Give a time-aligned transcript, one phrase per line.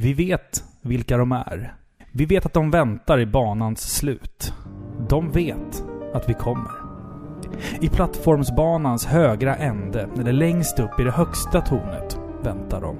[0.00, 1.74] Vi vet vilka de är.
[2.12, 4.52] Vi vet att de väntar i banans slut.
[5.08, 6.72] De vet att vi kommer.
[7.80, 12.96] I plattformsbanans högra ände, eller längst upp i det högsta tornet, väntar de.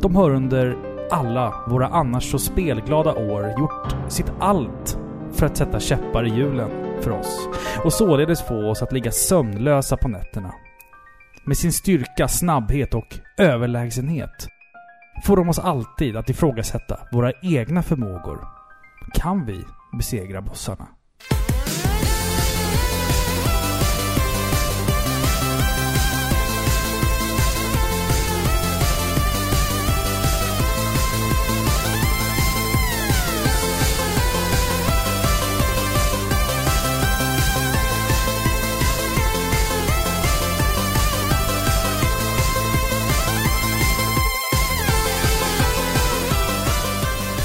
[0.00, 0.76] De har under
[1.10, 4.98] alla våra annars så spelglada år gjort sitt allt
[5.32, 6.70] för att sätta käppar i hjulen
[7.00, 7.48] för oss
[7.84, 10.54] och således få oss att ligga sömnlösa på nätterna.
[11.44, 14.48] Med sin styrka, snabbhet och överlägsenhet
[15.24, 18.46] får de oss alltid att ifrågasätta våra egna förmågor.
[19.14, 20.86] Kan vi besegra bossarna?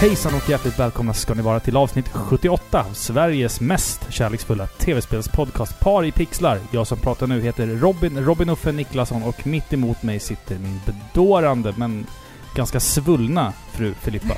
[0.04, 5.80] Hejsan och hjärtligt välkomna ska ni vara till avsnitt 78 av Sveriges mest kärleksfulla tv-spelspodcast
[5.80, 6.60] Par i pixlar.
[6.72, 10.82] Jag som pratar nu heter Robin, Robin Uffe Niklasson och mitt emot mig sitter min
[10.86, 12.08] bedårande men
[12.56, 14.36] ganska svullna fru Filippa.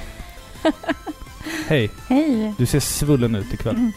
[1.67, 1.89] Hej!
[2.08, 2.54] Hej!
[2.58, 3.76] Du ser svullen ut ikväll.
[3.76, 3.92] Mm.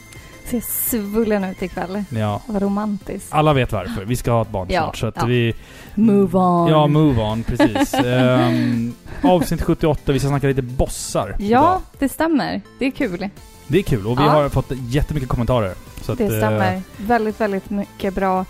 [0.51, 2.05] Ser svullen ut ikväll.
[2.11, 2.41] Ja.
[2.47, 3.29] Vad romantiskt.
[3.35, 4.05] Alla vet varför.
[4.05, 5.27] Vi ska ha ett barn Ja, snart så att ja.
[5.27, 5.55] vi...
[5.95, 6.69] Move on.
[6.71, 7.95] Ja, move on, precis.
[8.05, 11.81] Ehm, avsnitt 78, vi ska snacka lite bossar Ja, idag.
[11.99, 12.61] det stämmer.
[12.79, 13.29] Det är kul.
[13.67, 14.31] Det är kul och vi Ja.
[14.31, 15.75] har fått jättemycket kommentarer.
[16.03, 16.83] Så att, Det eh, stämmer.
[16.97, 18.45] Väldigt, väldigt mycket bra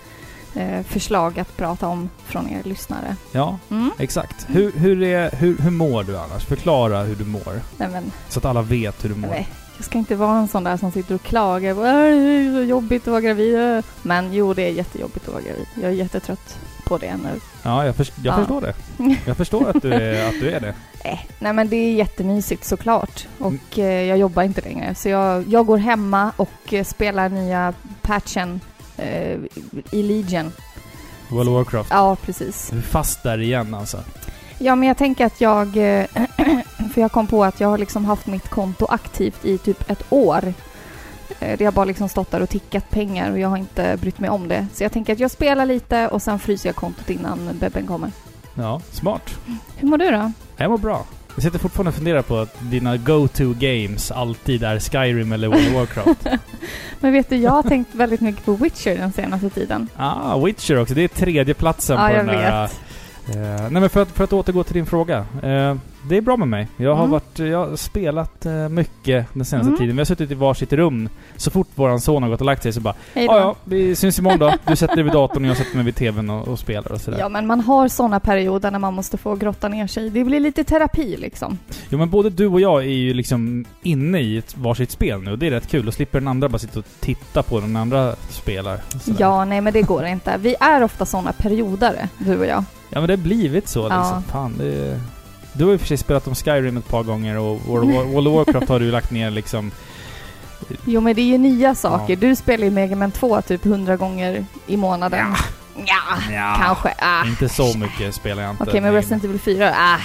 [0.55, 3.17] eh, förslag att prata om från er lyssnare.
[3.33, 3.91] Ja, Mm.
[3.99, 4.47] exakt.
[4.49, 6.45] Hur, hur, är, hur, hur mår du annars?
[6.45, 7.61] Förklara hur du mår.
[7.77, 9.29] Nej, men, Så att alla vet hur du mår.
[9.29, 11.71] nej, jag ska inte vara en sån där som sitter och klagar.
[11.71, 13.83] "Äh, Det är så jobbigt att vara gravid.
[14.03, 15.67] Men jo, det är jättejobbigt att vara gravid.
[15.75, 17.41] Jag är jättetrött på det nu.
[17.63, 18.39] Ja, jag, förs- jag Ja.
[18.39, 18.75] förstår det.
[19.27, 20.75] Jag förstår att du är, att du är det.
[21.05, 23.27] Eh, nej men det är jättemysigt såklart.
[23.39, 23.61] Och Mm.
[23.77, 24.95] eh, jag jobbar inte längre.
[24.95, 28.61] Så jag, jag går hemma och eh, spelar nya patchen
[28.97, 29.37] eh,
[29.91, 30.53] i Legion.
[31.29, 31.91] World of Warcraft.
[31.91, 32.69] Ja, precis.
[32.73, 33.99] Du är fast där igen alltså.
[34.59, 35.67] Ja, men jag tänker att jag...
[35.77, 36.05] eh,
[36.95, 40.03] för jag kom på att jag har liksom haft mitt konto aktivt i typ ett
[40.11, 40.55] år.
[41.41, 44.19] Eh, Det har bara liksom stått där och tickat pengar och jag har inte brytt
[44.19, 44.67] mig om det.
[44.75, 48.11] Så jag tänker att jag spelar lite och sen fryser jag kontot innan bebben kommer.
[48.55, 49.39] Ja, smart.
[49.77, 50.33] Hur mår du då?
[50.57, 51.05] Jag mår bra.
[51.35, 55.69] Jag sitter fortfarande och funderar på att dina go-to games alltid är Skyrim eller World
[55.69, 56.27] of Warcraft.
[57.01, 59.89] Men vet du, jag har tänkt väldigt mycket på Witcher den senaste tiden.
[59.97, 60.95] ah, Witcher också.
[60.95, 62.63] Det är tredje platsen Ja, på den där...
[62.63, 62.81] vet.
[63.29, 65.19] Eh, nej men för att, för att återgå till din fråga.
[65.43, 65.75] Eh,
[66.09, 66.69] det är bra med mig.
[66.77, 67.11] Jag har, Mm.
[67.11, 69.79] varit, jag har spelat eh, mycket den senaste Mm.
[69.79, 69.97] tiden.
[69.97, 71.09] Vi har suttit i varsitt rum.
[71.37, 72.95] Så fort våran son har gått och lagt sig så bara.
[73.15, 74.53] Ja, vi syns imorgon då.
[74.67, 77.01] Du sätter dig vid datorn och jag sätter mig vid TVn och, och spelar och
[77.01, 77.19] sådär.
[77.19, 80.11] Ja, men man har såna perioder när man måste få grotta ner sig.
[80.11, 81.59] Det blir lite terapi liksom.
[81.89, 85.31] Jo men både du och jag är ju liksom inne i ett varsitt spel nu
[85.33, 85.87] och det är rätt kul.
[85.87, 88.81] Då slipper den andra bara sitta och titta på den andra spelar.
[89.19, 90.37] Ja, nej men det går inte.
[90.39, 92.65] Vi är ofta såna periodare, du och jag.
[92.91, 93.99] Ja men det har blivit så liksom.
[94.01, 94.23] Ja.
[94.33, 95.01] Fan, det...
[95.53, 98.69] Du har ju för sig spelat om Skyrim ett par gånger och World of Warcraft
[98.69, 99.71] har du lagt ner liksom...
[100.85, 102.13] Jo, men det är ju nya saker.
[102.15, 102.21] Ja.
[102.21, 105.35] Du spelar ju Mega Man 2 typ 100 gånger i månaden.
[105.87, 106.57] Ja, Ja.
[106.61, 106.95] kanske.
[106.99, 107.27] Ah.
[107.27, 108.63] Inte så mycket spelar jag inte.
[108.65, 109.75] Okej, men Resident Evil 4?
[109.77, 109.99] Ah.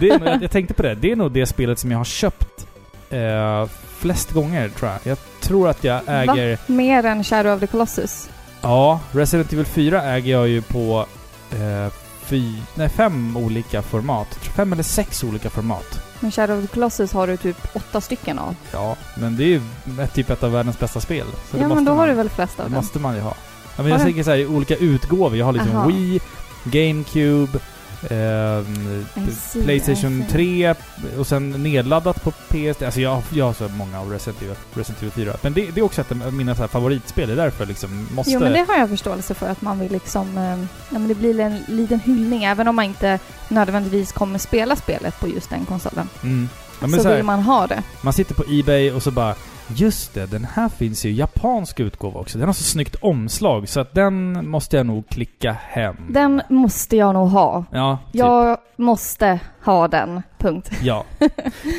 [0.00, 0.94] Det är, nog- jag, tänkte på det.
[0.94, 2.66] Det är nog det spelet som jag har köpt
[3.10, 3.66] eh,
[3.98, 4.98] flest gånger tror jag.
[5.02, 6.58] Jag tror att jag äger...
[6.66, 8.28] Mer än Shadow of the Colossus?
[8.62, 11.06] Ja, Resident Evil 4 äger jag ju på
[11.52, 14.28] eh, fy, nej, fem olika format.
[14.56, 16.00] Fem eller sex olika format.
[16.20, 18.56] Men Shadow of the Colossus har du typ åtta stycken av.
[18.72, 19.60] Ja, men det är ju
[20.02, 21.26] ett- typ ett av världens bästa spel.
[21.50, 22.76] Så det ja, men då man, har du väl flest Det av dem?
[22.76, 23.30] måste man ju ha.
[23.76, 24.04] Ja, men Har jag du?
[24.04, 25.36] tänker så här, olika utgåvor.
[25.36, 25.86] Jag har liksom Aha.
[25.88, 26.20] Wii,
[26.64, 27.58] GameCube,
[28.02, 30.32] I Playstation see.
[30.32, 30.74] 3
[31.18, 32.82] och sen nedladdat på PS.
[32.82, 35.36] Alltså jag, jag har så många av Resident Evil, Resident Evil 4.
[35.42, 37.28] Men det, det är också ett av mina så här favoritspel.
[37.28, 38.32] Det är därför liksom måste...
[38.32, 40.38] Jo, men det har jag förståelse för att man vill liksom...
[40.38, 40.58] Eh,
[40.90, 43.18] ja, men det blir en liten hyllning, även om man inte
[43.48, 46.08] nödvändigtvis kommer spela spelet på just den konsolen.
[46.22, 46.48] Mm.
[46.80, 47.82] Ja, så så här, vill man ha det.
[48.00, 49.34] Man sitter på Ebay och så bara
[49.76, 52.38] Just det, den här finns ju i japansk utgåva också.
[52.38, 55.96] Den har så snyggt omslag så att den måste jag nog klicka hem.
[56.08, 57.64] Den måste jag nog ha.
[57.72, 58.18] Ja, typ.
[58.18, 60.70] Jag måste ha den, punkt.
[60.82, 61.04] Ja.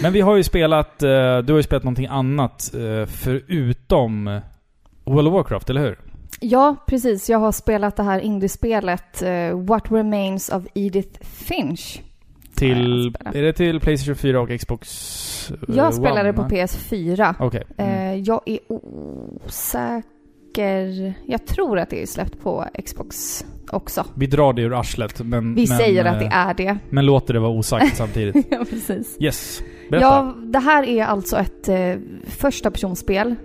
[0.01, 4.41] Men vi har ju spelat, eh, du har ju spelat någonting annat eh, förutom
[5.05, 5.99] World of Warcraft, eller hur?
[6.39, 7.29] Ja, precis.
[7.29, 12.01] Jag har spelat det här indiespelet eh, What Remains of Edith Finch.
[12.62, 16.66] Till, är det till Playstation 4 och Xbox eh, Jag spelade One, på nej?
[16.66, 17.36] PS4.
[17.40, 17.63] Okej.
[17.78, 18.24] Mm.
[18.24, 20.04] Jag är osäker...
[21.25, 24.06] Jag tror att det är släppt på Xbox också.
[24.16, 25.56] Vi drar det ur arslet, men...
[25.56, 26.78] Vi men, säger att det eh, är det.
[26.90, 28.48] Men låter det vara osagt samtidigt.
[28.52, 29.18] ja, precis.
[29.19, 29.62] Yes.
[29.90, 30.06] Berätta.
[30.06, 33.36] Ja, det här är alltså ett eh, första personspel.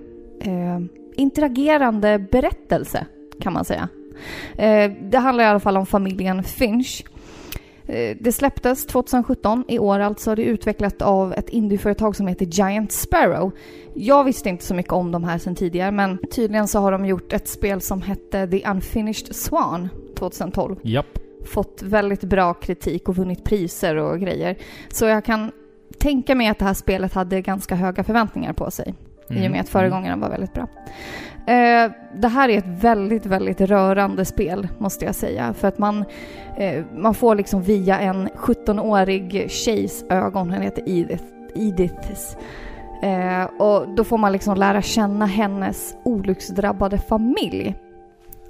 [0.41, 0.81] Eh,
[1.17, 3.07] interagerande berättelse,
[3.41, 3.89] kan man säga.
[4.57, 7.05] Eh, det handlar i alla fall om familjen Finch.
[7.87, 10.35] Eh, det släpptes 2017, i år alltså.
[10.35, 13.53] Det är utvecklat av ett indieföretag som heter Giant Sparrow.
[13.95, 17.07] Jag visste inte så mycket om de här sedan tidigare, men tydligen så har de
[17.07, 19.89] gjort ett spel som hette The Unfinished Swan
[20.19, 21.19] 2012 Japp.
[21.45, 24.57] fått väldigt bra kritik och vunnit priser och grejer.
[24.89, 25.53] Så jag kan
[25.99, 28.95] tänka mig att det här spelet hade ganska höga förväntningar på sig.
[29.29, 29.53] I och Mm.
[29.53, 30.67] med att föregångaren var väldigt bra.
[31.47, 35.53] Eh, det här är ett väldigt, väldigt rörande spel, måste jag säga.
[35.53, 36.05] För att man,
[36.57, 41.25] eh, man får liksom via en 17-årig tjejs ögon, hon heter Edith,
[41.55, 42.37] Ediths.
[43.03, 47.77] Eh, och då får man liksom lära känna hennes olycksdrabbade familj.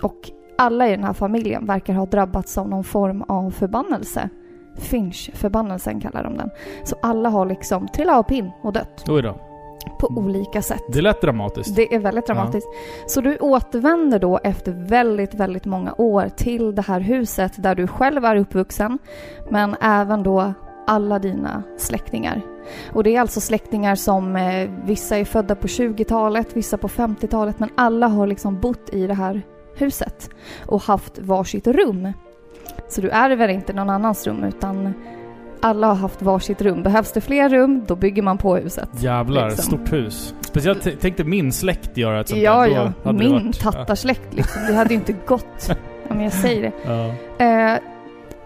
[0.02, 4.28] Och alla i den här familjen verkar ha drabbats av någon form av förbannelse.
[4.78, 6.50] Finch-förbannelsen kallar de den.
[6.84, 9.36] Så alla har liksom trillat av pinn och dött Oj då.
[9.98, 10.82] På olika sätt.
[10.88, 11.76] Det lät dramatiskt.
[11.76, 12.68] Det är väldigt dramatiskt.
[13.06, 17.86] Så du återvänder då efter väldigt, väldigt många år till det här huset där du
[17.86, 18.98] själv är uppvuxen,
[19.50, 20.52] men även då
[20.86, 22.42] alla dina släktingar.
[22.92, 27.58] Och det är alltså släktingar som, eh, vissa är födda på 20-talet, vissa på 50-talet,
[27.58, 29.42] men alla har liksom bott i det här
[29.76, 30.30] huset
[30.66, 32.12] och haft varsitt rum.
[32.88, 34.94] Så du ärver inte någon annans rum, utan
[35.62, 36.82] alla har haft varsitt rum.
[36.82, 38.88] Behövs det fler rum, då bygger man på huset.
[38.98, 39.64] Jävlar, liksom.
[39.64, 40.34] stort hus.
[40.40, 42.68] Speciellt t- tänkte min släkt göra ett sånt Ja, där.
[42.74, 42.92] Ja.
[43.02, 44.62] det Min varit- tattarsläkt liksom.
[44.68, 45.70] Det hade ju inte gått.
[46.10, 46.72] Om jag säger det.
[47.38, 47.44] Ja.
[47.44, 47.78] Eh,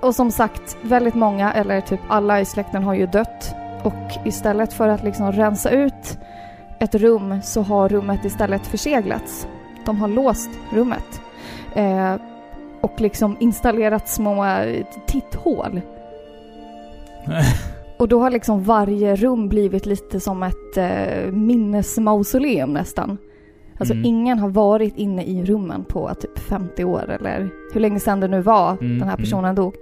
[0.00, 3.54] och som sagt, väldigt många, eller typ alla i släkten har ju dött.
[3.82, 6.18] Och istället för att liksom rensa ut
[6.78, 9.48] ett rum så har rummet istället förseglats.
[9.86, 11.20] De har låst rummet.
[11.74, 12.14] Eh,
[12.80, 15.80] och liksom installerat små eh, titthål.
[17.98, 23.18] Och då har liksom varje rum blivit lite som ett eh, minnesmausoleum nästan.
[23.78, 24.06] Alltså Mm.
[24.06, 28.28] ingen har varit inne i rummen på typ 50 år eller hur länge sedan det
[28.28, 29.24] nu var Mm, den här mm.
[29.24, 29.74] personen dog.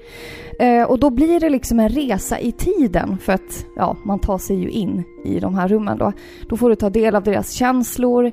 [0.61, 4.38] Eh, och då blir det liksom en resa i tiden för att ja, man tar
[4.38, 6.12] sig ju in i de här rummen då.
[6.49, 8.32] Då får du ta del av deras känslor,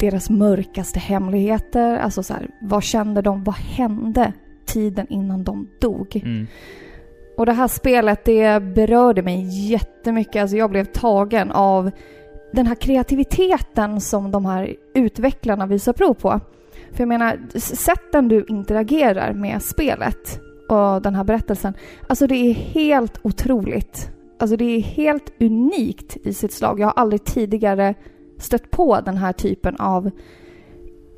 [0.00, 1.96] deras mörkaste hemligheter.
[1.98, 3.44] Alltså så här, vad kände de?
[3.44, 4.32] Vad hände
[4.66, 6.22] tiden innan de dog?
[7.38, 7.40] Mm.
[7.40, 10.42] Och det här spelet det berörde mig jättemycket.
[10.42, 11.90] Alltså jag blev tagen av
[12.52, 16.40] den här kreativiteten som de här utvecklarna visar prov på.
[16.92, 21.74] För jag menar, sätten du interagerar med spelet och den här berättelsen.
[22.08, 24.10] Alltså det är helt otroligt.
[24.38, 26.80] Alltså det är helt unikt i sitt slag.
[26.80, 27.94] Jag har aldrig tidigare
[28.38, 30.10] stött på den här typen av,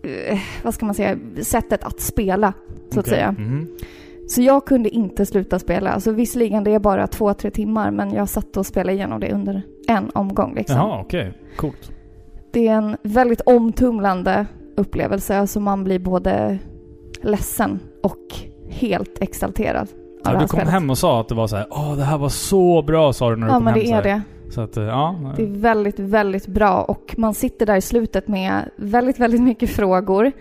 [0.02, 2.52] eh, vad ska man säga, sättet att spela.
[2.93, 3.19] Så att Okej.
[3.19, 3.32] säga.
[3.32, 3.69] Mhm.
[4.31, 5.91] Så jag kunde inte sluta spela.
[5.91, 9.32] Alltså visserligen det är bara två, tre timmar men jag satt och spelade igenom det
[9.32, 10.77] under en omgång liksom.
[10.77, 11.32] Jaha, okej.
[11.56, 11.91] Coolt.
[12.53, 14.47] Det är en väldigt omtumlande
[14.77, 15.38] upplevelse.
[15.38, 16.59] Alltså man blir både
[17.23, 18.19] ledsen och
[18.69, 19.88] helt exalterad
[20.25, 20.69] Ja, det du kom spelet.
[20.69, 23.31] hem och sa att det var så här, åh det här var så bra sa
[23.31, 23.82] du när du Ja kom men hem.
[23.82, 24.03] det så är här.
[24.03, 24.23] det.
[24.53, 25.17] Så att, eh, ja.
[25.37, 29.71] Det är väldigt, väldigt bra och man sitter där i slutet med väldigt, väldigt mycket
[29.71, 30.32] frågor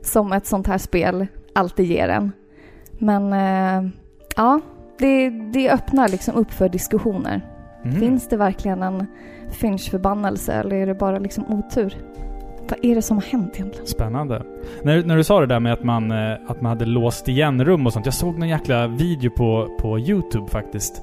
[0.00, 2.32] som ett sånt här spel alltid ger en.
[2.98, 3.90] Men eh,
[4.36, 4.60] ja,
[4.98, 7.40] det, det öppnar liksom upp för diskussioner.
[7.82, 8.00] Mhm.
[8.00, 9.06] Finns det verkligen en
[9.50, 11.94] Finch-förbannelse eller är det bara liksom otur?
[12.68, 13.86] Vad är det som har hänt egentligen?
[13.86, 14.42] Spännande.
[14.82, 17.64] När, när du sa det där med att man, eh, att man hade låst igen
[17.64, 18.06] rum och sånt.
[18.06, 21.02] Jag såg någon jäkla video på, på YouTube faktiskt.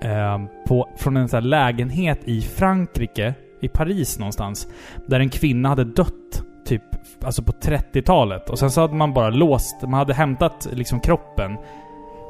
[0.00, 4.68] Eh, på, från en sån här lägenhet i Frankrike, i Paris någonstans.
[5.06, 6.42] Där en kvinna hade dött,
[7.24, 8.50] alltså på 30-talet.
[8.50, 11.56] Och sen så hade man bara låst, man hade hämtat liksom kroppen.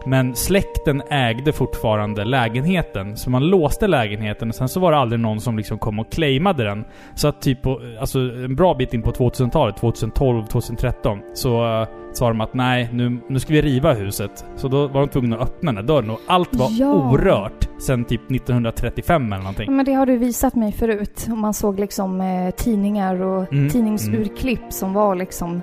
[0.06, 5.20] Men släkten ägde fortfarande lägenheten, så man låste lägenheten och sen så var det aldrig
[5.20, 6.84] någon som liksom kom och claimade den.
[7.14, 11.86] Så att typ på, alltså en bra bit in på 2000-talet, 2012, 2013, så uh,
[12.12, 14.44] sa de att nej, nu, nu ska vi riva huset.
[14.56, 16.92] Så då var de tvungna att öppna den här dörren och allt var Ja.
[16.92, 19.76] orört sen typ 1935 eller någonting.
[19.76, 21.26] Men det har du visat mig förut.
[21.28, 25.62] Man såg liksom eh, tidningar och Mm, tidningsurklipp som var liksom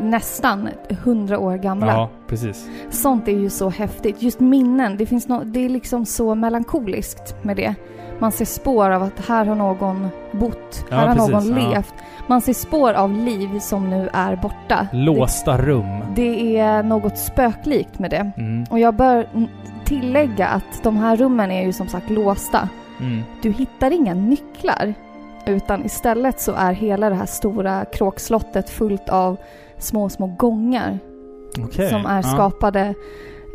[0.00, 0.68] nästan
[1.04, 1.86] hundra år gamla.
[1.86, 2.68] Ja, precis.
[2.90, 4.22] Sånt är ju så häftigt.
[4.22, 7.74] Just minnen, det, finns no det är liksom så melankoliskt med det.
[8.20, 11.70] Man ser spår av att här har någon bott, Ja, här har precis, någon ja.
[11.70, 11.94] levt.
[12.26, 14.86] Man ser spår av liv som nu är borta.
[14.92, 16.00] Låsta rum.
[16.14, 18.32] Det, det är något spöklikt med det.
[18.36, 19.28] Mm, Och jag bör
[19.84, 22.68] tillägga att de här rummen är ju som sagt låsta.
[23.00, 23.22] mm.
[23.42, 24.94] Du hittar inga nycklar
[25.48, 29.36] Utan istället så är hela det här stora kråkslottet fullt av
[29.78, 30.98] små, små gångar
[31.58, 31.90] Okej.
[31.90, 32.22] som är ja.
[32.22, 32.94] skapade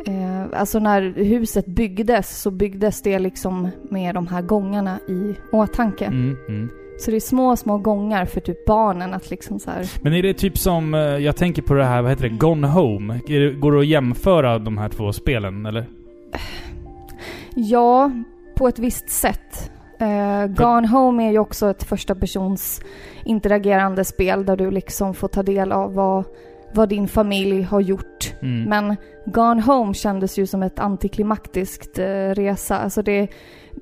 [0.06, 6.04] Eh, alltså när huset byggdes så byggdes det liksom med de här gångarna i åtanke.
[6.04, 6.70] Mm, mm.
[6.98, 9.86] Så det är små, små gångar för typ barnen att liksom så här.
[10.02, 12.66] Men är det typ som, eh, jag tänker på det här, vad heter det, Gone
[12.66, 13.20] Home?
[13.28, 15.86] Är det, går det att jämföra de här två spelen, eller?
[17.54, 18.10] Ja,
[18.56, 19.70] på ett visst sätt.
[19.98, 22.80] Eh, Gone Home är ju också ett första persons
[23.24, 26.24] interagerande spel där du liksom får ta del av vad,
[26.74, 28.32] vad din familj har gjort.
[28.42, 28.62] Mm.
[28.64, 28.96] Men
[29.26, 32.78] Gone Home kändes ju som ett antiklimaktiskt eh, resa.
[32.78, 33.28] Alltså det,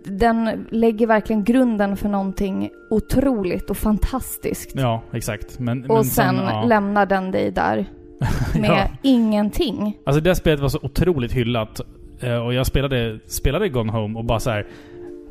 [0.05, 4.71] den lägger verkligen grunden för någonting otroligt och fantastiskt.
[4.75, 5.59] Ja, exakt.
[5.59, 6.63] Men, och men sen ja.
[6.65, 7.87] lämnar den dig där
[8.61, 8.89] med ja.
[9.03, 9.99] ingenting.
[10.07, 11.81] Alltså det spelet var så otroligt hyllat.
[12.21, 14.67] eh, Och jag spelade, spelade Gone Home och bara så här.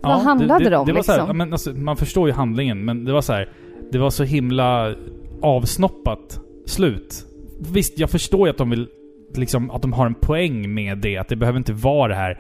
[0.02, 1.28] Vad handlade det om, det var så här, liksom?
[1.28, 3.50] ja, men alltså, Man förstår ju handlingen, men det var så här.
[3.92, 4.96] Det var så himla
[5.42, 7.26] avsnoppat slut.
[7.74, 8.88] Visst, jag förstår ju att de vill
[9.36, 11.18] liksom, att de har en poäng med det.
[11.18, 12.40] Att det behöver inte vara det här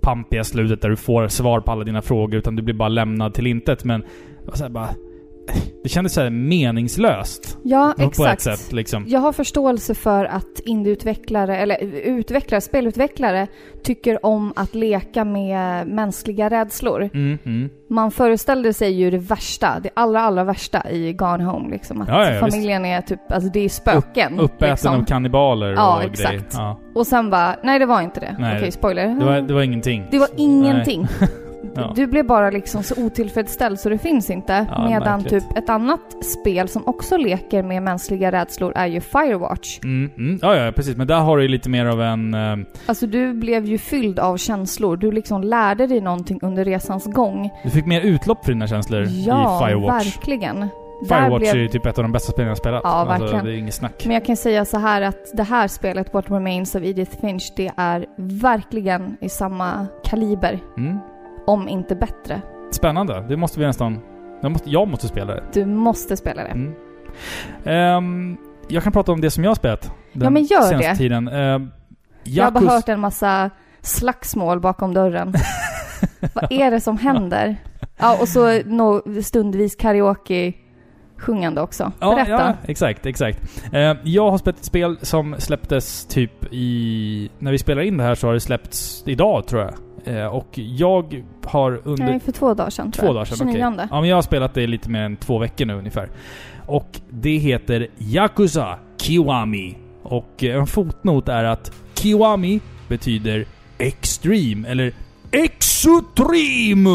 [0.00, 3.34] pampiga slutet där du får svar på alla dina frågor, utan du blir bara lämnad
[3.34, 3.84] till intet.
[3.84, 4.00] Men
[4.46, 4.88] det så här bara...
[5.82, 7.58] Det kändes så här meningslöst.
[7.62, 8.42] Ja, På ett exakt.
[8.42, 9.04] sätt liksom.
[9.08, 13.46] Jag har förståelse för att indieutvecklare, eller utvecklare, spelutvecklare,
[13.82, 17.10] tycker om att leka med mänskliga rädslor.
[17.14, 17.70] Mm, mm.
[17.88, 22.00] Man föreställde sig ju det värsta, det allra, allra värsta i Gone Home liksom.
[22.02, 24.40] Att Ja, ja, familjen är typ, alltså det är spöken.
[24.40, 24.94] Uppäten liksom.
[25.00, 26.28] av kannibaler Ja, och exakt.
[26.30, 26.44] grejer.
[26.52, 26.80] Ja.
[26.94, 28.36] Och sen bara, nej det var inte det.
[28.38, 29.08] Nej, Okej, spoiler.
[29.08, 30.06] Det, var, det var ingenting.
[30.10, 31.08] Det var ingenting.
[31.74, 31.92] Ja.
[31.96, 34.66] Du blev bara liksom så otillfredsställd så det finns inte.
[34.70, 35.48] Ja, Medan märkligt.
[35.48, 39.78] typ ett annat spel som också leker med mänskliga rädslor är ju Firewatch.
[39.84, 40.38] Mm, mm.
[40.42, 40.96] Ja, ja, precis.
[40.96, 42.34] Men där har du ju lite mer av en...
[42.34, 44.96] eh, Alltså du blev ju fylld av känslor.
[44.96, 47.50] Du liksom lärde dig någonting under resans gång.
[47.64, 50.06] du fick mer utlopp för dina känslor Ja, i Firewatch.
[50.16, 50.60] verkligen.
[50.60, 50.68] Där
[51.20, 51.54] Firewatch blev...
[51.54, 52.80] är ju typ ett av de bästa spelen jag spelat.
[52.84, 53.44] Ja, Alltså, verkligen.
[53.44, 54.02] det är inget snack.
[54.04, 57.52] Men jag kan säga så här att det här spelet, What Remains of Edith Finch,
[57.56, 60.58] det är verkligen i samma kaliber.
[60.76, 60.98] Mm.
[61.50, 62.42] Om inte bättre.
[62.70, 63.24] Spännande.
[63.28, 63.98] Det måste vi nästan...
[64.42, 65.42] Jag måste, jag måste spela det.
[65.52, 66.48] Du måste spela det.
[66.48, 66.74] Mm.
[67.64, 68.36] Ehm,
[68.68, 69.92] jag kan prata om det som jag har spelat.
[70.12, 70.96] Den Ja, men gör senaste det.
[70.96, 71.28] tiden.
[71.28, 71.70] Ehm,
[72.24, 75.34] Jag har bara hört en massa slagsmål bakom dörren.
[76.34, 77.56] Vad är det som händer?
[77.98, 80.52] Ja, och så nå stundvis karaoke
[81.16, 81.92] sjungande också.
[82.00, 82.30] Ja, Berätta.
[82.30, 83.38] ja, exakt, exakt.
[83.72, 87.30] Eh, jag har spelat ett spel som släpptes typ i...
[87.38, 89.74] När vi spelar in det här så har det släppts idag tror jag.
[90.04, 92.04] Eh, och jag har under...
[92.04, 93.14] Nej, för två dagar sedan Två jag.
[93.14, 93.66] dagar sedan, 29.
[93.74, 93.86] okej.
[93.90, 96.08] Ja, men jag har spelat det lite mer än två veckor nu ungefär.
[96.66, 99.76] Och det heter Yakuza Kiwami.
[100.02, 103.44] Och eh, en fotnot är att Kiwami betyder
[103.78, 104.92] Extreme, eller
[105.32, 106.90] Extreme!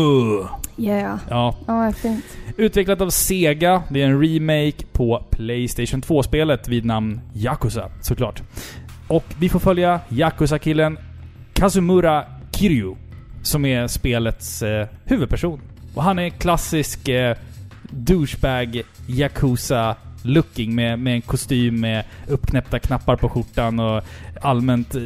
[0.77, 1.17] Yeah.
[1.29, 2.25] Ja, Ja, fint.
[2.57, 3.83] Utvecklat av Sega.
[3.89, 8.41] Det är en remake på Playstation 2-spelet vid namn Yakuza, såklart.
[9.07, 10.97] Och vi får följa Yakuza-killen
[11.53, 12.23] Kazumura
[12.55, 12.95] Kiryu,
[13.43, 15.61] som är spelets eh, huvudperson.
[15.95, 17.37] Och han är klassisk eh,
[17.89, 24.03] douchebag Yakuza-looking med, med en kostym med uppknäppta knappar på skjortan och
[24.41, 25.01] allmänt eh,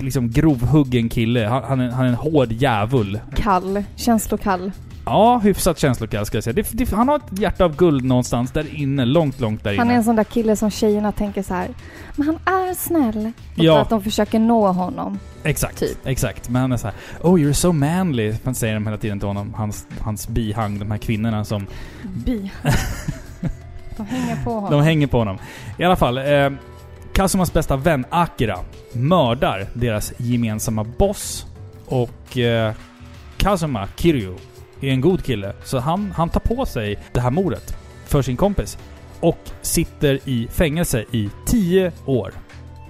[0.00, 1.46] liksom grovhuggen kille.
[1.46, 3.20] Han, han, är, han är en hård djävul.
[3.36, 3.84] Kall.
[3.96, 4.72] Känslokall.
[5.06, 6.54] Ja, hyfsat känslokall ska jag säga.
[6.54, 9.80] Det, det, han har ett hjärta av guld någonstans där inne, långt, långt där inne.
[9.80, 11.68] Han är en sån där kille som tjejerna tänker så här.
[12.16, 12.36] Men han
[12.68, 13.32] är snäll.
[13.58, 13.80] Och Ja.
[13.80, 15.18] att de försöker nå honom.
[15.42, 15.98] Exakt, typ.
[16.06, 16.48] exakt.
[16.48, 18.34] Men han är så här, Oh, you're so manly.
[18.42, 19.54] Man säger de hela tiden till honom.
[19.54, 21.66] Hans, hans bihang, de här kvinnorna som...
[22.24, 22.50] Bi.
[23.96, 24.70] de hänger på honom.
[24.70, 25.38] De hänger på honom.
[25.78, 26.50] I alla fall, eh,
[27.12, 28.58] Kazumas bästa vän Akira
[28.92, 31.46] mördar deras gemensamma boss.
[31.86, 32.72] Och eh,
[33.36, 34.34] Kazuma, Kiryu,
[34.80, 35.52] är en god kille.
[35.64, 37.76] Så han, han tar på sig det här mordet
[38.06, 38.78] för sin kompis.
[39.20, 42.32] Och sitter i fängelse i 10 år.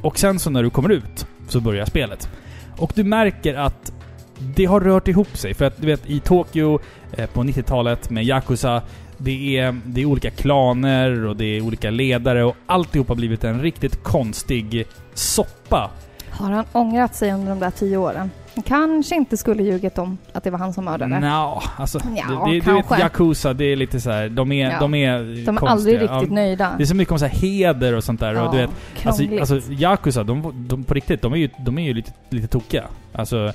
[0.02, 2.28] Och sen så när du kommer ut så börjar spelet.
[2.76, 3.92] Och du märker att
[4.38, 5.54] det har rört ihop sig.
[5.54, 6.78] För att du vet, i Tokyo
[7.12, 8.82] eh, på 90-talet med Yakuza
[9.18, 13.44] det är, det är olika klaner och det är olika ledare och alltihop har blivit
[13.44, 15.90] en riktigt konstig soppa.
[16.30, 18.30] Har han ångrat sig under de där tio åren?
[18.66, 21.20] Kanske inte skulle ljugit om att det var han som mördade.
[21.20, 22.00] Nja, alltså...
[22.16, 23.00] Ja, det, det, du vet.
[23.00, 24.80] Yakuza, det är lite så här, de är, Ja.
[24.80, 26.74] de är De är aldrig riktigt Ja, nöjda.
[26.78, 28.42] Det är så mycket om så här heder och sånt där.
[28.42, 28.70] och du vet,
[29.04, 29.40] alltså, krångligt.
[29.52, 32.84] alltså Yakuza, de, de på riktigt, de är ju, de är ju lite, lite tokiga.
[33.12, 33.52] Alltså,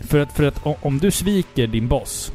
[0.00, 2.32] för att, för att om du sviker din boss,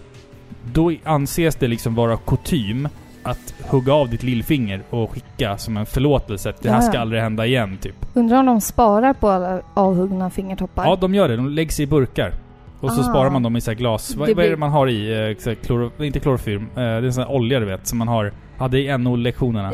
[0.73, 2.87] då anses det liksom vara kutym
[3.23, 7.21] att hugga av ditt lillfinger och skicka som en förlåtelse att det här ska aldrig
[7.21, 7.95] hända igen, typ.
[8.13, 10.85] Undrar om de sparar på alla avhuggna fingertoppar?
[10.85, 11.35] Ja, de gör det.
[11.35, 12.33] De läggs i burkar.
[12.79, 13.03] Och så Ah.
[13.03, 14.15] sparar man dem i så här glas...
[14.15, 15.29] Vad, vad är det man har i?
[15.47, 16.61] Eh, kloro, inte klorofyrm.
[16.63, 18.31] Eh, det är en sån här olja du vet, som man har...
[18.57, 19.71] Hade i NO-lektionerna.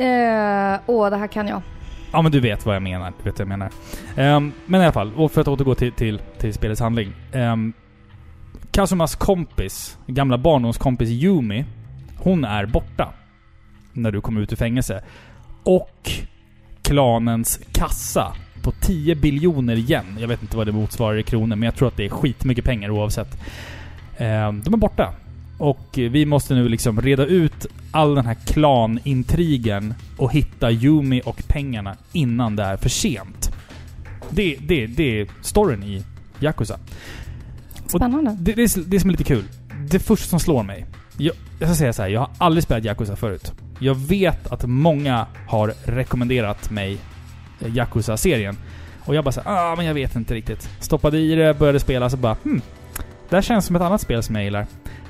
[0.73, 1.61] Eh, åh, det här kan jag.
[2.13, 3.13] Ja men du vet vad jag menar.
[3.17, 3.69] Du vet vad jag menar.
[4.17, 7.13] Ehm, men i alla fall, och för att återgå till, till, till spelets handling.
[7.33, 7.73] Um,
[8.71, 11.65] Kazumas kompis, gamla barndomskompis Yumi,
[12.17, 13.13] hon är borta.
[14.01, 15.03] När du kommer ut ur fängelse.
[15.63, 16.11] Och
[16.81, 20.17] klanens kassa på 10 biljoner yen.
[20.19, 22.65] Jag vet inte vad det motsvarar i kronor, men jag tror att det är skitmycket
[22.65, 23.37] pengar oavsett.
[24.17, 25.13] Ehm, de är borta.
[25.57, 31.43] Och vi måste nu liksom reda ut all den här klanintrigen och hitta Yumi och
[31.47, 33.51] pengarna innan det är för sent.
[34.29, 36.03] Det, det, det är storyn i
[36.39, 36.79] Yakuza.
[37.87, 38.37] Spännande.
[38.39, 39.43] Det, det, är, det som är lite kul.
[39.91, 40.85] Det första som slår mig.
[41.19, 43.53] Jag, jag ska säga så här, jag har aldrig spelat Yakuza förut.
[43.79, 46.97] Jag vet att många har rekommenderat mig
[47.59, 48.57] eh, Yakuza-serien.
[49.05, 50.69] Och jag bara såhär, ah men jag vet inte riktigt.
[50.79, 52.61] Stoppade i det, började spela, så bara hmm.
[53.29, 54.65] Det här känns som ett annat spel som jag gillar.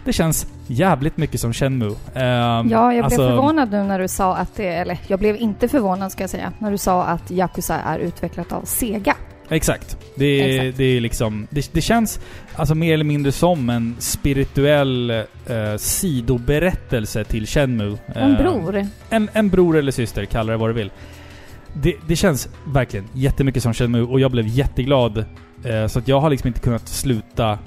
[0.06, 1.96] Det känns jävligt mycket som Shenmue.
[2.14, 5.36] Ehm, Ja, jag alltså- blev förvånad nu när du sa att det, eller jag blev
[5.36, 9.16] inte förvånad ska jag säga, när du sa att Yakuza är utvecklat av Sega.
[9.50, 9.98] Exakt.
[10.16, 10.78] Det Exakt.
[10.78, 11.48] det är liksom...
[11.50, 12.20] Det, det känns
[12.56, 17.98] alltså mer eller mindre som en spirituell eh, sidoberättelse till Shenmue.
[18.16, 18.88] En Eh, bror.
[19.10, 20.92] En, en bror eller syster, kalla det vad du vill.
[21.74, 25.26] Det, det känns verkligen jättemycket som Shenmue och jag blev jätteglad.
[25.64, 27.60] Eh, så att jag har liksom inte kunnat sluta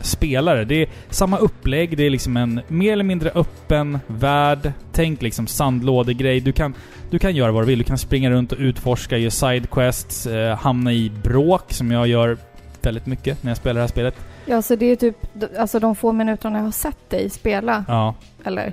[0.00, 0.64] spela det.
[0.64, 4.72] Det är samma upplägg, det är liksom en mer eller mindre öppen värld.
[4.92, 6.40] Tänk liksom sandlådegrej.
[6.40, 6.74] Du kan,
[7.14, 7.78] du kan göra vad du vill.
[7.78, 12.36] Du kan springa runt och utforska, göra sidequests, eh, hamna i bråk som jag gör
[12.82, 14.14] väldigt mycket när jag spelar det här spelet.
[14.46, 15.16] Ja, så det är typ,
[15.58, 18.14] alltså de få minuterna jag har sett dig spela, Ja.
[18.44, 18.72] eller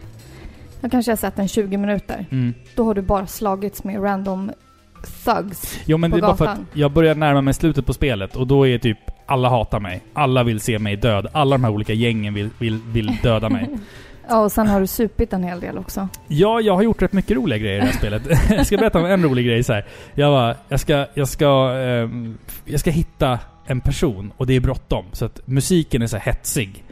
[0.81, 2.25] jag kanske har sett en 20 minuter.
[2.31, 2.53] Mm.
[2.75, 4.51] Då har du bara slagits med random
[5.25, 5.79] thugs.
[5.85, 6.67] Jo men på det är bara för att gatan.
[6.73, 10.01] jag börjar närma mig slutet på spelet och då är typ alla hatar mig.
[10.13, 11.27] Alla vill se mig död.
[11.31, 13.69] Alla de här olika gängen vill, vill, vill döda mig.
[14.31, 16.07] Ja, och sen har du supit en hel del också.
[16.27, 18.21] Ja, jag har gjort rätt mycket roliga grejer i det här spelet.
[18.49, 19.85] jag ska berätta om en rolig grej så här.
[20.13, 24.59] Jag bara, jag ska, jag ska, ehm, jag ska hitta en person och det är
[24.59, 25.05] bråttom.
[25.11, 26.83] Så att musiken är så hetsig.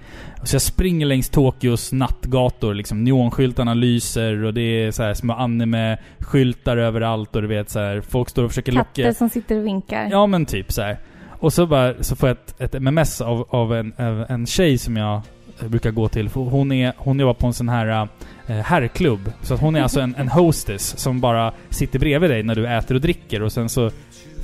[0.44, 5.34] Så jag springer längs Tokyos nattgator, liksom neonskyltarna lyser och det är så här små
[5.34, 9.14] anime-skyltar överallt och du vet så här, folk står och försöker Katter locka...
[9.14, 10.08] som sitter och vinkar.
[10.12, 11.00] Ja men typ så här.
[11.40, 14.78] Och så bara, så får jag ett, ett MMS av, av en, av en tjej
[14.78, 15.22] som jag
[15.68, 16.30] brukar gå till.
[16.30, 18.08] För Hon, är, hon jobbar på en sån här
[18.48, 19.32] eh, herrklubb.
[19.42, 22.68] Så att hon är alltså en, en hostess som bara sitter bredvid dig när du
[22.68, 23.92] äter och dricker och sen så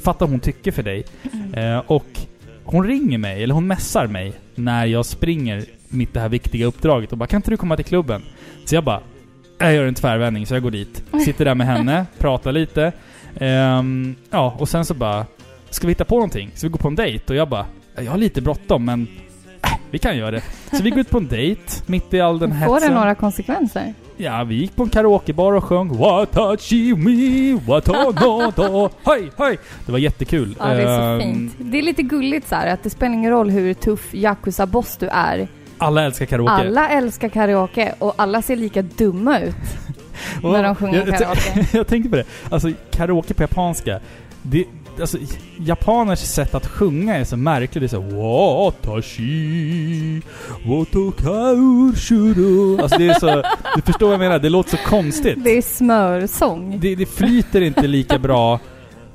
[0.03, 1.05] fattar hon tycke för dig.
[1.53, 2.05] Eh, och
[2.63, 7.11] hon ringer mig, eller hon messar mig, när jag springer mitt det här viktiga uppdraget
[7.11, 8.21] och bara Kan inte du komma till klubben?
[8.65, 9.01] Så jag bara
[9.57, 11.03] Jag gör en tvärvändning, så jag går dit.
[11.25, 12.91] Sitter där med henne, pratar lite.
[13.39, 15.25] Ehm, ja, och sen så bara
[15.69, 16.51] Ska vi hitta på någonting?
[16.53, 17.23] Ska vi gå på en dejt?
[17.27, 19.07] Och jag bara Jag har lite bråttom men
[19.91, 20.41] vi kan göra det.
[20.71, 22.93] Så vi går ut på en dejt, mitt i all den Får det hetsen.
[22.93, 23.93] några konsekvenser?
[24.17, 29.57] Ja, vi gick på en karaokebar och sjöng Watachi mi watanada Hej, hej!
[29.85, 30.55] Det var jättekul.
[30.59, 31.53] Ja, det är så Ehm, fint.
[31.59, 35.07] Det är lite gulligt så här att det spelar ingen roll hur tuff Yakuza-boss du
[35.07, 35.47] är.
[35.77, 36.51] Alla älskar karaoke.
[36.51, 39.55] Alla älskar karaoke och alla ser lika dumma ut
[40.43, 41.65] när de sjunger jag, jag, karaoke.
[41.77, 42.25] jag tänkte på det.
[42.49, 43.99] Alltså, karaoke på japanska.
[44.41, 44.65] Det,
[44.99, 45.17] alltså,
[45.59, 47.81] japaners sätt att sjunga är så märkligt.
[47.81, 48.01] Det är så
[48.65, 50.21] Watashi
[50.65, 53.43] Watokaur shuru Alltså det är så...
[53.75, 54.39] Du förstår vad jag menar?
[54.39, 55.43] Det låter så konstigt.
[55.43, 56.79] Det är smörsång.
[56.79, 58.59] Det, det flyter inte lika bra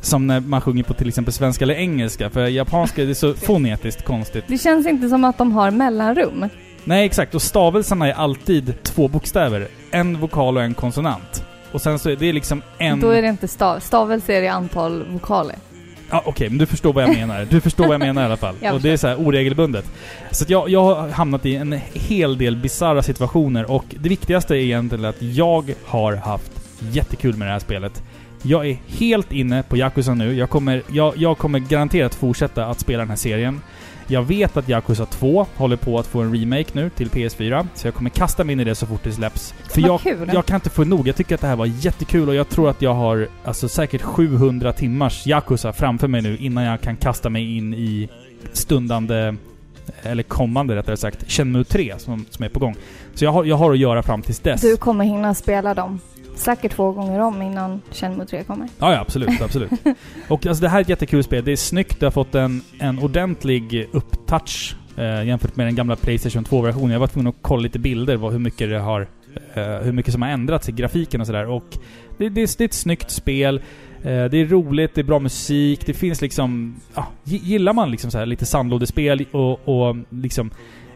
[0.00, 2.30] som när man sjunger på till exempel svenska eller engelska.
[2.30, 4.44] För japanska det är så fonetiskt konstigt.
[4.46, 6.48] Det känns inte som att de har mellanrum.
[6.84, 7.34] Nej, exakt.
[7.34, 9.68] Och stavelserna är alltid två bokstäver.
[9.90, 11.44] En vokal och en konsonant.
[11.72, 13.00] Och sen så är det liksom en...
[13.00, 13.80] Då är det inte stav.
[13.80, 15.56] Stavelse är i antal vokaler.
[16.10, 17.46] Ja, okej, men du förstår vad jag menar.
[17.50, 18.54] Du förstår vad jag menar i alla fall.
[18.72, 19.84] Och det är så här oregelbundet.
[20.30, 24.58] Så jag, jag har hamnat i en hel del bizarra situationer och det viktigaste är
[24.58, 26.52] egentligen att jag har haft
[26.92, 28.02] jättekul med det här spelet.
[28.42, 30.34] Jag är helt inne på Yakuza nu.
[30.34, 33.60] Jag kommer, jag, jag kommer garanterat fortsätta att spela den här serien.
[34.10, 37.86] Jag vet att Yakuza 2 håller på att få en remake nu till PS4, så
[37.86, 39.54] jag kommer kasta mig in i det så fort det släpps.
[39.68, 40.30] För jag, kul.
[40.34, 41.08] jag kan inte få nog.
[41.08, 44.02] Jag tycker att det här var jättekul och jag tror att jag har alltså säkert
[44.02, 48.08] 700 timmars Yakuza framför mig nu innan jag kan kasta mig in i
[48.52, 49.34] stundande,
[50.02, 52.76] eller kommande rättare sagt, Shenmue 3 som, som är på gång.
[53.14, 54.60] Så jag har, jag har att göra fram tills dess.
[54.60, 56.00] Du kommer hinna spela dem
[56.40, 58.68] säkert två gånger om innan Shenmue 3 kommer.
[58.78, 59.70] Ja, ja absolut, absolut.
[60.28, 61.44] och alltså det här är ett jättekul spel.
[61.44, 65.96] Det är snyggt, det har fått en, en ordentlig upptouch eh, jämfört med den gamla
[65.96, 66.90] Playstation 2-versionen.
[66.90, 69.08] Jag var tvungen att kolla lite bilder, vad, hur mycket det har...
[69.54, 71.46] Eh, hur mycket som har ändrats i grafiken och sådär.
[71.46, 71.64] Och
[72.18, 73.56] Det, det, är- det är ett snyggt spel.
[74.02, 76.76] Eh, det är roligt, det är bra musik, det finns liksom...
[76.94, 80.50] Ja, gi- gillar man liksom så här lite sandlådespel och, och liksom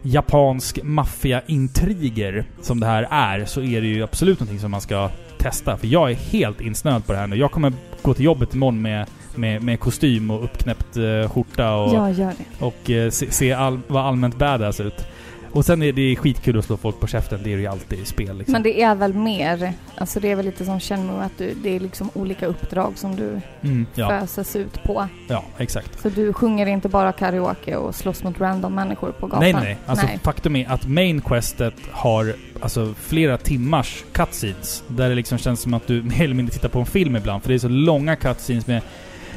[0.05, 5.11] japansk maffiaintriger som det här är, så är det ju absolut någonting som man ska
[5.39, 5.77] testa.
[5.77, 7.37] För jag är helt insnöad på det här nu.
[7.37, 11.95] Jag kommer gå till jobbet imorgon med, med, med kostym och uppknäppt eh, skjorta och,
[11.95, 15.07] Ja, och eh, se, se all, vara allmänt badass ut.
[15.55, 17.41] Och sen är det skitkul att slå folk på käften.
[17.45, 18.53] Det är det ju alltid i spel liksom.
[18.53, 21.77] Men det är väl mer, alltså det är väl lite som Shenmue att du, det
[21.77, 25.09] är liksom olika uppdrag som du mm, ja, föses ut på.
[25.29, 26.01] ja, exakt.
[26.03, 29.41] Så du sjunger inte bara karaoke och slåss mot random människor på gatan.
[29.41, 29.77] Nej, nej.
[29.87, 30.19] Alltså Nej.
[30.23, 34.83] faktum är att main questet har alltså flera timmars cutscenes.
[34.89, 37.43] Där det liksom känns som att du mer eller mindre tittar på en film ibland.
[37.43, 38.83] För det är så långa cutscenes med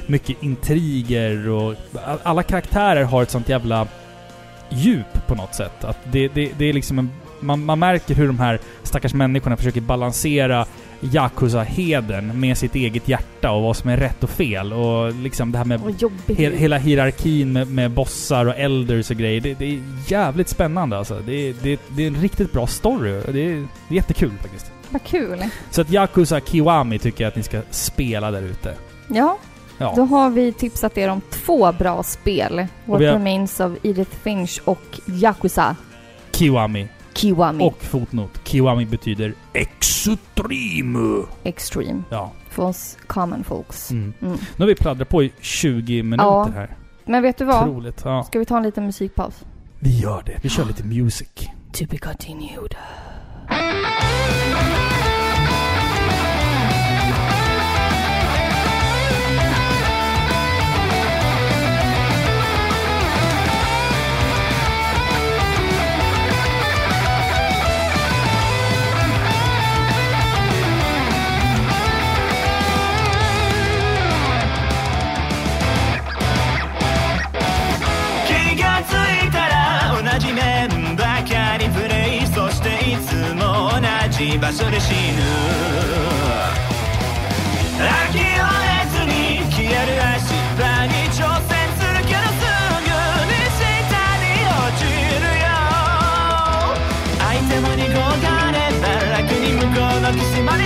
[0.08, 1.75] mycket intriger och...
[2.06, 3.88] all- Alla karaktärer har ett sånt jävla
[4.69, 5.84] djup på något sätt.
[5.84, 7.10] Att det, det, det är liksom en...
[7.39, 10.65] Man, man märker hur de här stackars människorna försöker balansera
[11.01, 14.73] Yakuza-heden med sitt eget hjärta och vad som är rätt och fel.
[14.73, 15.82] Och liksom det här med.
[16.38, 19.41] He hela hierarkin med, med bossar och elders och grejer.
[19.41, 21.21] Det, det är jävligt spännande alltså.
[21.25, 23.12] Det det, det är en riktigt bra story.
[23.12, 24.71] Det är, det är jättekul faktiskt.
[24.89, 25.43] Vad kul.
[25.71, 28.73] Så att Yakuza Kiwami tycker jag att ni ska spela där ute.
[29.08, 29.38] Ja,
[29.77, 29.93] Ja.
[29.95, 32.67] då har vi tipsat er om två bra spel.
[32.85, 35.75] What har- Remains of Edith Finch och Yakuza
[36.31, 36.87] Kiwami.
[37.13, 38.41] Kiwami Och fotnot.
[38.43, 41.23] Kiwami betyder extreme.
[41.43, 42.03] Extreme.
[42.09, 42.31] Ja.
[42.49, 43.91] För oss common folks.
[43.91, 44.13] Mm.
[44.21, 44.33] Mm.
[44.33, 46.49] Nu har vi pladdrat på i 20 minuter Ja.
[46.53, 46.75] här.
[47.05, 47.67] Men vet du vad?
[47.69, 48.01] Otroligt.
[48.05, 48.23] Ja.
[48.23, 49.45] Ska vi ta en liten musikpaus?
[49.79, 50.37] Vi gör det.
[50.41, 51.29] Vi kör lite music.
[51.73, 52.75] To be continued.
[84.17, 84.97] も同じ場所で死ぬ。
[87.77, 88.25] 諦め
[88.89, 89.13] ずに
[89.51, 92.41] 消える足場に挑戦するけどす
[92.82, 92.89] ぐ
[93.30, 93.62] に下
[94.17, 94.82] に落ち
[95.21, 95.47] るよ。
[97.19, 98.06] 相手も濁が
[98.51, 98.86] れば
[99.17, 100.63] 楽に向こうの岸まで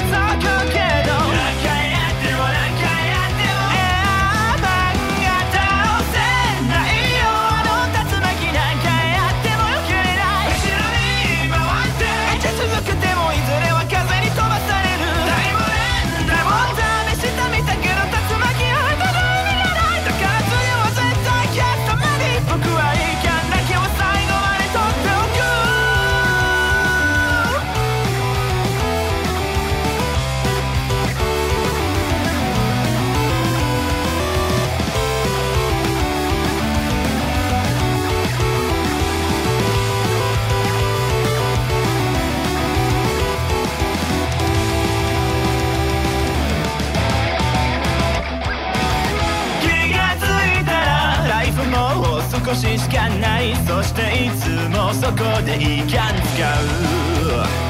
[52.51, 57.67] 少ししかないそしていつもそこでいかん使う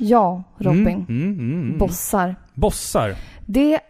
[0.00, 0.84] Ja, Robin.
[0.84, 1.78] Mm, mm, mm, mm.
[1.78, 2.34] Bossar.
[2.54, 3.14] Bossar.
[3.46, 3.80] Det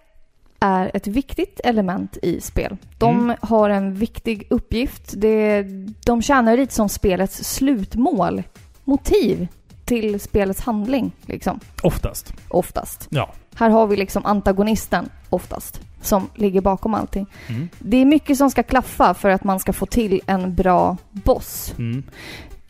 [0.61, 2.77] är ett viktigt element i spel.
[2.99, 3.37] De Mm.
[3.41, 5.15] har en viktig uppgift.
[5.17, 5.63] Det,
[6.07, 8.43] de tjänar lite som spelets slutmål.
[8.85, 9.49] Motiv
[9.88, 11.60] till spelets handling, liksom.
[11.82, 12.34] Oftast.
[12.50, 13.08] Oftast.
[13.10, 13.34] Ja.
[13.56, 17.26] Här har vi liksom antagonisten, oftast, som ligger bakom allting.
[17.48, 17.70] Mm.
[17.80, 21.74] Det är mycket som ska klaffa för att man ska få till en bra boss.
[21.78, 22.04] Mm.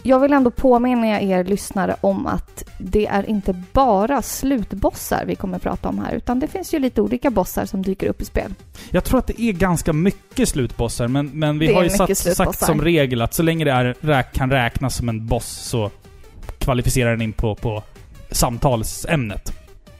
[0.04, 5.60] Jag vill ändå påminna er lyssnare om att det är inte bara slutbossar vi kommer
[5.60, 8.54] prata om här, utan det finns ju lite olika bossar som dyker upp i spel.
[8.90, 12.18] Jag tror att det är ganska mycket slutbossar, men, men vi Det har ju satt,
[12.18, 15.92] sagt som regel att så länge det är, kan räknas som en boss så
[16.68, 17.84] kvalificerar den in på, på
[18.32, 19.54] samtalsämnet.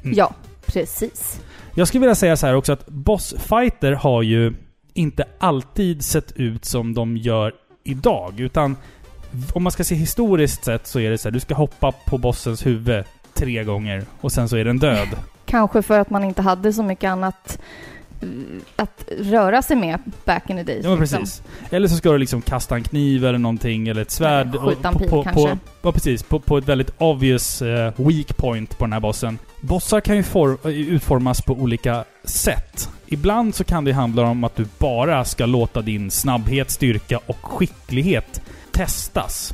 [0.04, 0.18] Mm.
[0.18, 0.34] Ja,
[0.66, 1.42] precis.
[1.76, 4.54] Jag skulle vilja säga så här också att bossfighter har ju
[4.94, 7.54] inte alltid sett ut som de gör
[7.84, 8.76] idag, utan
[9.54, 12.18] om man ska se historiskt sett så är det så här, du ska hoppa på
[12.18, 15.08] bossens huvud tre gånger och sen så är den död.
[15.46, 17.60] Kanske för att man inte hade så mycket annat
[18.76, 20.84] att röra sig med back in the days.
[20.84, 21.20] Ja men liksom.
[21.20, 21.44] precis.
[21.70, 24.60] Eller så ska du liksom kasta en kniv eller någonting, eller ett svärd.
[24.60, 25.42] Skjuta en pil på, kanske.
[25.42, 29.40] På, ja precis, på, på ett väldigt obvious eh, weak point på den här bossen.
[29.62, 32.90] Bossar kan ju for, eh, utformas på olika sätt.
[33.08, 37.38] Ibland så kan det handla om att du bara ska låta din snabbhet, styrka och
[37.42, 38.42] skicklighet
[38.78, 39.54] testas.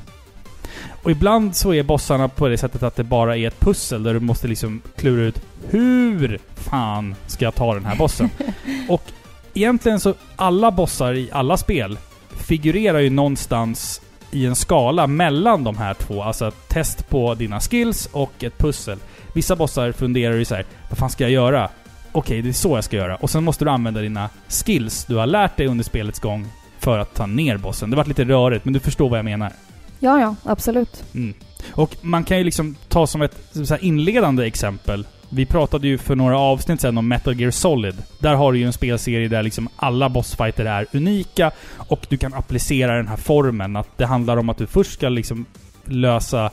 [1.03, 4.13] Och ibland så är bossarna på det sättet att det bara är ett pussel där
[4.13, 8.29] du måste liksom klura ut hur fan ska jag ta den här bossen?
[8.89, 9.03] och
[9.53, 11.97] egentligen så, alla bossar i alla spel
[12.37, 16.23] figurerar ju någonstans i en skala mellan de här två.
[16.23, 18.97] Alltså test på dina skills och ett pussel.
[19.33, 21.69] Vissa bossar funderar ju så här, vad fan ska jag göra?
[22.11, 23.15] Okej, det är så jag ska göra.
[23.15, 26.47] Och sen måste du använda dina skills du har lärt dig under spelets gång
[26.79, 27.89] för att ta ner bossen.
[27.89, 29.51] Det var lite rörigt, men du förstår vad jag menar.
[30.03, 31.03] Ja, ja, absolut.
[31.13, 31.33] Mm.
[31.73, 35.07] Och man kan ju liksom ta som ett så här inledande exempel.
[35.29, 37.95] Vi pratade ju för några avsnitt sedan om Metal Gear Solid.
[38.19, 42.33] Där har du ju en spelserie där liksom alla bossfighter är unika och du kan
[42.33, 43.75] applicera den här formen.
[43.75, 45.45] Att det handlar om att du först ska liksom
[45.85, 46.51] lösa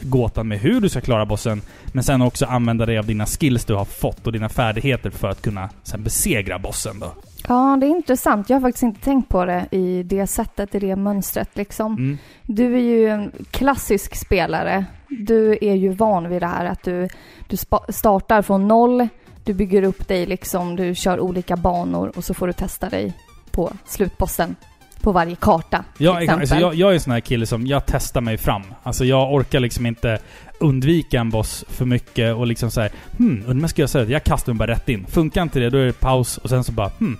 [0.00, 3.64] gåtan med hur du ska klara bossen, men sen också använda dig av dina skills
[3.64, 7.14] du har fått och dina färdigheter för att kunna sen besegra bossen då.
[7.48, 8.50] Ja, det är intressant.
[8.50, 11.92] Jag har faktiskt inte tänkt på det i det sättet, i det mönstret liksom.
[11.92, 12.18] Mm.
[12.42, 14.84] Du är ju en klassisk spelare.
[15.08, 17.08] Du är ju van vid det här att du,
[17.48, 17.56] du
[17.88, 19.08] startar från noll,
[19.44, 23.12] du bygger upp dig liksom, du kör olika banor och så får du testa dig
[23.50, 24.56] på slutbossen
[25.02, 25.84] på varje karta.
[25.98, 26.40] Ja, exakt.
[26.40, 28.62] alltså, jag, jag är en sån här kille som, jag testar mig fram.
[28.82, 30.18] Alltså jag orkar liksom inte
[30.62, 34.06] undvika en boss för mycket och liksom såhär hmm, undrar jag ska göra så här.
[34.06, 35.06] Jag kastar mig bara rätt in.
[35.08, 37.18] Funkar inte det, då är det paus och sen så bara hmm,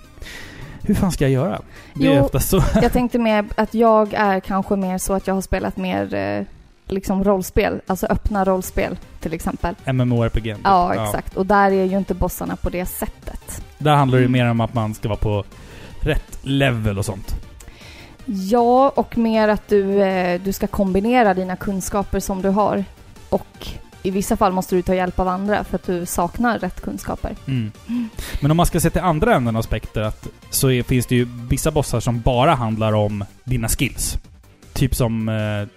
[0.81, 1.61] hur fan ska jag göra?
[1.93, 2.23] Det är Jo.
[2.23, 2.63] oftast så.
[2.81, 6.43] Jag tänkte mer att jag är kanske mer så att jag har spelat mer eh,
[6.87, 9.75] liksom rollspel, alltså öppna rollspel till exempel.
[9.93, 10.43] MMORPG.
[10.43, 10.57] typ.
[10.63, 11.37] Ja, exakt.
[11.37, 13.63] Och där är ju inte bossarna på det sättet.
[13.77, 14.31] Där handlar det Mm.
[14.31, 15.43] mer om att man ska vara på
[16.01, 17.35] rätt level och sånt.
[18.25, 22.83] Ja, och mer att du, eh, du ska kombinera dina kunskaper som du har.
[23.33, 23.67] Och
[24.03, 27.35] i vissa fall måste du ta hjälp av andra för att du saknar rätt kunskaper.
[27.47, 27.71] Mm.
[28.41, 31.27] Men om man ska se till andra änden av spektrat så är, finns det ju
[31.49, 34.17] vissa bossar som bara handlar om dina skills.
[34.73, 35.29] Typ som...
[35.29, 35.67] Eh,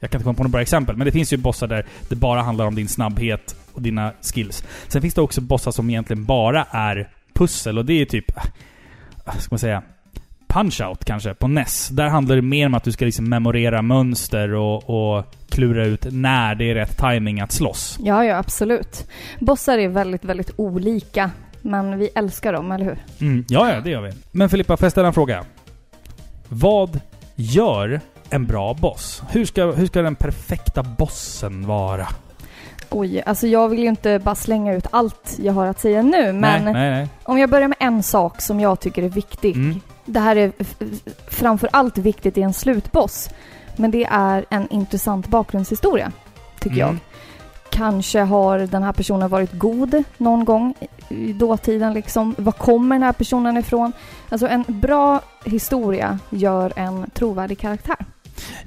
[0.00, 2.16] jag kan inte komma på några bra exempel, men det finns ju bossar där det
[2.16, 4.64] bara handlar om din snabbhet och dina skills.
[4.88, 8.36] Sen finns det också bossar som egentligen bara är pussel och det är typ...
[9.26, 9.82] eh, ska man säga?
[10.54, 11.88] Punch-Out kanske, på NES.
[11.88, 16.06] Där handlar det mer om att du ska liksom memorera mönster och, och klura ut
[16.10, 17.98] när det är rätt timing att slåss.
[18.00, 19.10] Ja, ja, absolut.
[19.38, 21.30] Bossar är väldigt, väldigt olika.
[21.62, 22.98] Men vi älskar dem, eller hur?
[23.20, 24.12] Mm, ja, ja, det gör vi.
[24.30, 25.44] Men Filippa, får jag ställa en fråga?
[26.48, 27.00] Vad
[27.34, 29.22] gör en bra boss?
[29.30, 32.08] Hur ska, hur ska den perfekta bossen vara?
[32.90, 36.32] Oj, alltså jag vill ju inte bara slänga ut allt jag har att säga nu,
[36.32, 37.08] men nej, nej, nej.
[37.22, 39.56] om jag börjar med en sak som jag tycker är viktig.
[39.56, 39.80] Mm.
[40.04, 43.30] Det här är f- f- framför allt viktigt i en slutboss.
[43.76, 46.12] Men det är en intressant bakgrundshistoria,
[46.60, 46.86] tycker Mm.
[46.88, 46.96] jag.
[47.70, 50.74] Kanske har den här personen varit god någon gång
[51.08, 52.34] i- i dåtiden liksom.
[52.38, 53.92] Var kommer den här personen ifrån?
[54.28, 57.96] Alltså en bra historia gör en trovärdig karaktär.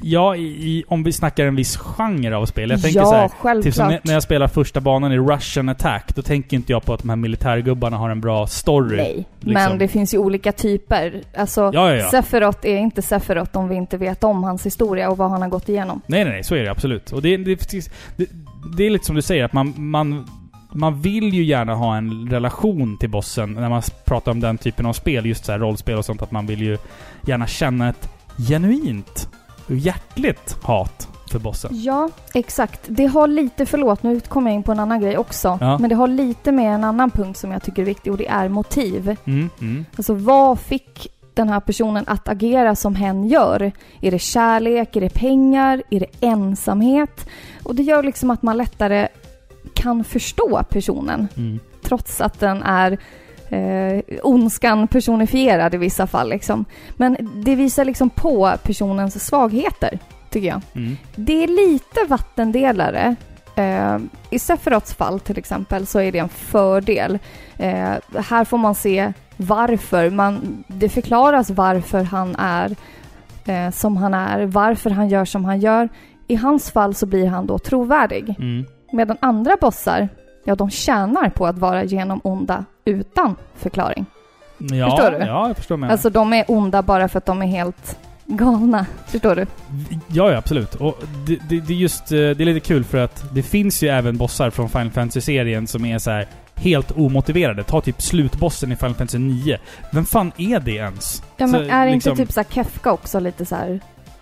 [0.02, 2.70] Ja, i, i, om vi snackar en viss genre av spel.
[2.70, 3.64] Jag tänker ja, så här, självklart.
[3.64, 6.94] Typ som när- jag spelar första banan i Russian Attack, då tänker inte jag på
[6.94, 8.98] att de här militärgubbarna har en bra story.
[8.98, 9.54] Nej, liksom.
[9.54, 11.22] men det finns ju olika typer.
[11.38, 12.10] Alltså, Ja, ja, ja.
[12.12, 15.50] Sephiroth är inte Sephiroth om vi inte vet om hans historia och vad han har
[15.50, 16.02] gått igenom.
[16.08, 16.44] Nej, nej, nej.
[16.44, 17.12] Så är det absolut.
[17.12, 17.70] Och det, det,
[18.18, 18.30] det,
[18.78, 20.28] det är lite som du säger, att man, man,
[20.72, 24.86] man vill ju gärna ha en relation till bossen när man pratar om den typen
[24.86, 25.26] av spel.
[25.26, 26.22] Just så här rollspel och sånt.
[26.22, 26.78] Att man vill ju
[27.28, 28.10] gärna känna ett
[28.48, 29.30] genuint,
[29.76, 31.72] hjärtligt hat för bossen.
[31.74, 32.82] Ja, exakt.
[32.88, 35.78] Det har lite, förlåt nu kommer jag in på en annan grej också, Ja.
[35.78, 38.28] men det har lite med en annan punkt som jag tycker är viktig och det
[38.28, 39.16] är motiv.
[39.26, 39.86] Mm, mm.
[39.98, 43.72] Alltså vad fick den här personen att agera som hen gör?
[44.02, 44.96] Är det kärlek?
[44.96, 45.84] Är det pengar?
[45.90, 47.28] Är det ensamhet?
[47.64, 49.08] Och det gör liksom att man lättare
[49.74, 51.60] kan förstå personen Mm.
[51.84, 52.98] trots att den är
[53.50, 56.30] eh, ondskan personifierad i vissa fall.
[56.30, 56.66] Liksom.
[56.96, 60.62] Men det visar liksom på personens svagheter, tycker jag.
[60.76, 60.98] Mm.
[61.16, 63.16] Det är lite vattendelare.
[63.56, 63.98] Eh,
[64.30, 67.20] I Sephiroths fall till exempel så är det en fördel.
[67.58, 67.94] Eh,
[68.30, 70.10] här får man se varför.
[70.10, 72.76] Man, det förklaras varför han är
[73.46, 75.90] eh, som han är, varför han gör som han gör.
[76.28, 78.36] I hans fall så blir han då trovärdig.
[78.40, 78.66] Mm.
[78.92, 80.10] Medan andra bossar,
[80.48, 84.06] ja de tjänar på att vara genom onda utan förklaring.
[84.58, 85.26] Ja, Förstår du?
[85.26, 85.92] Ja, jag förstår med.
[85.92, 88.86] Alltså de är onda bara för att de är helt galna.
[89.08, 89.46] Förstår du?
[90.08, 90.76] Ja, ja absolut.
[90.76, 92.12] Och det, det, det är just...
[92.12, 95.68] eh, Det är lite kul för att det finns ju även bossar från Final Fantasy-serien
[95.68, 97.64] som är så här helt omotiverade.
[97.64, 99.58] Ta typ slutbossen i Final Fantasy 9.
[99.92, 101.24] Vem fan är det ens?
[101.38, 103.80] Ja men Så, är liksom- inte typ så här Kefka också lite så här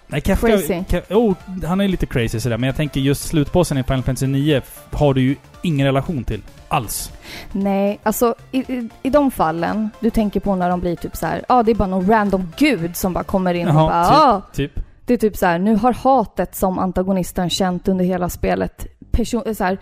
[0.07, 0.47] Nej, Kefka...
[0.47, 0.73] Crazy.
[0.73, 1.33] Ke- oh,
[1.65, 4.81] han är lite crazy sådär, men jag tänker just slutbossen i Final Fantasy 9 f-
[4.91, 6.41] har du ju ingen relation till.
[6.67, 7.11] Alls.
[7.51, 11.25] Nej, alltså i, i, i de fallen, du tänker på när de blir typ så
[11.25, 13.91] här, ja ah, det är bara någon random gud som bara kommer in och bara,
[13.93, 14.71] Jaha, ah, Typ.
[15.05, 19.55] Det är typ så här, nu har hatet som antagonisten känt under hela spelet person,
[19.55, 19.77] så här,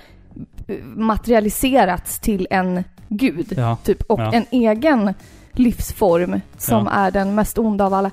[0.96, 3.54] materialiserats till en gud.
[3.58, 3.78] Ja.
[3.84, 4.32] Typ, och Ja.
[4.34, 5.14] en egen
[5.52, 6.92] livsform som Ja.
[6.92, 8.12] är den mest onda av alla.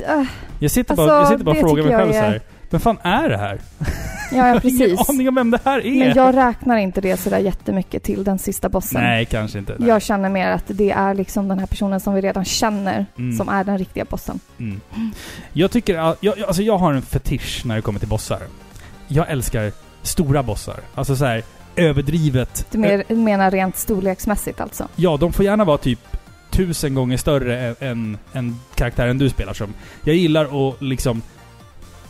[0.00, 0.22] Äh,
[0.58, 2.40] Jag sitter Alltså, bara, jag sitter bara och frågar mig själv jag så är- här.
[2.70, 3.60] Men fan är det här?
[4.34, 4.80] Ja, ja Jag har precis.
[4.80, 5.98] ingen aning om vem det här är.
[6.04, 9.00] Men jag räknar inte det sådär jättemycket till den sista bossen.
[9.02, 9.76] Nej, kanske inte.
[9.78, 9.88] Nej.
[9.88, 13.36] Jag känner mer att det är liksom den här personen som vi redan känner Mm.
[13.36, 14.40] som är den riktiga bossen.
[14.58, 14.80] Mm.
[15.52, 18.38] Jag tycker jag, jag- alltså jag har en fetisch när det kommer till bossar.
[19.08, 20.76] Jag älskar stora bossar.
[20.94, 21.42] Alltså så här
[21.76, 22.66] överdrivet.
[22.70, 24.88] Du mer, menar rent storleksmässigt alltså?
[24.96, 26.16] Ja, de får gärna vara typ
[26.52, 29.74] tusen gånger större än, än, karaktären du spelar som.
[30.04, 31.22] Jag gillar att liksom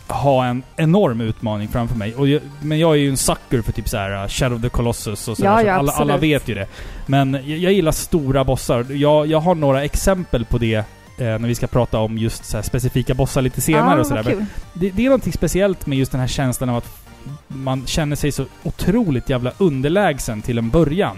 [0.07, 2.15] ha en enorm utmaning framför mig.
[2.17, 4.69] Jag, men jag är ju en sucker för typ så här uh, Shadow of the
[4.69, 5.49] Colossus och sådär.
[5.49, 6.23] Ja, så ja, alla, alla absolut.
[6.23, 6.67] vet ju det.
[7.05, 8.85] Men jag, jag gillar stora bossar.
[8.89, 10.83] Jag, jag har några exempel på det eh,
[11.17, 14.45] när vi ska prata om just så specifika bossar lite senare ah, och sådär.
[14.73, 17.03] Det, det är någonting speciellt med just den här känslan av att
[17.47, 21.17] man känner sig så otroligt jävla underlägsen till en början.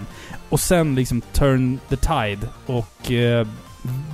[0.55, 3.47] Och sen liksom turn the tide och eh,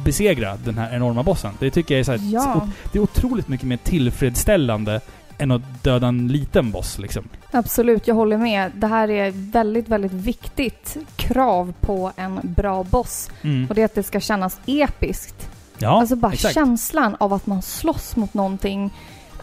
[0.06, 1.54] besegra den här enorma bossen.
[1.60, 5.02] Det tycker jag är så här, Ja, det är otroligt mycket mer tillfredsställande
[5.38, 7.24] än att döda en liten boss liksom.
[7.52, 8.08] absolut.
[8.08, 8.72] Jag håller med.
[8.76, 13.30] Det här är väldigt, väldigt viktigt krav på en bra boss.
[13.70, 15.50] Och det är att det ska kännas episkt.
[15.78, 16.54] Ja, alltså bara exakt.
[16.54, 18.92] känslan av att man slåss mot någonting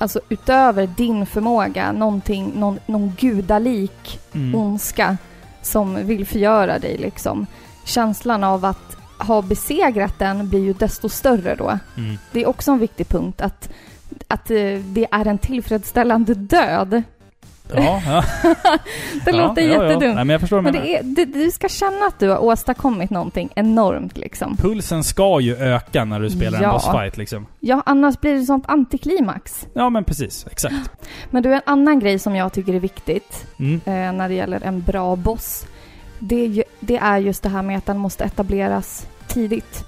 [0.01, 4.55] Alltså utöver din förmåga, någonting, någon, någon gudalik Mm.
[4.55, 5.17] ondska
[5.69, 7.47] som vill förgöra dig liksom.
[7.85, 11.79] Känslan av att ha besegrat den blir ju desto större då.
[11.97, 12.19] Mm.
[12.33, 13.69] Det är också en viktig punkt att,
[14.29, 17.03] att eh, det är en tillfredsställande död.
[17.77, 18.25] Ja, ja.
[19.25, 19.83] Det ja, låter ja, ja.
[19.85, 20.15] jättedumt.
[20.15, 22.39] Nej, men jag förstår du Men det är, det, du ska känna att du har
[22.39, 24.57] åstadkommit någonting enormt liksom.
[24.57, 26.69] Pulsen ska ju öka när du spelar Ja.
[26.69, 27.47] en bossfight liksom.
[27.61, 29.67] Ja, annars blir det sånt antiklimax.
[29.75, 30.47] Ja, men precis.
[30.51, 30.75] Exakt.
[31.31, 33.81] Men du, en annan grej som jag tycker är viktigt Mm.
[33.85, 35.67] eh, när det gäller en bra boss.
[36.19, 39.85] Det är, ju, det är just det här med att den måste etableras tidigt.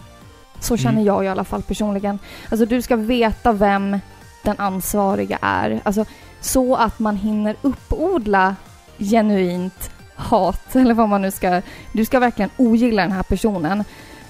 [0.61, 1.05] Så känner Mm.
[1.05, 2.19] jag i alla fall personligen.
[2.51, 3.99] Alltså du ska veta vem
[4.43, 5.81] den ansvariga är.
[5.83, 6.05] Alltså
[6.41, 8.57] så att man hinner uppodla
[8.99, 11.63] genuint hat, eller vad man nu ska...
[11.93, 13.85] Du ska verkligen ogilla den här personen.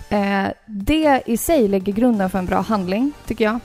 [0.09, 3.61] Eh, det i sig lägger grunden för en bra handling, tycker jag.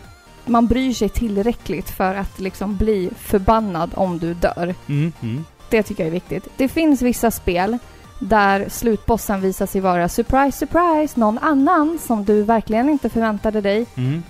[0.45, 4.75] Man bryr sig tillräckligt för att liksom bli förbannad om du dör.
[4.87, 5.13] Mm.
[5.21, 5.45] Mm.
[5.69, 6.47] Det tycker jag är viktigt.
[6.57, 7.77] Det finns vissa spel
[8.19, 13.85] där slutbossen visar sig vara surprise, surprise, någon annan som du verkligen inte förväntade dig.
[13.95, 14.23] Mm.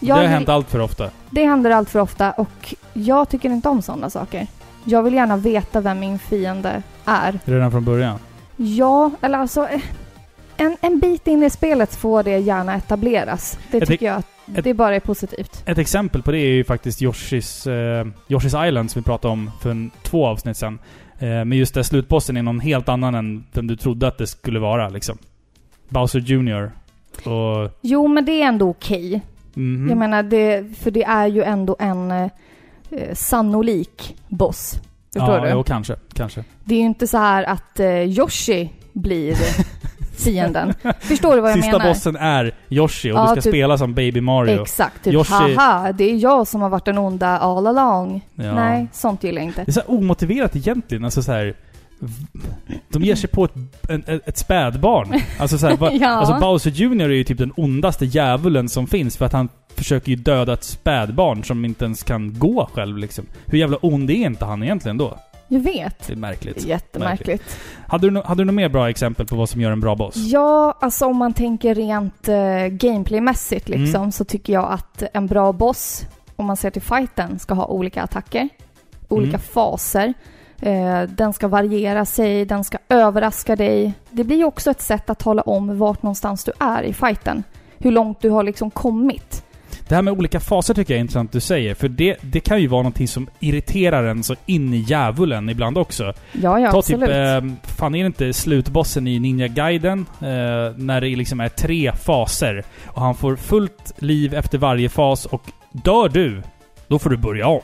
[0.00, 1.10] Det Jag har vill- hänt allt för ofta.
[1.30, 4.46] det händer allt för ofta och jag tycker inte om sådana saker.
[4.84, 7.38] Jag vill gärna veta vem min fiende är.
[7.44, 8.18] Redan från början.
[8.56, 9.68] Ja, eller alltså...
[9.68, 9.80] eh,
[10.56, 13.58] En, en bit in i spelet får det gärna etableras.
[13.70, 15.62] Det tycker jag ett- det bara är positivt.
[15.66, 19.50] Ett exempel på det är ju faktiskt Yoshis, eh, Yoshi's Island som vi pratade om
[19.60, 20.78] för en, två avsnitt sedan.
[21.18, 24.26] Eh, men just det, slutbossen är någon helt annan än vem du trodde att det
[24.26, 25.18] skulle vara liksom.
[25.88, 26.70] Bowser Jr.
[27.28, 27.78] Och...
[27.80, 29.20] Jo, men det är ändå okej.
[29.58, 29.88] Mhm.
[29.88, 32.22] Jag menar, det, för det är ju ändå en eh,
[32.90, 34.74] eh, sannolik boss.
[35.12, 35.50] Förstår ja, du?
[35.50, 35.96] jo, kanske.
[36.12, 36.44] Kanske.
[36.64, 39.36] Det är ju inte så här att eh, Yoshi blir
[40.24, 40.74] fienden.
[41.00, 41.92] Förstår du vad jag Sista menar?
[41.92, 44.62] bossen är Yoshi och Ja, du ska typ- spela som Baby Mario.
[44.62, 45.04] Exakt.
[45.04, 48.26] Typ Yoshi- haha, det är jag som har varit den onda all along.
[48.34, 48.54] Ja.
[48.54, 49.64] Nej, sånt gillar jag inte.
[49.64, 51.04] Det är så omotiverat egentligen.
[51.04, 51.54] Alltså så här,
[52.88, 53.54] De ger sig på ett,
[53.88, 55.20] en, ett, spädbarn.
[55.38, 56.08] Alltså, så här, va, Ja.
[56.08, 60.10] alltså Bowser Jr är ju typ den ondaste djävulen som finns för att han försöker
[60.10, 63.24] ju döda ett spädbarn som inte ens kan gå själv liksom.
[63.46, 65.18] Hur jävla ond är inte han egentligen då?
[65.48, 66.06] Jag vet.
[66.06, 66.64] Det är märkligt.
[66.66, 67.58] Jättemärkligt.
[67.86, 69.94] Hade du, no- hade du några mer bra exempel på vad som gör en bra
[69.96, 70.16] boss?
[70.16, 74.12] Ja, alltså om man tänker rent eh, gameplaymässigt liksom, Mm.
[74.12, 76.04] så tycker jag att en bra boss,
[76.36, 78.48] om man ser till fighten, ska ha olika attacker,
[79.08, 79.40] olika Mm.
[79.40, 80.14] faser.
[80.60, 83.92] Eh, den ska variera sig, den ska överraska dig.
[84.10, 87.44] Det blir också ett sätt att tala om vart någonstans du är i fighten.
[87.78, 89.44] Hur långt du har liksom kommit.
[89.88, 91.74] Det här med olika faser tycker jag är intressant du säger.
[91.74, 95.78] För det, det kan ju vara någonting som irriterar en så in i djävulen ibland
[95.78, 96.12] också.
[96.32, 97.08] Ja, ja, Ta absolut.
[97.08, 100.06] typ, eh, fan är det inte slutbossen i Ninja Gaiden?
[100.20, 100.26] Eh,
[100.76, 102.64] när det liksom är tre faser.
[102.86, 105.42] Och han får fullt liv efter varje fas och
[105.72, 106.42] dör du,
[106.88, 107.60] då får du börja om.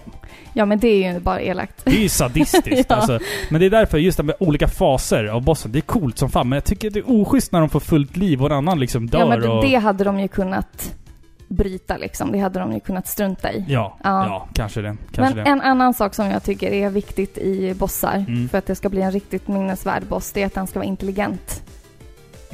[0.52, 1.84] Ja, men det är ju bara elakt.
[1.84, 2.96] Det är ju sadistiskt Ja.
[2.96, 3.18] alltså.
[3.50, 6.30] Men det är därför just det med olika faser av bossen, det är coolt som
[6.30, 6.48] fan.
[6.48, 9.06] Men jag tycker det är oschysst när de får fullt liv och en annan liksom
[9.06, 9.64] dör Ja, men och...
[9.64, 10.94] det hade de ju kunnat
[11.49, 12.32] bryta liksom.
[12.32, 13.64] Det hade de ju kunnat strunta i.
[13.68, 14.49] Ja, ja, Ja.
[14.55, 14.96] kanske det.
[15.12, 15.51] Kanske Men det.
[15.51, 18.49] en annan sak som jag tycker är viktigt i bossar, Mm.
[18.49, 20.86] för att det ska bli en riktigt minnesvärd boss, det är att den ska vara
[20.88, 21.62] intelligent.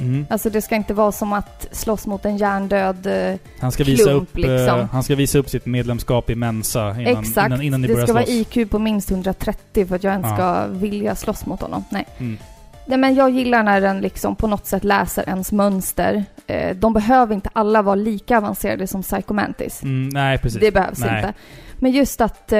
[0.01, 0.25] Mm.
[0.29, 3.07] Alltså det ska inte vara som att slåss mot en hjärndöd...
[3.07, 4.87] eh, Han ska visa Klump, upp, eh, liksom.
[4.91, 7.45] han ska visa upp sitt medlemskap i Mensa innan, Exakt.
[7.47, 8.57] innan, innan ni det börjar ska vara slåss.
[8.57, 10.35] IQ på minst 130 för att jag ens Ja.
[10.35, 11.83] ska vilja slåss mot honom.
[11.89, 12.05] Nej.
[12.17, 12.37] Mm.
[12.85, 16.25] Nej men jag gillar när den liksom på något sätt läser ens mönster.
[16.47, 19.83] Eh, de behöver inte alla vara lika avancerade som Psycho Mantis.
[19.83, 20.59] Mm, nej, precis.
[20.61, 21.17] Det behövs Nej.
[21.17, 21.33] inte.
[21.79, 22.53] Men just att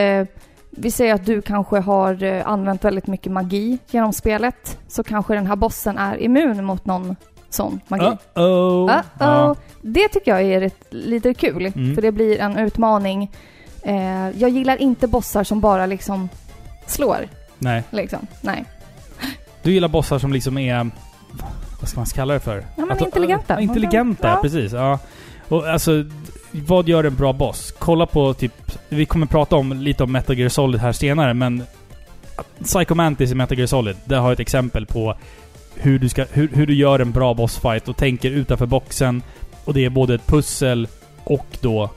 [0.78, 4.78] vi säger att du kanske har använt väldigt mycket magi genom spelet.
[4.88, 7.16] Så kanske den här bossen är immun mot någon
[7.54, 8.04] sån magi.
[8.04, 8.16] Uh-oh.
[8.36, 9.02] Uh-oh.
[9.20, 9.56] Ja.
[9.82, 11.96] Det tycker jag är rätt, lite kul, Mm.
[11.96, 13.32] för det blir en utmaning.
[13.84, 16.30] Eh, jag gillar inte bossar som bara liksom
[16.86, 17.28] slår.
[17.60, 17.84] Nej.
[17.90, 18.28] Liksom.
[18.42, 18.66] Nej.
[19.64, 20.90] Du gillar bossar som liksom är...
[21.80, 22.58] Vad ska man kalla det för?
[22.58, 23.54] Ja, men Att- intelligenta.
[23.54, 24.40] Ja, intelligenta, Ja.
[24.42, 24.72] precis.
[24.74, 25.00] Ja.
[25.50, 25.92] Och alltså,
[26.52, 27.74] vad gör en bra boss?
[27.80, 28.54] Kolla på typ...
[28.90, 31.64] Vi kommer prata om lite om Metal Gear Solid här senare, men...
[32.64, 35.16] Psycho Mantis i Metal Gear Solid, det har ett exempel på
[35.76, 39.24] hur du, ska, hur, hur du gör en bra bossfight och tänker utanför boxen.
[39.66, 40.88] Och det är både ett pussel
[41.24, 41.90] och då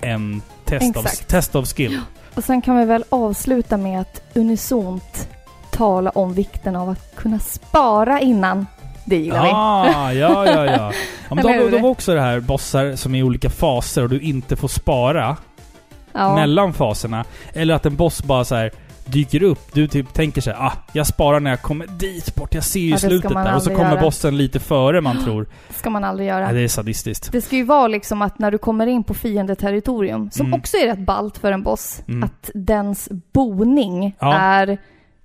[0.00, 2.00] en test, av, test of skill.
[2.34, 5.28] Och sen kan vi väl avsluta med att unisont
[5.70, 8.66] tala om vikten av att kunna spara innan.
[9.04, 9.50] Det gillar vi.
[9.52, 10.74] Ah, ja, ja, ja.
[10.76, 10.92] ja
[11.34, 14.56] men då var också det här bossar som är i olika faser och du inte
[14.56, 15.36] får spara
[16.12, 16.34] Ja.
[16.34, 17.24] mellan faserna.
[17.52, 18.70] Eller att en boss bara så här
[19.10, 19.58] dyker upp.
[19.74, 22.54] Du typ tänker så här, ah, jag sparar när jag kommer dit bort.
[22.54, 23.54] Jag ser ju Ja, det slutet där.
[23.56, 24.00] Och så kommer göra.
[24.00, 25.46] bossen lite före man tror.
[25.70, 26.46] ska man aldrig göra.
[26.46, 27.32] Ja, det är sadistiskt.
[27.32, 30.60] Det ska ju vara liksom att när du kommer in på fiendeterritorium, som Mm.
[30.60, 32.22] också är rätt ballt för en boss, Mm.
[32.22, 34.34] att dens boning Ja.
[34.34, 34.78] är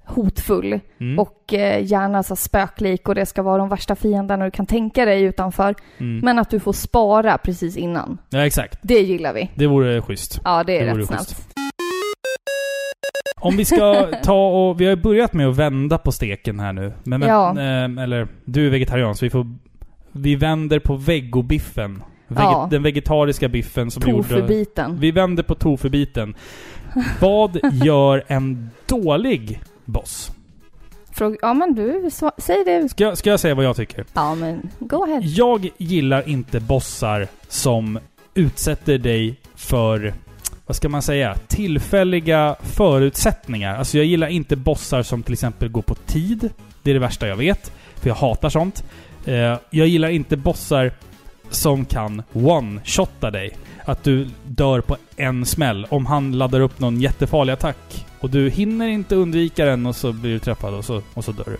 [0.07, 1.19] hotfull Mm.
[1.19, 5.05] och eh, gärna så spöklik och det ska vara de värsta fienderna du kan tänka
[5.05, 5.75] dig utanför.
[5.97, 6.19] Mm.
[6.19, 8.17] Men att du får spara precis innan.
[8.29, 8.79] Ja, exakt.
[8.81, 9.51] Det gillar vi.
[9.55, 10.41] Det vore schysst.
[10.43, 11.54] Ja, det är Det rätt snällt.
[13.45, 14.81] Om vi ska ta och...
[14.81, 16.93] Vi har ju börjat med att vända på steken här nu.
[17.03, 17.49] Men, men, Ja.
[17.59, 19.47] eh, eller, du är vegetarian så vi får...
[20.11, 22.03] Vi vänder på vegobiffen.
[22.27, 22.67] Vege, Ja.
[22.71, 24.23] Den vegetariska biffen som gjorde...
[24.27, 24.97] Tofubiten.
[24.99, 26.35] Vi vänder på tofubiten.
[27.21, 30.31] Vad gör en dålig boss?
[31.11, 32.89] Fråga, ja men du, sva- säg det.
[32.89, 34.05] Ska, jag- ska jag säga vad jag tycker?
[34.13, 35.21] Ja men, go ahead.
[35.23, 37.99] Jag gillar inte bossar som
[38.33, 40.13] utsätter dig för,
[40.65, 43.75] vad ska man säga, tillfälliga förutsättningar.
[43.77, 46.49] Alltså jag gillar inte bossar som till exempel går på tid.
[46.83, 47.71] Det är det värsta jag vet.
[47.95, 48.83] För jag hatar sånt.
[49.25, 50.91] Eh, jag gillar inte bossar
[51.49, 53.51] som kan one-shotta dig.
[53.85, 58.05] Att du dör på en smäll om han laddar upp någon jättefarlig attack.
[58.19, 61.31] Och du hinner inte undvika den och så blir du träffad och så, och så
[61.31, 61.57] dör du.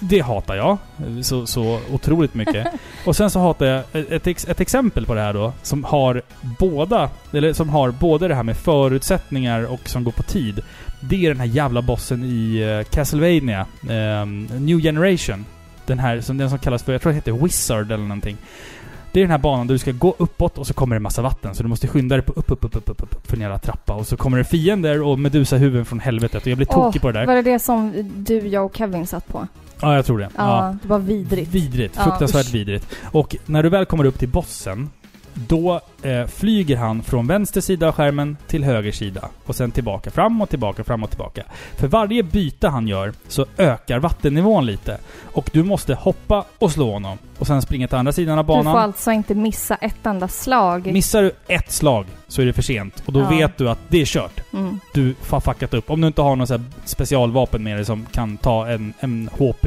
[0.00, 0.78] Det hatar jag.
[1.22, 2.66] Så, så otroligt mycket.
[3.04, 6.22] Och sen så hatar jag ett, ett exempel på det här då, som har
[6.58, 10.60] båda, eller som har både det här med förutsättningar och som går på tid.
[11.00, 15.44] Det är den här jävla bossen i uh, Castlevania, ehm, New Generation.
[15.86, 18.36] Den här, som, den som kallas för, jag tror det heter Wizard eller någonting.
[19.12, 21.22] Det är den här banan där du ska gå uppåt och så kommer det massa
[21.22, 21.54] vatten.
[21.54, 23.58] Så du måste skynda dig på upp, upp, upp, upp, upp, upp, för en jävla
[23.58, 23.94] trappa.
[23.94, 26.42] Och så kommer det fiender och Medusa-huvuden från helvetet.
[26.42, 27.26] Och jag blir tokig på det där.
[27.26, 29.46] Var det det som du, jag och Kevin satt på?
[29.80, 30.28] Ja, jag tror det.
[30.36, 31.50] Ja, det var vidrigt.
[31.50, 31.96] Vidrigt.
[31.96, 32.86] Fruktansvärt vidrigt.
[33.04, 34.90] Och när du väl kommer upp till bossen,
[35.34, 39.28] då eh, flyger han från vänster sida av skärmen till höger sida.
[39.46, 41.42] Och sen tillbaka, fram och tillbaka, fram och tillbaka.
[41.76, 44.98] För varje byte han gör så ökar vattennivån lite.
[45.32, 47.18] Och du måste hoppa och slå honom.
[47.38, 48.76] Och sen springa till andra sidan av Du får banan.
[48.76, 50.86] alltså inte missa ett enda slag.
[50.92, 53.02] Missar du ett slag så är det för sent.
[53.06, 53.28] Och då Ja.
[53.28, 54.40] vet du att det är kört.
[54.52, 54.80] Mm.
[54.94, 55.90] Du har fuckat upp.
[55.90, 59.66] Om du inte har här specialvapen med dig som kan ta en, en HP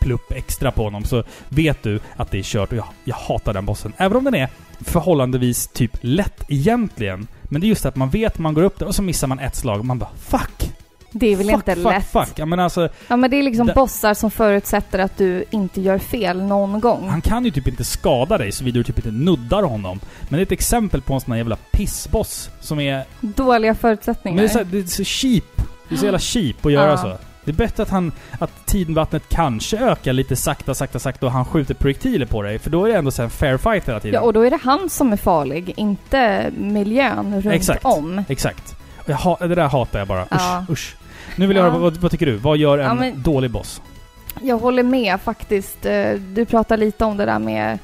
[0.00, 2.70] plupp extra på honom så vet du att det är kört.
[2.72, 3.92] Och jag, jag hatar den bossen.
[3.96, 4.48] Även om den är
[4.80, 7.26] förhållandevis typ lätt egentligen.
[7.42, 9.38] Men det är just att man vet man går upp där och så missar man
[9.38, 10.70] ett slag och man bara fuck!
[11.12, 12.06] Det är väl fuck, inte fuck, lätt?
[12.12, 12.28] fuck!
[12.36, 15.80] Ja men alltså, Ja men det är liksom Det- bossar som förutsätter att du inte
[15.80, 17.08] gör fel någon gång.
[17.08, 20.00] han kan ju typ inte skada dig såvida du typ inte nuddar honom.
[20.20, 24.36] Men det är ett exempel på en sån här jävla pissboss som är Dåliga förutsättningar.
[24.36, 25.44] Men det är, så, här- det är så cheap.
[25.88, 26.96] Det är så jävla cheap att göra Ja.
[26.96, 27.16] så.
[27.44, 28.12] Det är bättre att han...
[28.38, 32.58] Att tidvattnet kanske ökar lite sakta, sakta, sakta och han skjuter projektiler på dig.
[32.58, 34.14] För då är det ändå så en fair fight hela tiden.
[34.20, 37.84] Ja, och då är det han som är farlig, inte miljön runt Exakt.
[37.84, 38.24] om.
[38.28, 38.74] Exakt.
[39.06, 40.22] Jag det där hatar jag bara.
[40.22, 40.64] Usch, Ja.
[40.70, 40.96] usch.
[41.36, 41.70] Nu vill jag Ja.
[41.70, 42.36] höra, vad, vad tycker du?
[42.36, 43.82] Vad gör en Ja, men- dålig boss?
[44.42, 45.86] Jag håller med faktiskt.
[45.86, 47.78] Eh, Du pratar lite om det där med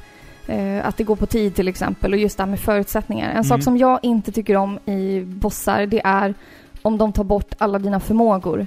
[0.47, 3.27] eh, att det går på tid till exempel och just det här med förutsättningar.
[3.27, 3.45] En Mm.
[3.45, 6.35] sak som jag inte tycker om i bossar, det är
[6.83, 8.67] om de tar bort alla dina förmågor.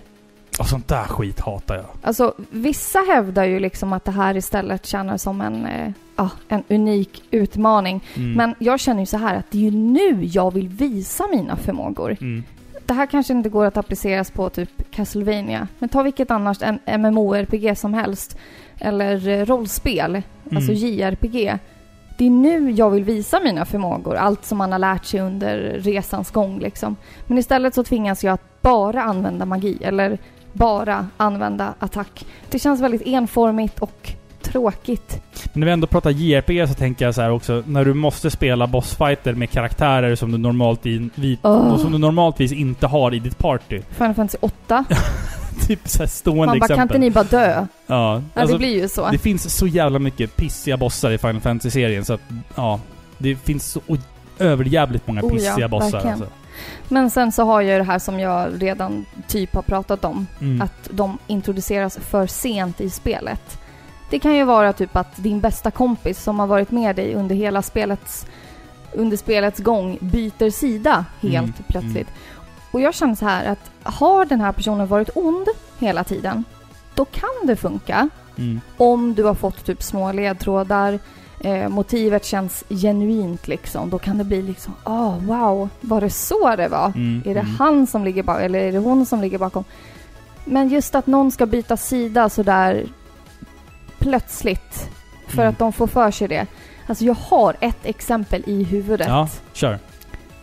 [0.60, 1.86] Och sånt där skit hatar jag.
[2.02, 7.24] Alltså, vissa hävdar ju liksom att det här istället tjänar som en, eh, en unik
[7.32, 8.04] utmaning.
[8.16, 8.34] Mm.
[8.34, 11.56] Men jag känner ju så här att det är ju nu jag vill visa mina
[11.56, 12.18] förmågor.
[12.22, 12.44] Mm.
[12.86, 15.68] det här kanske inte går att appliceras på typ Castlevania.
[15.80, 16.58] Men ta vilket annars
[17.00, 18.38] MMORPG som helst.
[18.80, 20.22] Eller eh, rollspel,
[20.56, 20.76] alltså Mm.
[20.76, 21.58] JRPG.
[22.18, 25.58] Det är nu jag vill visa mina förmågor, allt som man har lärt sig under
[25.80, 26.96] resans gång liksom.
[27.28, 30.18] Men istället så tvingas jag att bara använda magi, eller
[30.60, 32.26] bara använda attack.
[32.50, 35.22] Det känns väldigt enformigt och tråkigt.
[35.54, 38.32] Men när vi ändå pratar JRPG så tänker jag så här också, när du måste
[38.32, 41.74] spela bossfighter med karaktärer som du normalt i, vid, Åh.
[41.74, 43.82] och som du normaltvis inte har i ditt party.
[43.98, 44.86] Final Fantasy 8.
[45.68, 46.96] typ så här stående Man bara, kan exempel.
[46.96, 47.52] inte ni bara dö?
[47.52, 49.10] Ja, Ja, alltså, det blir ju så.
[49.12, 52.22] det finns så jävla mycket pissiga bossar i Final Fantasy-serien så att,
[52.56, 52.80] ja.
[53.18, 53.82] Det finns så
[54.40, 56.14] överjävligt många Oh ja, pissiga bossar verkligen.
[56.22, 56.30] alltså.
[56.88, 60.28] Men sen så har jag det här som jag redan typ har pratat om.
[60.42, 60.62] Mm.
[60.62, 63.60] Att de introduceras för sent i spelet.
[64.10, 67.36] Det kan ju vara typ att din bästa kompis som har varit med dig under
[67.36, 68.26] hela spelets,
[68.94, 72.08] under spelets gång byter sida helt Mm, plötsligt.
[72.72, 75.48] Och jag känner så här att har den här personen varit ond
[75.80, 76.44] hela tiden,
[76.96, 78.10] då kan det funka.
[78.38, 78.62] Mm.
[78.78, 81.00] Om du har fått typ små ledtrådar,
[81.40, 86.56] eh, motivet känns genuint liksom, då kan det bli liksom, ah wow, var det så
[86.56, 86.88] det var?
[86.96, 87.22] Mm.
[87.26, 87.56] Är det mm.
[87.60, 89.64] han som ligger bakom, eller är det hon som ligger bakom?
[90.46, 92.86] Men just att någon ska byta sida sådär
[93.98, 94.90] plötsligt,
[95.28, 95.50] för Mm.
[95.50, 96.48] att de får för sig det.
[96.88, 99.08] Alltså jag har ett exempel i huvudet.
[99.08, 99.80] Ja, kör.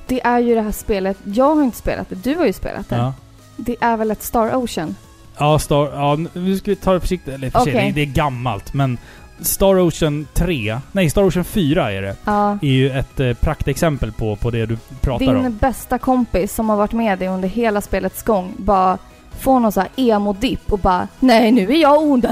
[0.06, 2.88] Det är ju det här spelet, jag har inte spelat det, du har ju spelat
[2.88, 2.96] det.
[2.96, 3.14] Ja.
[3.56, 4.96] Det är väl ett Star Ocean?
[5.38, 5.92] Ja, Star...
[5.94, 7.34] Ja, nu ska vi ta det försiktigt.
[7.34, 8.98] Eller för det, det är gammalt, men
[9.40, 12.52] Star Ocean 3, nej Star Ocean 4 är det, Ja.
[12.62, 15.56] är ju ett eh, praktexempel på, på det du pratar Din om.
[15.56, 18.98] bästa kompis som har varit med dig under hela spelets gång bara
[19.38, 22.26] får någon så här emo-dipp och bara Nej nu är jag ond!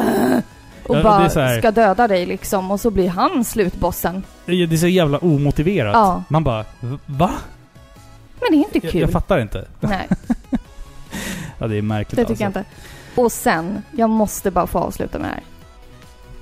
[0.86, 4.22] Och Ja, bara ska döda dig liksom och så blir han slutbossen.
[4.46, 5.92] Det är så jävla omotiverat.
[5.94, 6.22] Ja.
[6.28, 7.30] Man bara, "V- va?
[8.40, 9.00] Men det är inte Jag, kul.
[9.00, 9.64] jag fattar inte.
[9.80, 10.08] Nej,
[11.58, 12.58] Ja, det är märkligt det tycker jag alltså.
[12.58, 13.20] inte.
[13.20, 15.42] Och sen, jag måste bara få avsluta med det här.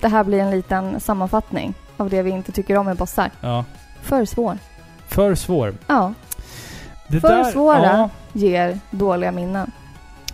[0.03, 3.31] Det här blir en liten sammanfattning av det vi inte tycker om med bossar.
[3.41, 3.65] Ja.
[4.03, 4.59] För svår.
[5.09, 5.75] För svår.
[5.87, 6.13] Ja,
[7.09, 7.85] Det För svåra.
[7.85, 9.71] Ja, ger dåliga minnen.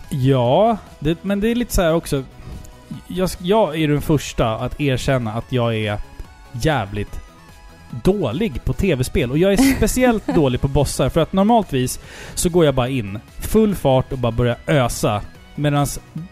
[0.09, 2.23] ja det, men det är lite så här också.
[3.07, 5.97] Jag, jag är den första att erkänna att jag är
[6.51, 7.19] jävligt
[7.89, 9.31] dålig på tv-spel.
[9.31, 11.09] Och jag är speciellt dålig på bossar.
[11.09, 11.99] För att normaltvis
[12.35, 15.21] så går jag bara in full fart och bara börjar ösa.
[15.59, 15.87] Medan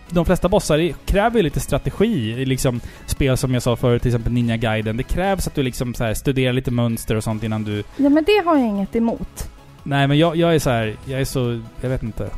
[0.10, 2.32] de flesta bossar kräver ju lite strategi.
[2.32, 4.98] i Liksom spel som jag sa förut, till exempel Ninja Gaiden.
[4.98, 7.84] Det krävs att du liksom så här studerar lite mönster och sånt innan du...
[7.98, 9.50] Ja, men det har jag inget emot.
[9.84, 11.62] Nej men jag, jag är så här, jag är så...
[11.82, 12.30] Jag vet inte.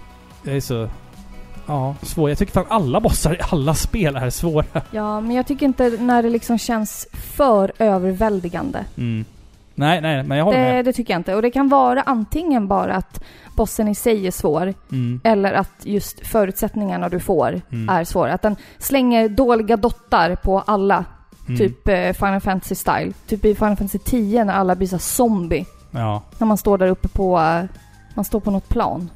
[0.44, 0.90] Jag är så...
[1.66, 2.30] Ja, svår.
[2.30, 4.82] Jag tycker fan alla bossar i alla spel är svåra.
[4.92, 8.86] Ja, men jag tycker inte när det liksom känns för överväldigande.
[8.98, 9.26] Mm.
[9.80, 10.86] Nej, nej, men jag håller Det, med.
[10.86, 11.36] det tycker jag inte.
[11.36, 13.23] Och det kan vara antingen bara att
[13.55, 15.21] bossen i sig är svår, Mm.
[15.23, 17.89] eller att just förutsättningarna du får Mm.
[17.89, 18.34] är svåra.
[18.34, 21.05] Att den slänger dåliga dottar på alla,
[21.47, 21.57] Mm.
[21.57, 23.13] typ eh, Final Fantasy style.
[23.27, 25.65] Typ i Final Fantasy 10 när alla blir så zombie.
[25.91, 26.23] Ja.
[26.38, 27.63] När man står där uppe på, eh,
[28.13, 29.09] man står på något plan.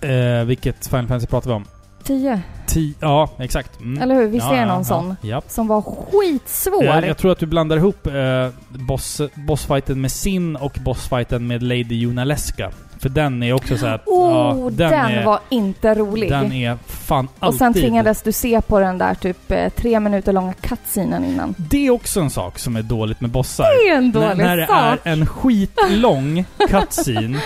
[0.00, 1.64] Eh, vilket Final Fantasy pratar vi om?
[2.06, 3.80] 10, Ti ja, exakt.
[3.80, 4.02] Mm.
[4.02, 4.26] eller hur?
[4.26, 5.16] Visst ja, är det någon ja, sån?
[5.20, 5.42] Ja.
[5.48, 6.84] Som var skitsvår.
[6.84, 11.62] Jag, jag tror att du blandar ihop eh, boss, bossfighten med Sin och bossfighten med
[11.62, 12.70] Lady Junaleska.
[12.98, 14.06] För den är också så här att...
[14.06, 16.30] Oh, ja, den, är, var inte rolig.
[16.30, 17.58] Den är fan och alltid...
[17.58, 21.54] sen tvingades du se på den där typ eh, tre minuter långa cutscenen innan.
[21.58, 23.64] Det är också en sak som är dåligt med bossar.
[23.64, 24.98] Det är en när, dålig när det sak.
[25.04, 27.40] är en skitlång cutscene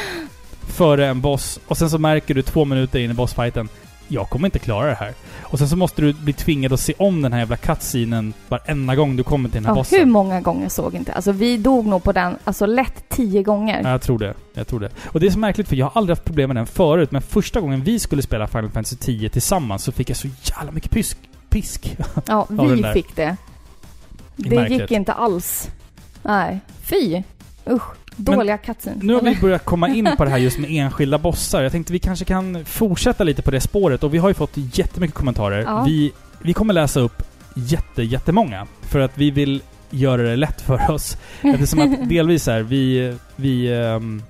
[0.60, 3.68] före en boss och sen så märker du två minuter in i bossfighten
[4.12, 5.14] jag kommer inte klara det här.
[5.42, 8.94] Och sen så måste du bli tvingad att se om den här jävla cutscenen varenda
[8.96, 9.98] gång du kommer till den här Ja, bossen.
[9.98, 11.12] hur många gånger såg inte?
[11.12, 13.80] Alltså vi dog nog på den, alltså lätt tio gånger.
[13.82, 14.34] Ja, jag tror det.
[14.54, 14.90] Jag tror det.
[15.04, 17.22] Och det är så märkligt för jag har aldrig haft problem med den förut, men
[17.22, 20.90] första gången vi skulle spela Final Fantasy 10 tillsammans så fick jag så jävla mycket
[20.90, 21.18] pisk.
[21.50, 21.96] pisk.
[22.26, 23.36] Ja, vi fick det.
[24.36, 25.70] Det Det gick inte alls.
[26.22, 26.60] Nej.
[26.82, 27.22] Fy!
[27.70, 27.82] Usch.
[28.24, 29.02] Dåliga cutscenes.
[29.02, 31.62] Nu har vi börjat komma in på det här just med enskilda bossar.
[31.62, 34.52] Jag tänkte vi kanske kan fortsätta lite på det spåret och vi har ju fått
[34.54, 35.62] jättemycket kommentarer.
[35.62, 35.84] Ja.
[35.86, 36.12] Vi,
[36.42, 37.22] vi kommer läsa upp
[37.54, 41.16] jätte, jättemånga för att vi vill göra det lätt för oss.
[41.42, 44.22] Eftersom att delvis är vi, vi, ehm,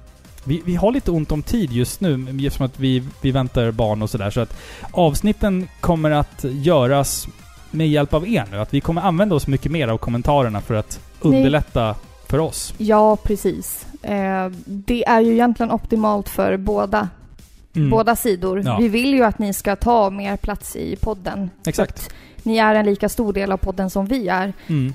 [0.45, 4.03] vi, vi har lite ont om tid just nu eftersom att vi, vi väntar barn
[4.03, 4.31] och sådär.
[4.31, 4.57] Så att
[4.91, 7.29] avsnitten kommer att göras
[7.71, 8.59] med hjälp av er nu.
[8.59, 11.95] Att vi kommer använda oss mycket mer av kommentarerna för att underlätta
[12.31, 12.75] för oss.
[12.79, 13.87] Ja, precis.
[14.03, 17.09] Eh, det är ju egentligen optimalt för båda,
[17.77, 17.91] Mm.
[17.91, 18.63] båda sidor.
[18.65, 18.77] Ja.
[18.81, 21.51] Vi vill ju att ni ska ta mer plats i podden.
[21.67, 22.11] Exakt.
[22.43, 24.53] Ni är en lika stor del av podden som vi är.
[24.67, 24.95] Mm.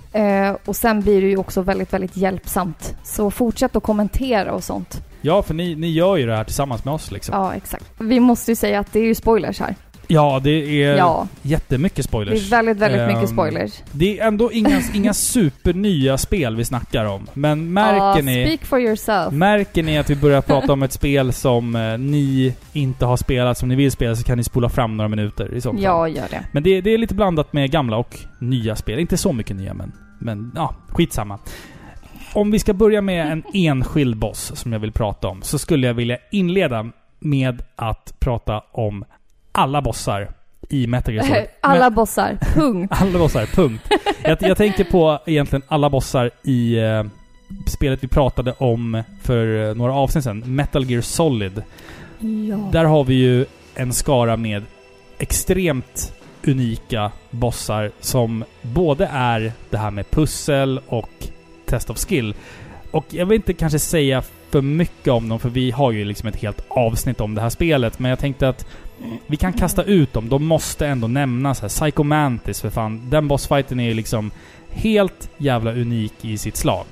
[0.51, 2.95] Eh, och sen blir det ju också väldigt, väldigt hjälpsamt.
[3.03, 5.01] Så fortsätt att kommentera och sånt.
[5.21, 7.35] Ja, för ni, ni gör ju det här tillsammans med oss liksom.
[7.35, 7.85] Ja, exakt.
[7.99, 9.75] Vi måste ju säga att det är ju spoilers här.
[10.07, 12.45] Ja, det är Ja, jättemycket det spoilers.
[12.45, 13.83] är väldigt, väldigt Ehm, mycket spoilers.
[13.91, 17.27] Det är ändå inga, inga supernya spel vi snackar om.
[17.33, 18.45] Men märker Ja, ni...
[18.45, 19.33] speak for yourself.
[19.33, 23.57] Märker ni att vi börjar prata om ett spel som eh, ni inte har spelat,
[23.57, 25.81] som ni vill spela, så kan ni spola fram några minuter i så fall.
[25.83, 26.45] Ja, gör det.
[26.51, 28.99] Men det, det är lite blandat med gamla och nya spel.
[28.99, 29.91] Inte så mycket nya, men...
[30.19, 31.39] Men ja, skitsamma.
[32.33, 35.87] Om vi ska börja med en enskild boss som jag vill prata om, så skulle
[35.87, 36.85] jag vilja inleda
[37.19, 39.05] med att prata om
[39.55, 40.29] alla bossar
[40.69, 41.47] i Metal Gear Solid.
[41.61, 42.37] Alla bossar.
[42.53, 42.93] Punkt.
[43.01, 43.91] Alla bossar, punkt.
[44.23, 47.03] Jag, jag tänker på egentligen alla bossar i eh,
[47.67, 51.63] spelet vi pratade om för eh, några avsnitt sedan, Metal Gear Solid.
[52.19, 52.69] Ja.
[52.71, 53.45] Där har vi ju
[53.75, 54.63] en skara med
[55.17, 56.13] extremt
[56.47, 61.27] unika bossar som både är det här med pussel och
[61.65, 62.35] test of skill.
[62.95, 66.29] Och jag vill inte kanske säga för mycket om dem, för vi har ju liksom
[66.29, 67.99] ett helt avsnitt om det här spelet.
[67.99, 68.67] Men jag tänkte att
[69.27, 70.29] vi kan kasta ut dem.
[70.29, 71.69] De måste ändå nämnas här.
[71.69, 73.09] Psycho Mantis för fan.
[73.09, 74.31] Den bossfighten är ju liksom
[74.69, 76.85] helt jävla unik i sitt slag.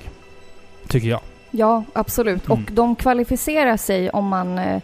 [0.88, 1.20] Tycker jag.
[1.50, 2.46] Ja, absolut.
[2.46, 2.64] Mm.
[2.64, 4.82] Och de kvalificerar sig om man eh,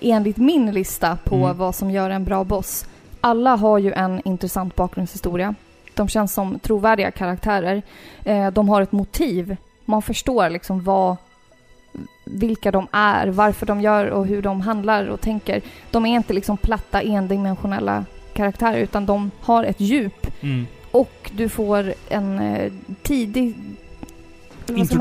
[0.00, 1.56] enligt min lista på Mm.
[1.56, 2.86] vad som gör en bra boss.
[3.20, 5.54] Alla har ju en intressant bakgrundshistoria.
[5.94, 7.82] De känns som trovärdiga karaktärer.
[8.24, 9.56] Eh, de har ett motiv.
[9.86, 11.16] Man förstår liksom vad
[12.24, 15.62] vilka de är, varför de gör och hur de handlar och tänker.
[15.90, 20.66] De är inte liksom platta endimensionella karaktärer utan de har ett djup Mm.
[20.90, 22.72] och du får en eh,
[23.02, 23.54] tidig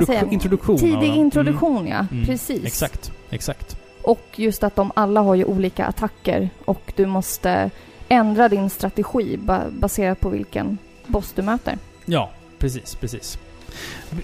[0.05, 0.21] säga?
[0.31, 1.19] Introduktion, Tidig dem.
[1.19, 2.05] introduktion, ja.
[2.11, 2.25] Mm.
[2.25, 2.65] Precis.
[2.65, 3.11] Exakt.
[3.29, 3.77] Exakt.
[4.03, 7.69] Och just att de alla har ju olika attacker och du måste
[8.09, 10.77] ändra din strategi ba- baserat på vilken
[11.07, 11.77] boss du möter.
[12.05, 12.29] Ja,
[12.59, 13.37] precis, precis.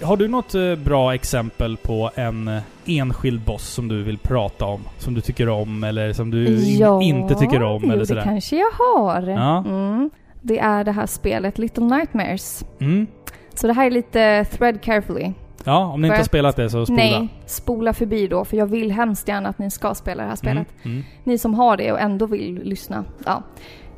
[0.04, 4.66] Har du något eh, bra exempel på en eh, enskild boss som du vill prata
[4.66, 4.82] om?
[4.98, 8.24] Som du tycker om eller som du in, inte tycker om jo, eller det sådär?
[8.24, 9.22] kanske jag har.
[9.22, 9.58] Ja.
[9.68, 10.10] Mm.
[10.42, 12.66] Det är det här spelet Little Nightmares.
[12.80, 13.08] Mm.
[13.54, 15.32] Så det här är lite thread carefully.
[15.64, 16.98] Ja, om ni inte För har att- spelat det så spola.
[17.04, 20.36] Nej, spola förbi då för jag vill hemskt gärna att ni ska spela det här
[20.36, 20.68] spelet.
[20.84, 20.96] Mm.
[20.98, 21.04] Mm.
[21.24, 23.04] Ni som har det och ändå vill lyssna.
[23.26, 23.44] Ja.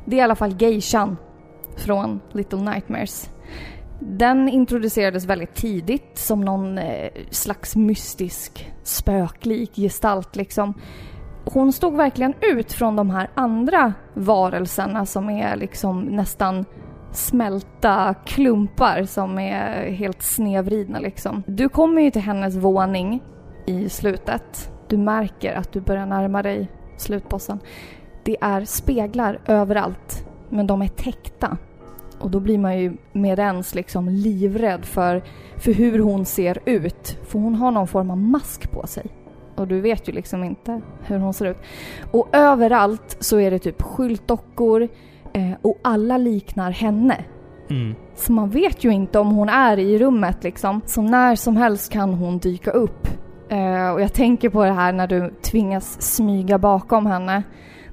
[0.04, 1.16] Det är i alla fall Geishan
[1.76, 3.30] från Little Nightmares.
[4.06, 10.74] Den introducerades väldigt tidigt som någon eh, slags mystisk spöklik gestalt liksom.
[11.44, 16.64] Hon stod verkligen ut från de här andra varelserna som är liksom nästan
[17.12, 21.42] smälta klumpar som är helt snedvridna liksom.
[21.46, 23.22] Du kommer ju till hennes våning
[23.66, 24.70] i slutet.
[24.88, 27.60] Du märker att du börjar närma dig slutbossen.
[28.24, 31.58] Det är speglar överallt, men de är täckta.
[32.18, 35.22] Och då blir man ju med ens liksom livrädd för,
[35.56, 37.18] för hur hon ser ut.
[37.26, 39.06] För hon har någon form av mask på sig.
[39.56, 41.58] Och du vet ju liksom inte hur hon ser ut.
[42.10, 44.88] Och överallt så är det typ skyltdockor
[45.32, 47.24] eh, och alla liknar henne.
[47.70, 47.94] Mm.
[48.14, 50.80] Så man vet ju inte om hon är i rummet liksom.
[50.86, 53.08] Så när som helst kan hon dyka upp.
[53.48, 57.42] Eh, och jag tänker på det här när du tvingas smyga bakom henne.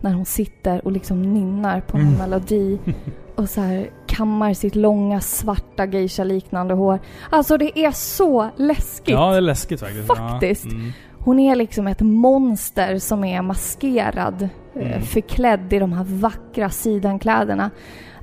[0.01, 2.17] När hon sitter och liksom nynnar på en Mm.
[2.17, 2.79] melodi.
[3.41, 6.99] Och så här kammar sitt långa svarta geisha-liknande hår.
[7.29, 9.13] Alltså det är så läskigt.
[9.13, 10.07] Ja, det är läskigt faktiskt.
[10.07, 10.65] Faktiskt.
[10.65, 10.71] Ja.
[10.71, 10.91] Mm.
[11.19, 15.01] Hon är liksom ett monster som är maskerad, eh, Mm.
[15.01, 17.69] förklädd i de här vackra sidenkläderna.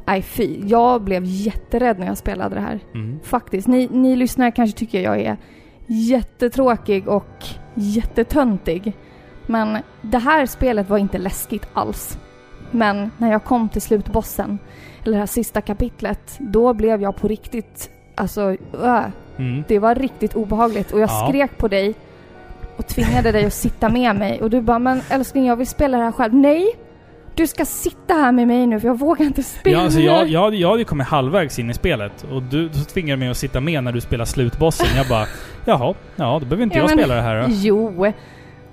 [0.07, 2.81] Nej fy, jag blev jätterädd när jag spelade det här.
[2.95, 3.21] Mm.
[3.23, 3.69] Faktiskt.
[3.69, 5.37] Ni, ni lyssnare kanske tycker jag är
[5.87, 7.45] jättetråkig och
[7.75, 8.93] jättetöntig.
[9.47, 12.19] Men det här spelet var inte läskigt alls.
[12.71, 14.59] Men när jag kom till slutbossen,
[15.05, 18.51] eller det här sista kapitlet, då blev jag på riktigt, alltså,
[18.85, 19.05] äh,
[19.39, 19.65] Mm.
[19.69, 21.27] det var riktigt obehagligt och jag Ja.
[21.29, 21.95] skrek på dig
[22.77, 25.99] och tvingade dig att sitta med mig och du bara men älskling jag vill spela
[25.99, 26.35] det här själv.
[26.35, 26.67] Nej!
[27.35, 29.77] Du ska sitta här med mig nu för jag vågar inte spela.
[29.79, 32.81] Ja, alltså jag, jag, jag hade ju kommit halvvägs in i spelet och du, du
[32.85, 34.87] tvingade mig att sitta med när du spelar slutbossen.
[34.97, 35.27] Jag bara,
[35.65, 37.47] jaha, ja då behöver inte Ja, jag men- spela det här då.
[37.51, 38.13] Jo,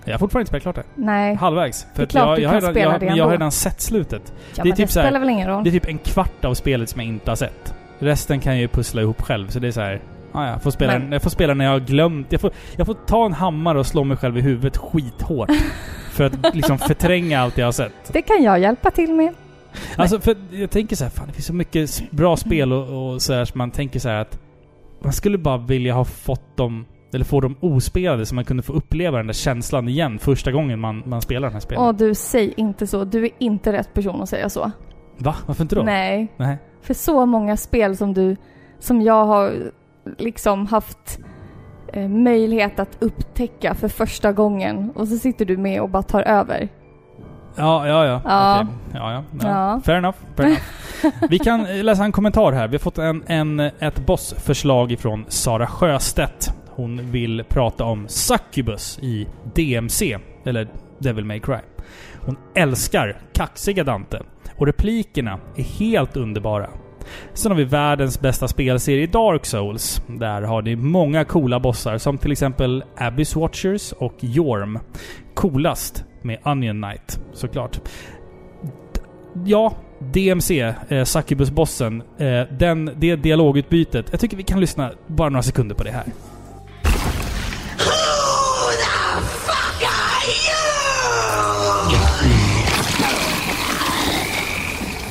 [0.06, 1.02] Jag har fortfarande inte spelat klart det.
[1.02, 1.36] nej.
[1.36, 1.88] Halvvägs.
[1.96, 3.52] Det är klart jag, du jag, kan redan, spela jag, det men jag har redan
[3.52, 4.34] sett slutet.
[4.56, 5.64] Ja, det är typ det så här- spelar väl ingen roll.
[5.64, 7.74] Det är typ en kvart av spelet som jag inte har sett.
[8.00, 10.02] Resten kan jag ju pussla ihop själv, så det är så här.
[10.32, 12.32] Ah, ja, jag, får spela, Men- jag får spela när jag har glömt.
[12.32, 15.50] Jag får, jag får ta en hammare och slå mig själv i huvudet skithårt.
[16.12, 17.94] för att liksom förtränga allt jag har sett.
[18.14, 19.34] Det kan jag hjälpa till med.
[19.96, 23.22] Alltså, för jag tänker så här, fan det finns så mycket bra spel och, och
[23.22, 24.40] så här, så man tänker så här att
[25.04, 26.86] man skulle bara vilja ha fått dem,
[27.16, 30.80] eller få dem ospelade så man kunde få uppleva den där känslan igen första gången
[30.80, 31.84] man, man spelar den här spelen.
[31.84, 33.04] Åh du, säg inte så.
[33.04, 34.72] Du är inte rätt person att säga så.
[35.18, 35.36] Va?
[35.46, 35.84] Varför inte då?
[35.84, 36.28] Nej.
[36.38, 36.58] Nej.
[36.82, 38.36] För så många spel som du,
[38.80, 39.54] som jag har
[40.18, 41.20] liksom haft
[41.94, 46.22] eh, möjlighet att upptäcka för första gången och så sitter du med och bara tar
[46.22, 46.70] över.
[47.56, 48.22] Ja, ja, ja.
[48.26, 48.62] Ja.
[48.62, 48.74] Okej.
[48.94, 49.48] ja, ja, ja.
[49.48, 49.82] Ja.
[49.86, 50.18] Fair enough.
[50.36, 50.62] Fair enough.
[51.30, 52.68] Vi kan läsa en kommentar här.
[52.68, 56.54] Vi har fått en, en, ett bossförslag ifrån Sara Sjöstedt.
[56.76, 60.68] Hon vill prata om Succubus i DMC, eller
[61.00, 61.58] Devil May Cry.
[62.26, 64.20] Hon älskar kaxiga Dante.
[64.58, 66.70] Och replikerna är helt underbara.
[67.34, 70.02] Sen har vi världens bästa spelserie Dark Souls.
[70.08, 74.80] Där har ni många coola bossar som till exempel Abyss Watchers och Jorm.
[75.34, 77.82] Coolast med Onion Knight, såklart.
[78.94, 79.02] D-
[79.46, 80.60] Ja, DMC,
[80.90, 82.04] eh, Succubus-bossen.
[82.18, 84.06] Eh, den, det dialogutbytet.
[84.12, 86.04] Jag tycker vi kan lyssna bara några sekunder på det här.
[87.78, 90.26] Who the fuck are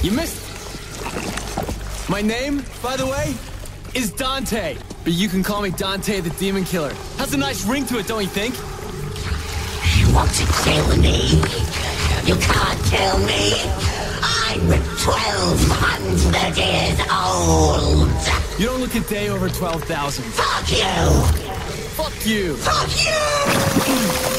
[0.03, 0.09] you?
[0.09, 0.41] You missed.
[2.11, 3.35] My name, by the way,
[3.95, 4.77] is Dante.
[5.05, 6.95] But you can call me Dante the Demon Killer.
[7.19, 8.55] Has a nice ring to it, don't you think?
[9.99, 11.41] You want to kill me?
[12.25, 13.53] You can't kill me.
[14.23, 18.09] I'm 1200 years old.
[18.59, 20.25] You don't look a day over 12,000.
[20.25, 21.64] Fuck you!
[21.97, 22.55] Fuck you!
[22.55, 24.35] Fuck you!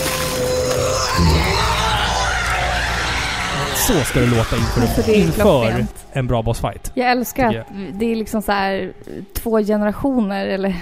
[3.87, 6.91] Så ska det låta inför, Alltså, det inför en bra bossfight.
[6.95, 8.93] Jag älskar att det är liksom så här
[9.33, 10.75] två generationer eller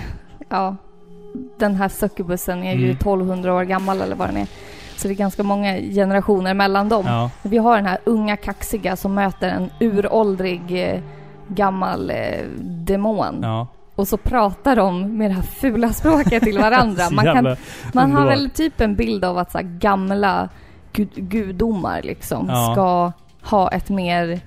[0.49, 0.75] ja,
[1.57, 2.95] den här succubusen är ju Mm.
[2.95, 4.47] 1200 år gammal eller vad den är.
[4.97, 7.05] Så det är ganska många generationer mellan dem.
[7.07, 7.29] Ja.
[7.41, 10.99] Vi har den här unga kaxiga som möter en uråldrig eh,
[11.47, 13.39] gammal eh, demon.
[13.41, 13.67] ja.
[13.95, 17.03] Och så pratar de med det här fula språket till varandra.
[17.11, 17.55] Man, kan,
[17.93, 20.49] man har väl typ en bild av att så gamla
[20.93, 22.71] gud, gudomar liksom Ja.
[22.73, 23.11] ska
[23.49, 24.39] ha ett mer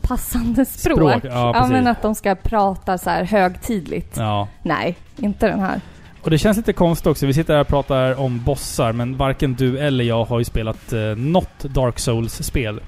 [0.00, 0.96] passande språk.
[0.96, 1.70] Språk, ja, precis.
[1.72, 4.16] men att de ska prata så här högtidligt.
[4.16, 4.48] Ja.
[4.62, 5.80] Nej, inte den här.
[6.22, 7.26] Och det känns lite konstigt också.
[7.26, 10.92] Vi sitter här och pratar om bossar, men varken du eller jag har ju spelat
[10.92, 12.80] eh, något Dark Souls-spel.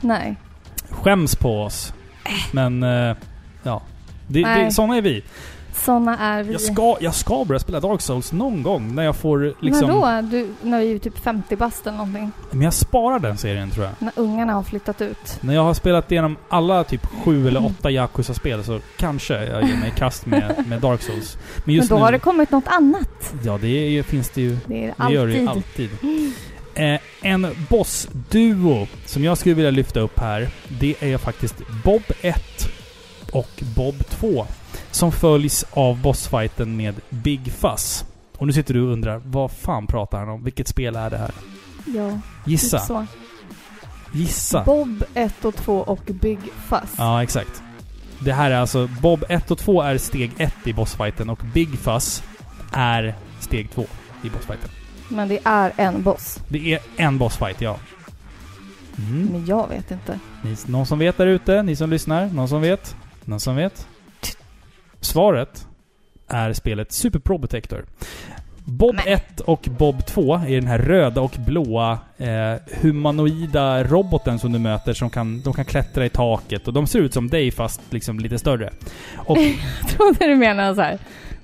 [0.00, 0.36] Nej.
[0.90, 1.94] Skäms på oss.
[2.52, 3.16] Men, eh,
[3.62, 3.82] ja.
[4.26, 5.22] Det, det, såna är vi.
[5.74, 6.52] Såna är vi.
[6.52, 9.88] Jag ska, jag ska börja spela Dark Souls någon gång när jag får liksom...
[9.88, 10.36] Men då?
[10.36, 12.30] Du, när vi är typ 50 bast eller någonting.
[12.50, 13.94] Men jag sparar den serien tror jag.
[13.98, 15.38] När ungarna har flyttat ut.
[15.40, 19.76] När jag har spelat igenom alla typ sju eller åtta Yakuza-spel så kanske jag ger
[19.76, 21.36] mig i kast med, med Dark Souls.
[21.56, 22.00] Men Men just då nu...
[22.00, 23.34] har det kommit något annat.
[23.44, 24.56] Ja, det är, finns det ju...
[24.66, 25.90] Det är Det gör det ju alltid.
[26.02, 26.32] alltid.
[26.74, 32.38] Eh, en bossduo som jag skulle vilja lyfta upp här, det är faktiskt Bob 1
[33.32, 34.46] och Bob 2.
[34.90, 38.04] Som följs av bossfighten med Big Fuzz.
[38.38, 40.44] Och nu sitter du och undrar, vad fan pratar han om?
[40.44, 41.30] Vilket spel är det här?
[41.86, 42.78] Ja, Gissa.
[42.78, 43.06] typ så.
[44.12, 44.64] Gissa.
[44.64, 46.94] Bob 1 och 2 och Big Fuzz.
[46.98, 47.62] Ja, exakt.
[48.18, 48.88] Det här är alltså...
[49.00, 52.22] Bob 1 och 2 är steg 1 i bossfighten och Big Fuzz
[52.72, 53.86] är steg 2
[54.22, 54.70] i bossfighten.
[55.08, 56.38] Men det är en boss.
[56.48, 57.76] Det är en bossfight, ja.
[58.98, 59.28] Mm.
[59.32, 60.18] Men jag vet inte.
[60.42, 61.62] Ni, någon som vet där ute?
[61.62, 62.26] Ni som lyssnar?
[62.26, 62.96] Någon som vet?
[63.24, 63.86] Någon som vet?
[65.00, 65.66] Svaret
[66.28, 67.84] är spelet Super Pro Protector.
[68.64, 74.38] Bob Men- 1 och Bob 2 är den här röda och blåa eh, humanoida roboten
[74.38, 77.28] som du möter som kan, de kan klättra i taket och de ser ut som
[77.28, 78.72] dig fast liksom lite större.
[79.16, 79.38] Och
[79.80, 80.98] Jag trodde du menade så här.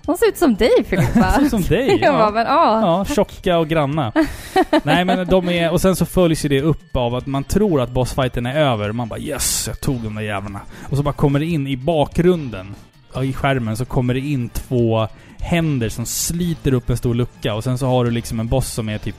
[0.09, 1.32] De ser ut som dig Filippa.
[1.32, 1.98] ser ut som dig.
[2.02, 2.30] Jag bara, Ja.
[2.30, 2.80] men ja.
[2.80, 4.12] Ja, tjocka och granna.
[4.82, 5.72] Nej men de är...
[5.72, 8.92] Och sen så följs ju det upp av att man tror att bossfighten är över.
[8.92, 10.61] Man bara yes, jag tog de där jävlarna.
[10.90, 12.74] Och så bara kommer det in i bakgrunden,
[13.14, 15.09] ja, i skärmen, så kommer det in två
[15.40, 17.54] händer som sliter upp en stor lucka.
[17.54, 19.16] Och sen så har du liksom en boss som är typ...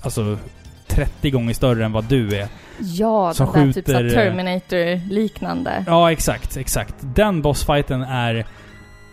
[0.00, 0.38] Alltså
[0.86, 2.48] 30 gånger större än vad du är.
[2.78, 5.84] Ja, Som den där typ skjuter, eh, Terminator-liknande.
[5.86, 6.94] Ja, exakt, exakt.
[7.00, 8.46] Den bossfighten är...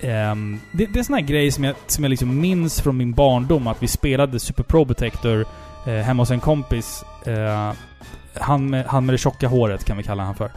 [0.02, 2.98] Um, det, det är en sån här grej som jag, som jag liksom minns från
[2.98, 5.46] min barndom, att vi spelade Super Pro Protector
[5.88, 7.04] eh, hemma hos en kompis.
[7.26, 7.74] Eh,
[8.34, 10.52] han, med, han med det tjocka håret kan vi kalla han för.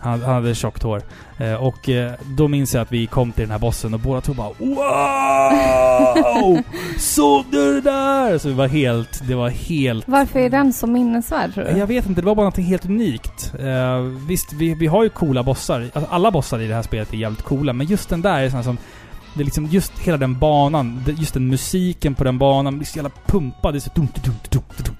[0.00, 1.02] Han, han hade tjockt hår.
[1.38, 4.20] Eh, och eh, då minns jag att vi kom till den här bossen och båda
[4.20, 6.62] två bara Wow!
[6.98, 8.38] Såg du det där?
[8.38, 9.28] Så det var helt...
[9.28, 10.08] Det var helt...
[10.08, 11.70] Varför är den så minnesvärd tror du?
[11.70, 13.54] Jag vet inte, det var bara något helt unikt.
[13.58, 13.98] Eh,
[14.28, 15.80] visst, vi, vi har ju coola bossar.
[15.80, 18.50] Alltså, alla bossar i det här spelet är jävligt coola, men just den där är
[18.50, 18.78] sån som...
[19.34, 22.86] Det är liksom just hela den banan, just den musiken på den banan, det är
[22.86, 23.74] så jävla pumpad.
[23.74, 23.90] Det är så...
[23.94, 24.94] dum, dum, dum, dum, dum, dum, dum,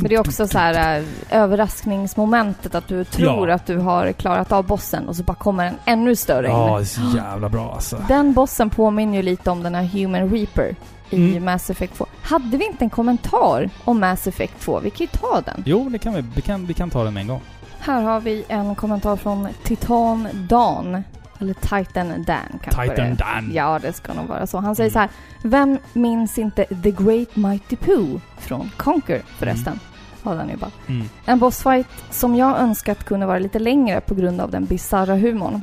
[0.00, 3.54] Men det är också så här äh, överraskningsmomentet att du tror Ja.
[3.54, 6.52] att du har klarat av bossen och så bara kommer en ännu större in.
[6.52, 8.04] Ja, det är så jävla bra alltså.
[8.08, 10.74] Den bossen påminner ju lite om den här Human Reaper
[11.10, 11.44] i Mm.
[11.44, 12.06] Mass Effect 2.
[12.22, 14.80] Hade vi inte en kommentar om Mass Effect 2?
[14.80, 15.62] Vi kan ju ta den.
[15.66, 17.40] Jo, det kan vi, vi, kan, vi kan ta den med en gång.
[17.80, 21.02] Här har vi en kommentar från Titan Dan.
[21.38, 23.14] Eller Titan Dan kanske Titan det.
[23.14, 23.50] Dan.
[23.54, 24.58] Ja, det ska nog vara så.
[24.58, 24.92] Han säger Mm.
[24.92, 25.08] så här.
[25.42, 29.80] Vem minns inte The Great Mighty Pooh från Conquer förresten?
[30.22, 30.70] Ja, den ju bara.
[30.86, 31.08] Mm.
[31.24, 35.62] En bossfight som jag önskat kunde vara lite längre på grund av den bizarra humorn.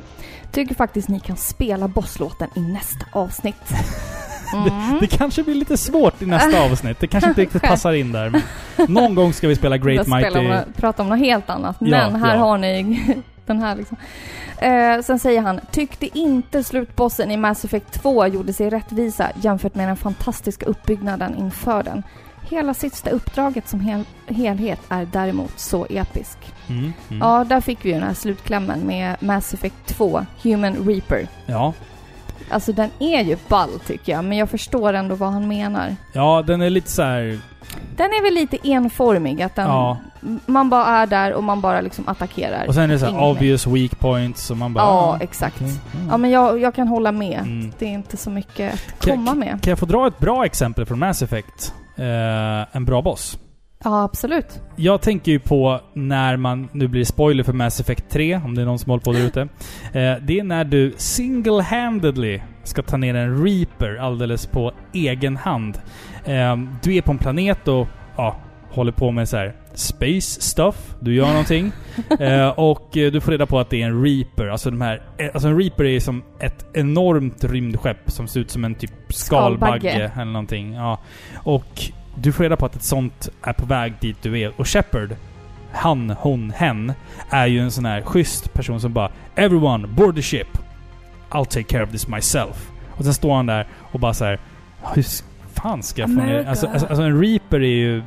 [0.52, 3.72] Tycker faktiskt ni kan spela bosslåten i nästa avsnitt.
[4.54, 4.98] Mm.
[5.00, 7.00] Det kanske blir lite svårt i nästa avsnitt.
[7.00, 8.30] Det kanske inte riktigt passar in där.
[8.30, 8.42] Men
[8.88, 10.38] någon gång ska vi spela Great Mighty...
[10.38, 11.76] om, prata om något helt annat.
[11.80, 12.40] Ja, Men här ja.
[12.40, 13.00] har ni
[13.46, 13.96] den här liksom.
[14.58, 19.74] Eh, sen säger han, tyckte inte slutbossen i Mass Effect 2 gjorde sig rättvisa jämfört
[19.74, 22.02] med den fantastiska uppbyggnaden inför den.
[22.50, 26.38] Hela sista uppdraget som hel helhet är däremot så episk.
[26.68, 27.20] Mm, mm.
[27.20, 31.28] Ja, där fick vi ju den här slutklämmen med Mass Effect 2, Human Reaper.
[31.46, 31.72] ja.
[32.50, 35.96] Alltså den är ju ball tycker jag, men jag förstår ändå vad han menar.
[36.12, 37.40] Ja, den är lite så här.
[37.96, 39.96] Den är väl lite enformig, att den, Ja.
[40.46, 42.66] man bara är där och man bara liksom attackerar.
[42.68, 43.30] Och sen är det så här Inget mer.
[43.30, 44.84] obvious weak points och man bara...
[44.84, 45.56] Ja, ah, exakt.
[45.56, 46.08] okej, mm.
[46.10, 47.38] Ja, men jag, jag kan hålla med.
[47.40, 47.72] Mm.
[47.78, 49.62] Det är inte så mycket att komma med.
[49.62, 51.74] Kan jag få dra ett bra exempel från Mass Effect?
[51.98, 53.38] Eh, en bra boss.
[53.84, 54.60] Ja, absolut.
[54.76, 58.54] Jag tänker ju på när man, nu blir det spoiler för Mass Effect 3, om
[58.54, 59.40] det är någon som håller på där ute.
[59.40, 65.78] Eh, det är när du single-handedly ska ta ner en Reaper alldeles på egen hand.
[66.24, 67.86] Eh, du är på en planet och
[68.16, 68.36] ja,
[68.70, 70.94] håller på med så här space stuff.
[71.00, 71.72] Du gör någonting.
[72.20, 74.46] eh, och eh, du får reda på att det är en Reaper.
[74.46, 75.02] Alltså de här...
[75.18, 78.90] eh, Alltså en Reaper är som ett enormt rymdskepp som ser ut som en typ
[79.08, 80.10] skalbagge, Skalbagge.
[80.14, 80.72] eller någonting.
[80.74, 80.98] Ja.
[81.36, 81.82] Och
[82.16, 84.52] du får reda på att ett sånt är på väg dit du är.
[84.60, 85.16] Och Shepard,
[85.72, 86.92] han, hon, hen,
[87.30, 90.48] är ju en sån här schysst person som bara Everyone, board the ship.
[91.30, 92.70] I'll take care of this myself.
[92.90, 94.38] Och sen står han där och bara så här.
[94.94, 95.04] Hur
[95.54, 96.44] fan ska jag få ner...
[96.48, 98.02] Alltså, alltså, alltså en Reaper är ju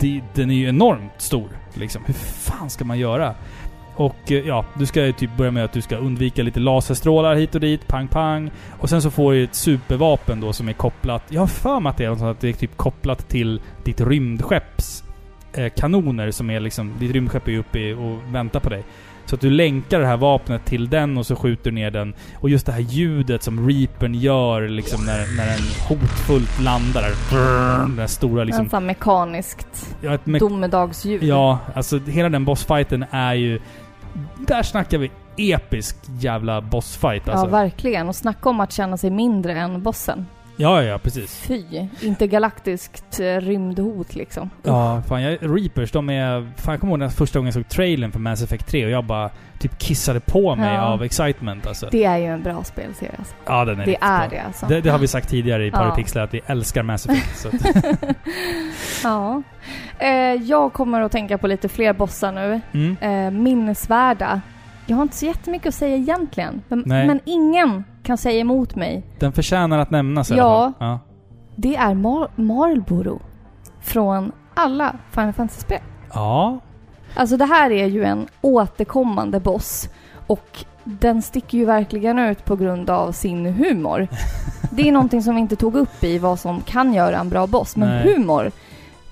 [0.00, 1.48] de- Den är ju enormt stor.
[1.74, 2.02] Liksom.
[2.06, 3.34] Hur fan ska man göra?
[3.96, 7.34] Och eh, ja, du ska ju typ börja med att du ska undvika lite laserstrålar
[7.34, 8.50] hit och dit, pang pang.
[8.78, 11.22] Och sen så får du ett supervapen då som är kopplat...
[11.28, 13.60] Jag har för mig att det är något sånt att det är typ kopplat till
[13.84, 15.04] ditt rymdskepps
[15.52, 16.92] eh, kanoner som är liksom...
[16.98, 18.84] Ditt rymdskepp är ju uppe och väntar på dig.
[19.28, 22.14] Så att du länkar det här vapnet till den och så skjuter du ner den.
[22.40, 27.10] Och just det här ljudet som Reapern gör liksom när, när den hotfullt landar.
[27.30, 28.64] Brrr, Den där stora liksom...
[28.64, 31.22] Liksom, mekaniskt Ja, ett me- domedagsljud.
[31.22, 33.60] Ja, alltså hela den bossfighten är ju...
[34.46, 37.46] Där snackar vi episk jävla bossfight Ja, alltså.
[37.46, 38.08] verkligen.
[38.08, 40.26] Och snacka om att känna sig mindre än bossen.
[40.60, 41.36] Ja, ja, precis.
[41.46, 41.62] Fy.
[42.00, 44.50] Intergalaktiskt eh, rymdhot liksom.
[44.62, 46.52] Ja, fan jag, Reapers, de är...
[46.56, 48.90] Fan jag kommer ihåg när första gången jag såg trailern för Mass Effect 3 och
[48.90, 50.80] jag bara typ kissade på mig Ja.
[50.82, 51.88] av excitement alltså.
[51.92, 53.34] Det är ju en bra spelserie alltså.
[53.46, 54.38] ja, den är Det är bra.
[54.38, 54.66] det alltså.
[54.66, 55.76] Det, det har vi sagt tidigare i Ja.
[55.78, 57.38] Parapixlar att vi älskar Mass Effect.
[57.38, 57.48] så
[59.08, 59.42] Ja.
[59.98, 60.08] Eh,
[60.42, 62.60] jag kommer att tänka på lite fler bossar nu.
[62.72, 62.96] mm.
[63.00, 64.40] Eh, minnesvärda.
[64.86, 66.62] Jag har inte så jättemycket att säga egentligen.
[66.68, 69.02] Men, men ingen kan säga emot mig.
[69.18, 70.44] Den förtjänar att nämnas i Ja.
[70.44, 70.88] alla fall.
[70.88, 70.98] Ja.
[71.56, 73.20] Det är Mar- Marlboro.
[73.80, 75.80] Från alla Final Fantasy-spel.
[76.14, 76.58] Ja.
[77.14, 79.88] Alltså det här är ju en återkommande boss.
[80.26, 84.08] Och den sticker ju verkligen ut på grund av sin humor.
[84.72, 87.46] Det är någonting som vi inte tog upp i vad som kan göra en bra
[87.46, 87.76] boss.
[87.76, 88.14] Men Nej.
[88.14, 88.50] humor.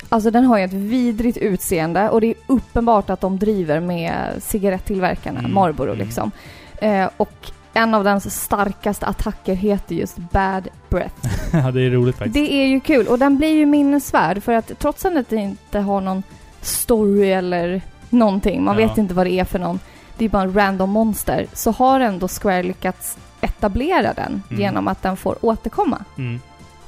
[0.09, 4.15] Alltså den har ju ett vidrigt utseende och det är uppenbart att de driver med
[4.43, 5.99] cigarettillverkarna, Mm, Marlboro mm.
[6.07, 6.31] liksom.
[6.79, 11.15] Eh, och en av dens starkaste attacker heter just Bad Breath.
[11.53, 12.35] ja, det är roligt faktiskt.
[12.35, 15.79] Det är ju kul och den blir ju minnesvärd för att trots att det inte
[15.81, 16.23] har någon
[16.61, 18.87] story eller någonting, man Ja.
[18.89, 19.81] vet inte vad det är för någon,
[20.19, 24.61] det är bara en random monster, så har ändå Square lyckats etablera den Mm.
[24.63, 26.05] genom att den får återkomma.
[26.19, 26.41] Mm.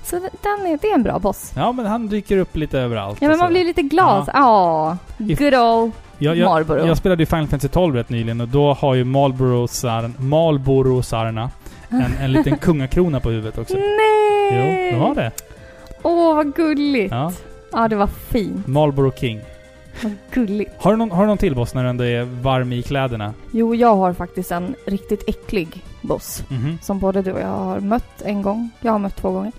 [0.04, 1.52] Så den är, det är en bra boss.
[1.56, 3.18] Ja, men han dyker upp lite överallt.
[3.20, 4.30] Ja men man blir lite glad.
[4.34, 6.86] Ja, If- good old jag, jag, Marlboro.
[6.86, 11.50] Jag spelade ju Final Fantasy 12 rätt nyligen och då har ju Marlboro-sarn, Marlboro-sarna
[11.88, 13.74] en, en liten kungakrona på huvudet också.
[13.74, 14.90] Nej!
[14.92, 15.30] Jo, de har det.
[16.02, 17.12] Åh, vad gulligt.
[17.12, 17.32] Ja.
[17.72, 18.66] Ja, det var fint.
[18.66, 19.40] Marlboro King.
[20.02, 20.70] Vad gulligt.
[20.78, 23.34] Har du någon, har du någon till boss när du ändå är varm i kläderna?
[23.52, 26.44] Jo, jag har faktiskt en riktigt äcklig boss.
[26.48, 26.78] Mhm.
[26.82, 28.70] som både du och jag har mött en gång.
[28.80, 29.52] Jag har mött två gånger.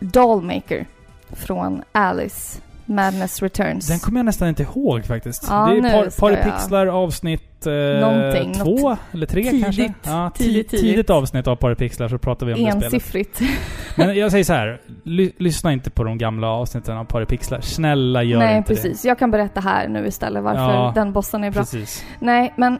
[0.00, 0.86] Dollmaker
[1.32, 3.88] från Alice Madness Returns.
[3.88, 5.46] Den kommer jag nästan inte ihåg faktiskt.
[5.48, 9.92] Ja, det är par, jag- Paripixlar avsnitt eh, Någonting, två något eller tre tidigt, kanske?
[10.02, 11.10] Ja, ti- tidigt, tidigt, tidigt.
[11.10, 12.84] avsnitt av Paripixlar så pratar vi om det spelet.
[12.84, 13.40] Ensiffrigt.
[13.96, 14.80] Men jag säger så här.
[15.04, 17.60] Ly, lyssna inte på de gamla avsnitten av Paripixlar.
[17.60, 19.04] Snälla gör Nej, inte precis.
[19.04, 21.52] Jag kan berätta här nu istället varför Ja, den bossen är det.
[21.54, 21.62] bra.
[21.62, 22.04] Precis.
[22.20, 22.78] Nej, men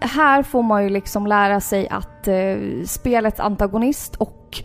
[0.00, 2.34] här får man ju liksom lära sig att eh,
[2.86, 4.62] spelets antagonist och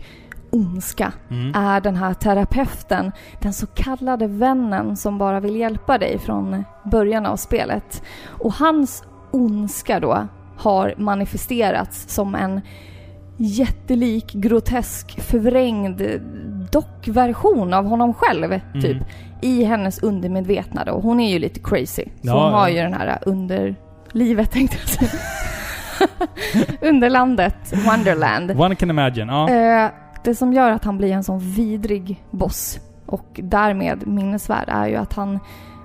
[0.50, 1.54] ondska Mm.
[1.54, 7.26] är den här terapeuten, den så kallade vännen som bara vill hjälpa dig från början
[7.26, 8.02] av spelet.
[8.26, 10.26] Och hans ondska då
[10.56, 12.60] har manifesterats som en
[13.36, 16.02] jättelik, grotesk, förvrängd
[16.72, 19.04] dockversion av honom själv, typ, Mm.
[19.42, 22.04] i hennes undermedvetna och hon är ju lite crazy.
[22.04, 22.74] Så Ja, hon har ja.
[22.74, 25.10] ju den här underlivet tänkte jag säga.
[26.80, 28.50] Underlandet, Wonderland.
[28.60, 29.28] One can imagine.
[29.28, 29.48] Ja.
[29.50, 29.90] Eh,
[30.24, 34.96] det som gör att han blir en sån vidrig boss och därmed minnesvärd är ju
[34.96, 35.38] att han,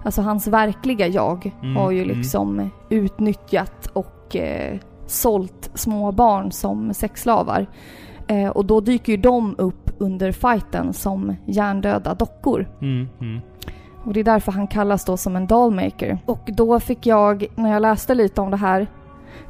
[0.04, 2.18] alltså hans verkliga jag Mm, har ju mm.
[2.18, 7.68] liksom utnyttjat och eh, sålt små barn som sexslavar.
[8.28, 12.68] Eh, och då dyker ju de upp under fighten som hjärndöda dockor.
[12.82, 13.42] Mm, mm.
[14.04, 16.18] Och det är därför han kallas då som en dollmaker.
[16.26, 18.88] Och då fick jag, när jag läste lite om det här,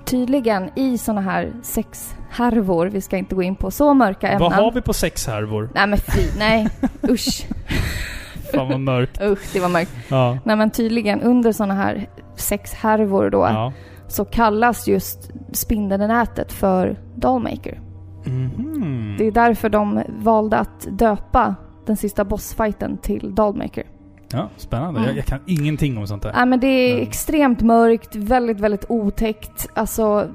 [0.05, 4.41] tydligen i såna här sexhärvor, vi ska inte gå in på så mörka ämnen.
[4.41, 5.69] Vad har vi på sexhärvor?
[5.75, 6.67] Nej men fy, nej.
[7.09, 7.45] Usch,
[8.53, 9.21] Fan vad mörkt.
[9.21, 9.91] usch, det var mörkt.
[10.09, 10.37] Ja.
[10.43, 13.73] Nej men tydligen under såna här sexhärvor då, ja.
[14.07, 17.79] så kallas just spindeln i nätet för dollmaker.
[18.25, 19.15] Mhm.
[19.17, 21.55] Det är därför de valde att döpa
[21.85, 23.83] den sista bossfighten till dollmaker.
[24.33, 24.99] Ja, spännande.
[24.99, 25.09] Mm.
[25.09, 26.33] Jag, jag kan ingenting om sånt där.
[26.35, 27.03] Nej men det är Mm.
[27.07, 29.67] extremt mörkt, väldigt, väldigt otäckt.
[29.73, 30.27] Alltså,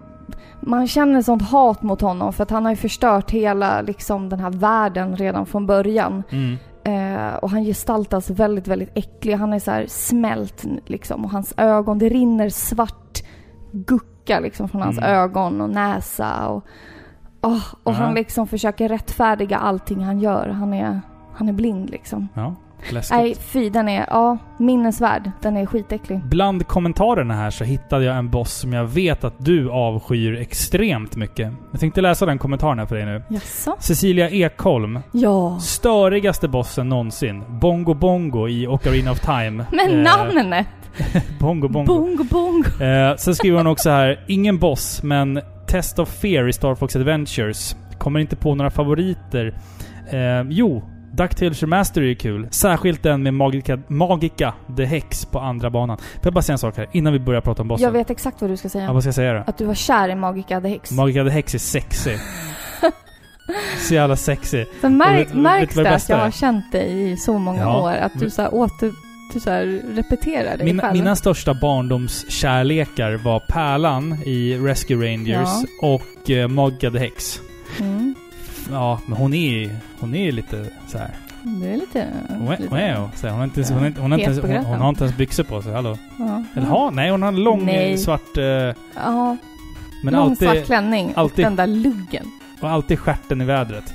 [0.60, 4.40] man känner sånt hat mot honom för att han har ju förstört hela liksom, den
[4.40, 6.22] här världen redan från början.
[6.30, 6.56] Mm.
[6.84, 9.34] Eh, och han gestaltas väldigt, väldigt äcklig.
[9.34, 13.18] Han är så här smält liksom och hans ögon, det rinner svart
[13.72, 15.10] gucka liksom från hans Mm.
[15.10, 16.64] ögon och näsa och...
[17.42, 17.96] åh, och Ja.
[17.96, 20.48] han liksom försöker rättfärdiga allting han gör.
[20.48, 21.00] Han är,
[21.34, 22.28] han är blind liksom.
[22.34, 22.54] Ja,
[22.90, 23.16] läskigt.
[23.16, 25.30] Nej, fy, den är, ja, minnesvärd.
[25.42, 26.20] Den är skitäcklig.
[26.24, 31.16] Bland kommentarerna här så hittade jag en boss som jag vet att du avskyr extremt
[31.16, 31.52] mycket.
[31.70, 33.22] Jag tänkte läsa den kommentaren här för dig nu.
[33.28, 33.76] Jaså?
[33.78, 35.00] Cecilia Ekholm.
[35.12, 35.58] Ja.
[35.60, 37.42] Störigaste bossen någonsin.
[37.60, 39.64] Bongo Bongo i Ocarina of Time.
[39.72, 40.66] Men Eh, namnet!
[41.40, 41.94] Bongo Bongo.
[41.94, 42.84] Bongo bongo.
[42.84, 46.96] Eh, sen skriver hon också här, ingen boss, men Test of Fear i Star Fox
[46.96, 47.76] Adventures.
[47.98, 49.54] Kommer inte på några favoriter.
[50.10, 50.82] Eh, jo,
[51.18, 52.48] DuckTales Remaster är kul.
[52.50, 55.96] Särskilt den med Magica, Magica the Hex på andra banan.
[55.98, 57.84] Får jag bara säga en sak här, innan vi börjar prata om bossen?
[57.84, 58.84] Jag vet exakt vad du ska säga.
[58.84, 59.42] Ja, vad ska jag säga då?
[59.46, 60.90] Att du var kär i Magica the Hex.
[60.90, 62.16] Magica the Hex är sexy.
[63.88, 64.64] Så jävla sexy.
[64.80, 67.38] Så Och mär, vet- vet märks det det att jag har känt dig i så
[67.38, 67.80] många Ja.
[67.82, 67.92] år?
[67.92, 68.92] Att du så här åter...
[69.32, 70.92] Du så här repeterar Min, själv?
[70.92, 75.48] mina största barndomskärlekar var Pärlan i Rescue Rangers
[75.82, 77.40] och eh, Magica the Hex.
[77.80, 78.14] Mm.
[78.72, 81.10] Ja, men hon är hon är lite så här.
[81.42, 82.06] Det är lite...
[82.30, 82.62] Wow, lite
[82.96, 83.10] wow.
[83.14, 84.88] Så här, hon, har inte, ens- hon, inte- hon, har inte, ens- hon, hon har
[84.88, 85.72] inte ens byxor på sig.
[85.72, 85.98] Hallå?
[86.18, 86.44] Ja.
[86.56, 86.90] Eller ha?
[86.90, 87.92] Nej, hon har en lång Nej.
[87.92, 88.36] eh, svart...
[88.36, 89.36] Eh, Ja,
[90.04, 92.30] men lång alltid, svart klänning alltid- och den där luggen.
[92.60, 93.92] och alltid stjärten i vädret.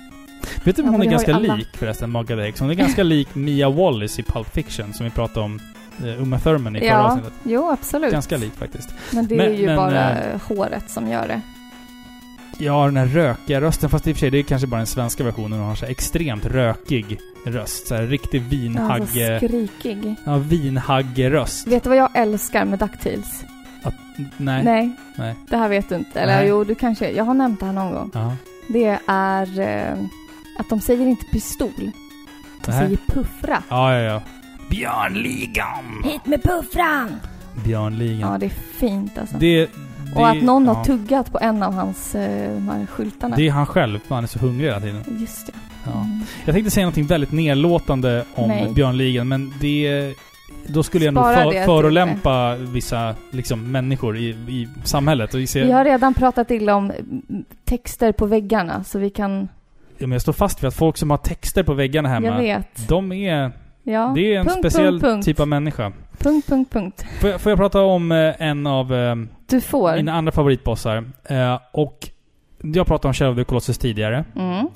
[0.64, 2.60] Vet du Ja, hon är ganska lik förresten, the Hex?
[2.60, 5.60] Hon är ganska lik Mia Wallace i Pulp Fiction, som vi pratade om.
[6.04, 7.34] Uh, Uma Thurman i förra Ja, avsnittet.
[7.44, 8.12] jo absolut.
[8.12, 8.94] Ganska lik faktiskt.
[9.12, 11.42] Men det Men- är ju men, bara eh, håret som gör det.
[12.58, 13.90] Ja, den här rökiga rösten.
[13.90, 15.60] Fast i och för sig, det är kanske bara den svenska versionen.
[15.60, 17.88] Hon har så extremt rökig röst.
[17.88, 19.38] Så här riktig Alltså vinhagge...
[19.38, 20.16] skrikig.
[20.26, 21.68] Ja, vinhagge-röst.
[21.68, 23.44] Vet du vad jag älskar med DuckTales?
[24.38, 24.64] Nej.
[24.64, 24.92] Nej.
[25.16, 25.36] Nej.
[25.50, 26.20] Det här vet du inte.
[26.22, 26.48] Eller Nej.
[26.48, 27.12] jo, du kanske...
[27.12, 28.12] Jag har nämnt det här någon gång.
[28.14, 28.36] Ja.
[28.68, 29.98] Det är eh,
[30.60, 31.72] att de säger inte pistol.
[32.66, 32.86] De Nähä.
[32.86, 33.64] säger puffra.
[33.70, 34.22] Ja, ja, ja.
[34.70, 36.04] Björnligan!
[36.04, 37.20] Hit med puffran!
[37.66, 38.32] Björnligan.
[38.32, 38.50] Ja, det är
[38.80, 39.38] fint alltså.
[39.38, 39.70] Det,
[40.14, 40.74] det, och att någon ja.
[40.74, 43.36] har tuggat på en av hans de här skyltarna.
[43.36, 45.04] Det är han själv, för han är så hungrig hela tiden.
[45.20, 45.54] Just det.
[45.86, 45.92] Ja.
[45.92, 46.20] Mm.
[46.46, 48.72] Jag tänkte säga någonting väldigt nedlåtande om Nej.
[48.76, 50.14] Björnligan, men det...
[50.68, 55.34] Då skulle jag nog Spara för, förolämpa vissa liksom, människor i, i samhället.
[55.34, 56.92] Och vi ser, Vi har redan pratat illa om
[57.66, 59.48] texter på väggarna, så vi kan...
[59.98, 62.38] ja, men jag står fast vid att folk som har texter på väggarna hemma, Jag
[62.38, 62.88] vet.
[62.88, 63.52] de är...
[63.84, 64.12] Ja.
[64.16, 65.26] Det är en punkt, speciell punkt, punkt.
[65.26, 65.92] typ av människa.
[66.18, 67.06] Punkt, punkt, punkt.
[67.22, 69.16] Får jag, får jag prata om eh, en av eh,
[69.50, 69.96] Du får.
[69.96, 71.04] mina andra favoritbossar?
[71.26, 72.10] Eh, och
[72.62, 74.26] jag pratade om Shadow of the Colossus tidigare.
[74.36, 74.68] Mm.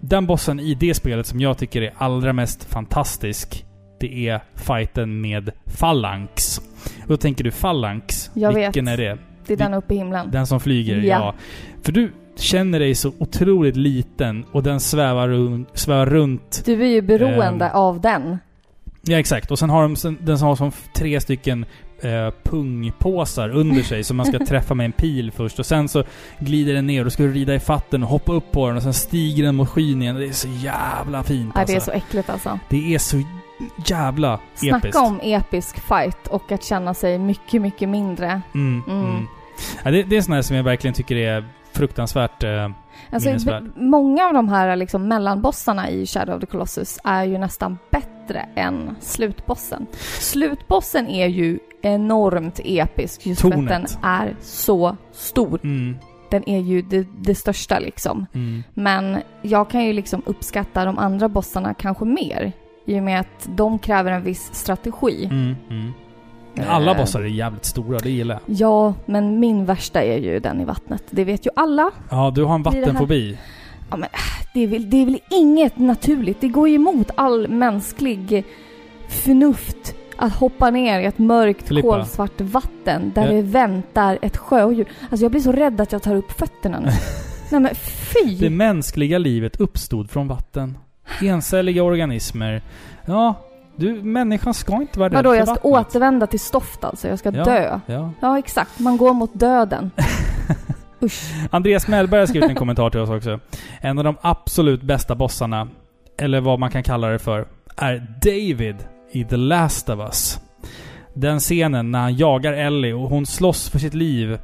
[0.00, 3.64] Den bossen i det spelet som jag tycker är allra mest fantastisk,
[4.00, 6.58] det är fighten med Phalanx.
[7.02, 8.92] Och då tänker du Phalanx, Jag vilken vet.
[8.94, 9.18] är det?
[9.46, 10.30] Det är den uppe i himlen.
[10.30, 10.96] Den som flyger?
[10.96, 11.02] Ja.
[11.04, 11.34] Ja.
[11.82, 16.62] För du känner dig så otroligt liten och den svävar, runt, svävar runt.
[16.64, 17.76] Du är ju beroende Ehm.
[17.76, 18.38] av den.
[19.02, 19.50] Ja, exakt.
[19.50, 21.64] Och sen har de sen- den som har som tre stycken
[22.00, 25.58] eh, pungpåsar under sig som man ska träffa med en pil först.
[25.58, 26.04] Och sen så
[26.38, 28.76] glider den ner och då ska du rida i fatten och hoppa upp på den
[28.76, 30.16] och sen stiger den mot skyn igen.
[30.16, 31.74] Det är så jävla fint Nej, alltså.
[31.74, 32.58] det är så äckligt alltså.
[32.68, 33.22] Det är så
[33.86, 34.96] jävla Snacka episkt.
[35.02, 38.40] om episk fight och att känna sig mycket, mycket mindre.
[38.54, 39.04] Mm, Mm.
[39.10, 39.26] mm.
[39.84, 42.42] Ja, det, det är sånt här som jag verkligen tycker är fruktansvärt...
[42.42, 42.68] Eh,
[43.10, 47.78] Alltså, många av de här liksom mellanbossarna i Shadow of the Colossus är ju nästan
[47.90, 49.86] bättre än slutbossen.
[50.18, 53.98] Slutbossen är ju enormt episk just för att den Tornet.
[54.02, 55.60] är så stor.
[55.64, 55.96] Mm,
[56.30, 58.26] Den är ju det, det största liksom.
[58.34, 58.62] mm.
[58.74, 62.52] Men jag kan ju liksom uppskatta de andra bossarna kanske mer.
[62.86, 65.24] I och med att de kräver en viss strategi.
[65.24, 65.92] Mm, mm.
[66.54, 66.96] Men Alla Eh.
[66.96, 68.56] bossar är jävligt stora, det gillar jag.
[68.56, 71.02] Ja, men min värsta är ju den i vattnet.
[71.10, 71.90] Det vet ju alla.
[72.10, 73.38] Ja, du har en vattenfobi.
[73.90, 76.40] Ja, men, äh, det, är väl, det är väl inget naturligt.
[76.40, 78.44] Det går ju emot all mänsklig
[79.08, 81.88] förnuft att hoppa ner i ett mörkt Filippa.
[81.88, 84.86] kolsvart vatten där det väntar ett sjödjur.
[85.10, 86.90] Alltså jag blir så rädd att jag tar upp fötterna nu.
[87.50, 88.36] Nej men fy!
[88.36, 90.78] Det mänskliga livet uppstod från vatten.
[91.22, 92.62] Encelliga organismer.
[93.06, 93.34] Ja,
[93.82, 95.86] du, människan ska inte vara rädd Vadå, för jag ska vattnet.
[95.86, 97.08] återvända till stoft alltså?
[97.08, 97.44] Jag ska Ja.
[97.44, 97.80] dö?
[97.86, 98.10] Ja.
[98.20, 98.78] Ja, exakt.
[98.78, 99.90] Man går mot döden.
[101.02, 101.22] Usch.
[101.50, 103.40] Andreas Mellberg har skrivit en kommentar till oss också.
[103.80, 105.68] En av de absolut bästa bossarna,
[106.18, 108.76] eller vad man kan kalla det för, är David
[109.10, 110.40] i The Last of Us.
[111.14, 114.38] Den scenen när han jagar Ellie och hon slåss för sitt liv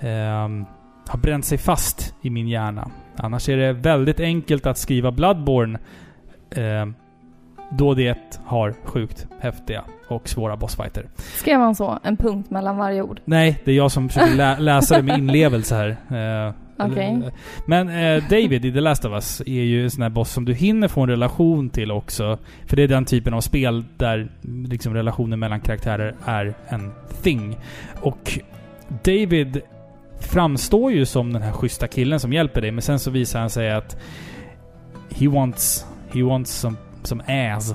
[0.00, 0.64] ehm,
[1.08, 2.90] har bränt sig fast i min hjärna.
[3.16, 5.78] Annars är det väldigt enkelt att skriva Bloodborne
[6.50, 6.94] ehm,
[7.78, 11.06] då det har sjukt häftiga och svåra bossfighter.
[11.16, 11.98] Skrev han så?
[12.02, 13.20] En punkt mellan varje ord?
[13.24, 15.88] Nej, det är jag som försöker lä läsa det med inlevelse här.
[16.46, 16.54] Eh,
[16.86, 17.06] Okej.
[17.14, 17.32] eller-
[17.66, 20.44] Men eh, David i The Last of Us är ju en sån här boss som
[20.44, 22.38] du hinner få en relation till också.
[22.66, 24.28] För det är den typen av spel där
[24.68, 26.92] liksom relationen mellan karaktärer är en
[27.22, 27.56] thing.
[28.00, 28.38] Och
[29.04, 29.60] David
[30.20, 33.50] framstår ju som den här schyssta killen som hjälper dig, men sen så visar han
[33.50, 33.96] sig att
[35.16, 36.76] he wants, he wants some,
[37.06, 37.74] some ass.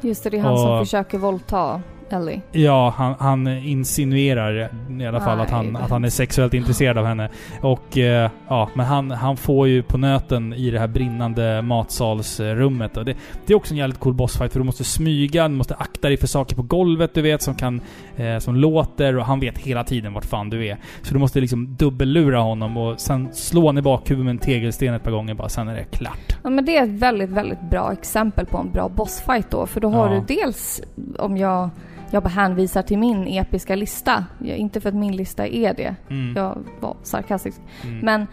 [0.00, 1.82] Just det, det är han som Och- försöker våldta
[2.12, 2.40] Ellie.
[2.52, 7.06] Ja, han, han insinuerar i alla fall att han, att han är sexuellt intresserad av
[7.06, 7.28] henne.
[7.60, 12.96] Och eh, ja, men han, han får ju på nöten i det här brinnande matsalsrummet.
[12.96, 13.14] Och det,
[13.46, 16.16] det är också en jävligt cool bossfight för du måste smyga, du måste akta dig
[16.16, 17.80] för saker på golvet du vet som kan...
[18.16, 20.76] Eh, som låter och han vet hela tiden vart fan du är.
[21.02, 24.94] Så du måste liksom dubbellura honom och sen slå honom i bakhuvudet med en tegelsten
[24.94, 26.36] ett par gånger bara, sen är det klart.
[26.42, 29.66] Ja men det är ett väldigt, väldigt bra exempel på en bra bossfight då.
[29.66, 30.24] För då har Ja.
[30.28, 30.80] du dels,
[31.18, 31.70] om jag,
[32.12, 34.24] jag bara hänvisar till min episka lista.
[34.38, 35.94] Ja, inte för att min lista är det.
[36.10, 36.36] Mm.
[36.36, 37.60] Jag var sarkastisk.
[37.84, 37.98] Mm.
[37.98, 38.26] Men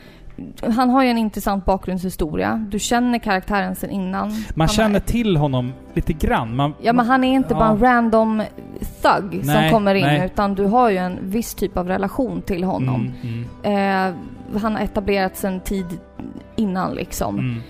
[0.75, 2.65] han har ju en intressant bakgrundshistoria.
[2.71, 4.31] Du känner karaktären sen innan.
[4.55, 6.55] Man känner Är, till honom lite grann.
[6.55, 7.59] Man, ja men han är inte ja.
[7.59, 8.43] bara en random
[8.79, 10.05] thug som Nej, kommer in.
[10.05, 10.25] nej.
[10.25, 13.13] Utan du har ju en viss typ av relation till honom.
[13.21, 15.85] Mm, mm, Eh, han har etablerats en tid
[16.55, 17.39] innan liksom.
[17.39, 17.61] mm.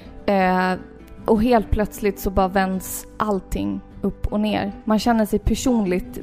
[0.73, 0.79] Eh,
[1.25, 4.71] och helt plötsligt så bara vänds allting upp och ner.
[4.85, 6.19] Man känner sig personligt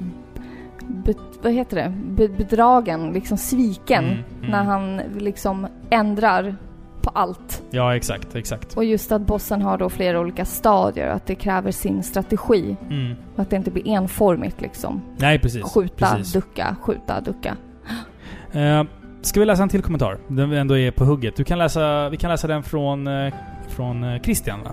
[0.88, 1.92] be, vad heter det?
[2.06, 4.04] Be, bedragen, liksom sviken.
[4.04, 4.50] Mm, mm.
[4.50, 6.56] När han liksom ändrar
[7.02, 7.62] på allt.
[7.70, 8.76] Ja, exakt, exakt.
[8.76, 12.76] Och just att bossen har då flera olika stadier, att det kräver sin strategi.
[12.90, 13.14] Mm.
[13.34, 15.02] Och att det inte blir enformigt liksom.
[15.16, 15.62] Nej, precis.
[15.62, 16.32] Skjuta, precis.
[16.32, 17.56] ducka, skjuta, ducka.
[18.52, 18.84] Eh,
[19.22, 20.18] ska vi läsa en till kommentar?
[20.28, 21.36] Den vi ändå är på hugget.
[21.36, 23.34] Du kan läsa, vi kan läsa den från, eh,
[23.68, 24.70] från eh, Christian, va?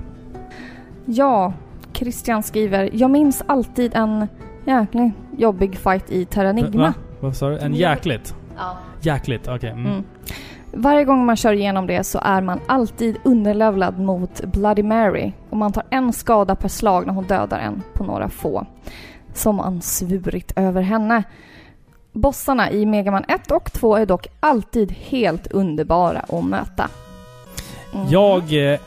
[1.06, 1.54] Ja,
[1.94, 4.28] Christian skriver, jag minns alltid en
[4.66, 6.84] jäkligt jobbig fight i Terranigma.
[6.84, 6.94] Va?
[7.20, 7.58] Vad sa du?
[7.58, 8.36] En jäkligt?
[8.58, 8.78] Ja.
[9.02, 9.70] Jäkligt, okej.
[9.70, 9.86] Mm.
[9.86, 10.04] Mm.
[10.76, 15.58] Varje gång man kör igenom det så är man alltid underlevlad mot Bloody Mary och
[15.58, 18.66] man tar en skada per slag när hon dödar en på några få.
[19.34, 21.24] Som man svurit över henne.
[22.12, 26.90] Bossarna i Mega Man 1 och 2 är dock alltid helt underbara att möta.
[27.94, 28.08] Mm.
[28.10, 28.80] Jag eh,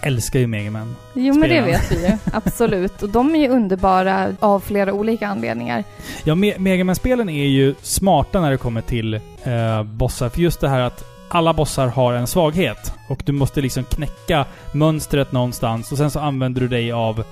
[0.00, 0.96] älskar ju Mega Man.
[1.14, 3.02] Jo men det vet vi ju, absolut.
[3.02, 5.84] Och de är ju underbara av flera olika anledningar.
[6.24, 10.28] Ja, Me Mega Man-spelen är ju smarta när det kommer till eh, bossar.
[10.28, 12.92] För just det här att alla bossar har en svaghet.
[13.08, 17.24] Och du måste liksom knäcka mönstret någonstans och sen så använder du dig av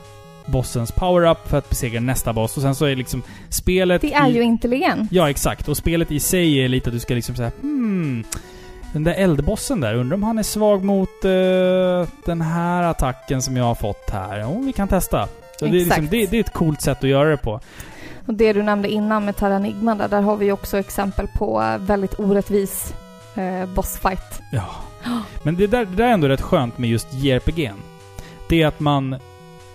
[0.46, 2.56] bossens power-up för att besegra nästa boss.
[2.56, 4.00] Och sen så är liksom spelet...
[4.00, 5.12] Det är i- ju intelligent.
[5.12, 5.68] Ja, exakt.
[5.68, 8.24] Och spelet i sig är lite att du ska liksom säga hmm...
[8.94, 13.56] Den där eldbossen där, undrar om han är svag mot eh, den här attacken som
[13.56, 14.40] jag har fått här.
[14.40, 15.28] Jo, vi kan testa.
[15.58, 17.60] Så det, är liksom, det, det är ett coolt sätt att göra det på.
[18.26, 22.18] Och det du nämnde innan med Terranigma där, där har vi också exempel på väldigt
[22.18, 22.94] orättvis
[23.34, 24.40] eh, bossfight.
[24.52, 24.66] Ja.
[25.42, 27.80] Men det där, det där är ändå rätt skönt med just JRPG'n.
[28.48, 29.16] Det är att man...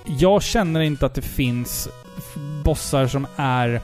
[0.06, 1.90] Jag känner inte att det finns
[2.64, 3.82] bossar som är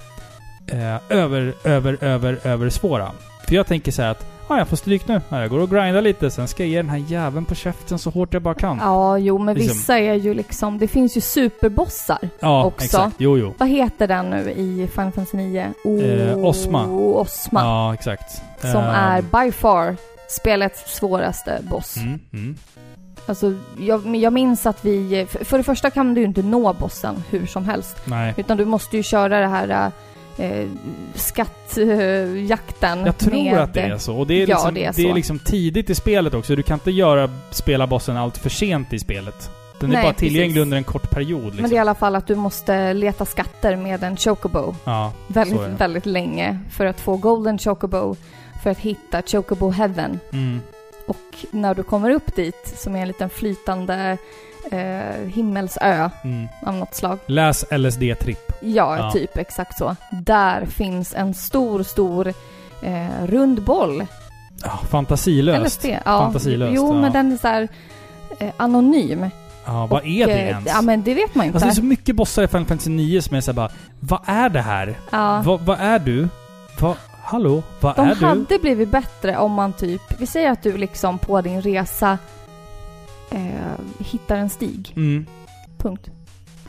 [0.67, 3.11] eh, över, över, över, över svåra.
[3.47, 5.21] För jag tänker så här att ah, jag får stryk nu.
[5.29, 7.99] Ja, Jag går och grindar lite, sen ska jag ge den här jäveln på käften
[7.99, 8.77] så hårt jag bara kan.
[8.77, 9.77] Ja, jo, men Liksom.
[9.77, 10.77] vissa är ju liksom...
[10.77, 12.19] Det finns ju superbossar.
[12.39, 12.85] Ja, också.
[12.85, 13.15] exakt.
[13.17, 13.53] Jo, jo.
[13.57, 15.73] Vad heter den nu i Final Fantasy 9?
[15.83, 16.85] O- Eh, Osma.
[16.87, 17.61] Osma.
[17.61, 18.41] Ja, exakt.
[18.61, 19.95] Som Eh, är by far
[20.29, 21.97] spelets svåraste boss.
[21.97, 22.57] Mm, mm.
[23.27, 25.25] Alltså, jag, jag minns att vi...
[25.29, 27.97] För, för det första kan du ju inte nå bossen hur som helst.
[28.05, 28.33] Nej.
[28.37, 29.91] Utan du måste ju köra det här
[30.37, 30.67] eh,
[31.15, 33.05] skattjakten.
[33.05, 34.17] Jag tror med, att det är så.
[34.17, 36.55] Och det är, Ja, liksom, det är det är liksom tidigt i spelet också.
[36.55, 39.49] Du kan inte göra spela bossen allt för sent i spelet.
[39.79, 40.61] Den är Nej, bara tillgänglig precis.
[40.61, 41.43] under en kort period.
[41.43, 41.61] Liksom.
[41.61, 45.11] Men det är i alla fall att du måste leta skatter med en chocobo Ja,
[45.27, 48.15] väldigt, är väldigt länge för att få golden chocobo
[48.63, 50.19] för att hitta chocobo heaven.
[50.33, 50.59] Mm.
[51.07, 54.17] Och när du kommer upp dit, som är en liten flytande
[54.71, 56.47] eh, himmelsö Mm.
[56.65, 57.19] av något slag.
[57.25, 58.44] Läs LSD-tripp.
[58.61, 59.11] Ja, Ja.
[59.11, 59.95] typ exakt så.
[60.11, 62.33] Där finns en stor, stor
[62.81, 64.05] eh, rund boll.
[64.63, 65.65] Ja, fantasilöst.
[65.65, 65.85] LSD.
[66.05, 66.19] Ja.
[66.19, 67.01] Fantasilöst, Jo, ja.
[67.01, 67.67] men den är så här
[68.39, 69.29] eh, anonym.
[69.65, 70.65] Ja, vad Och, är det eh, ens?
[70.67, 71.55] Ja, men det vet man inte.
[71.55, 73.69] Alltså det är så mycket bossar i Final Fantasy 9 som är såhär bara
[73.99, 74.95] Vad är det här?
[75.11, 75.41] ja.
[75.45, 76.27] Vad, vad är du?
[76.79, 77.63] Vad, hallå?
[77.79, 78.25] Vad De är du?
[78.25, 82.17] hade blivit bättre om man typ, vi säger att du liksom på din resa
[83.31, 83.39] eh,
[83.99, 84.93] hittar en stig.
[84.95, 85.25] Mm.
[85.77, 86.09] Punkt.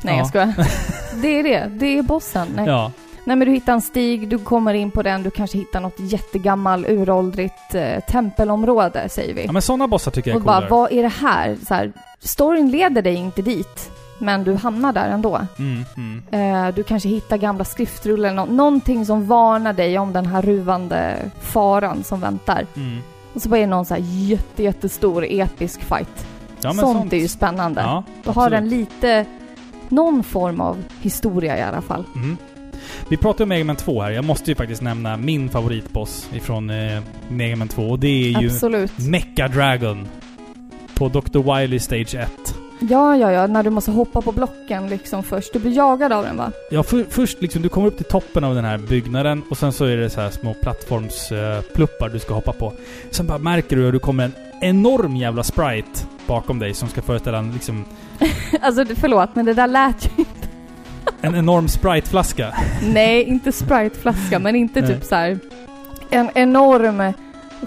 [0.02, 0.18] Nej, Ja.
[0.18, 0.55] jag skojar.
[1.23, 1.66] det är det.
[1.73, 2.48] Det är bossen.
[2.56, 2.66] Nej.
[2.66, 2.93] Ja.
[3.24, 5.94] Nej, men du hittar en stig, du kommer in på den, du kanske hittar något
[6.01, 9.44] jättegammal, uråldrigt eh, tempelområde, säger vi.
[9.47, 10.70] ja, men sådana bossar tycker jag och är bara, coolare.
[10.70, 11.56] vad är det här?
[11.68, 11.93] Så här?
[12.20, 15.40] Storyn leder dig inte dit, men du hamnar där ändå.
[15.59, 16.23] Mm, mm.
[16.68, 20.43] Eh, du kanske hittar gamla skriftrullar, eller nå- någonting som varnar dig om den här
[20.43, 22.66] ruvande faran som väntar.
[22.77, 22.98] Mm.
[23.35, 26.27] Och så bara är det någon så här jätte, jättestor episk fight.
[26.60, 27.81] Ja, men sånt, är ju spännande.
[27.81, 29.27] Ja, Då har den lite,
[29.90, 32.04] någon form av historia i alla fall.
[32.14, 32.36] Mm.
[33.08, 34.10] Vi pratar om Mega Man 2 här.
[34.10, 38.40] Jag måste ju faktiskt nämna min favoritboss ifrån eh, Mega Man 2 och det är
[38.40, 38.98] ju Absolut.
[38.98, 40.08] Mecha Dragon.
[40.94, 41.58] På Dr.
[41.58, 42.56] Wily Stage 1.
[42.80, 45.52] Ja, ja, ja, när du måste hoppa på blocken liksom först.
[45.52, 46.52] Du blir jagad av den va?
[46.70, 49.72] Ja, för, först liksom, du kommer upp till toppen av den här byggnaden och sen
[49.72, 52.72] så är det så här små plattformspluppar du ska hoppa på.
[53.10, 57.02] Sen bara märker du att du kommer en enorm jävla sprite bakom dig som ska
[57.02, 57.84] föreställa en, liksom,
[58.60, 60.24] alltså förlåt, men det där lät ju...
[61.20, 62.54] en enorm spriteflaska.
[62.82, 64.90] Nej, inte Sprite-flaska, men inte Nej.
[64.90, 65.38] typ så här
[66.10, 67.12] en enorm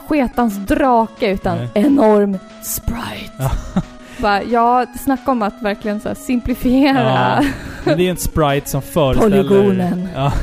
[0.08, 1.70] sketans drake, utan Nej.
[1.74, 3.32] enorm Sprite.
[3.38, 3.52] Ja.
[4.22, 7.04] Bara, ja, snacka om att verkligen så simplifiera.
[7.04, 7.46] Ja.
[7.84, 9.44] Men det är en sprite som föreställer...
[9.44, 10.10] Polygonen.
[10.16, 10.34] Ja,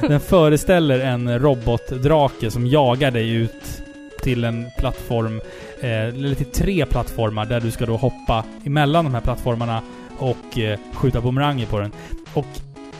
[0.00, 3.82] den föreställer en robotdrake som jagar dig ut
[4.22, 5.40] till en plattform,
[5.82, 9.82] eh, eller till tre plattformar där du ska då hoppa emellan de här plattformarna
[10.18, 11.92] och eh, skjuta bumeranger på den.
[12.34, 12.46] Och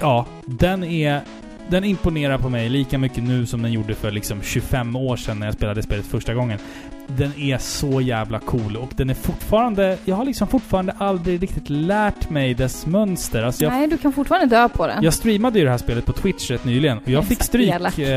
[0.00, 1.20] ja, den är...
[1.68, 5.38] Den imponerar på mig lika mycket nu som den gjorde för liksom 25 år sedan
[5.38, 6.58] när jag spelade spelet första gången.
[7.06, 9.98] Den är så jävla cool och den är fortfarande...
[10.04, 13.42] Jag har liksom fortfarande aldrig riktigt lärt mig dess mönster.
[13.42, 15.02] Alltså jag Nej, du kan fortfarande dö på den.
[15.04, 17.98] jag streamade ju det här spelet på Twitch rätt nyligen och jag fick stryk.
[17.98, 18.08] Eh,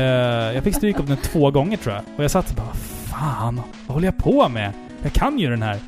[0.54, 2.04] jag fick stryk av den två gånger tror jag.
[2.16, 4.72] Och jag satt och bara Fan, vad håller jag på med?
[5.02, 5.78] Jag kan ju den här.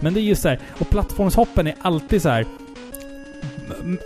[0.00, 2.46] Men det är just så här, och plattformshoppen är alltid så här.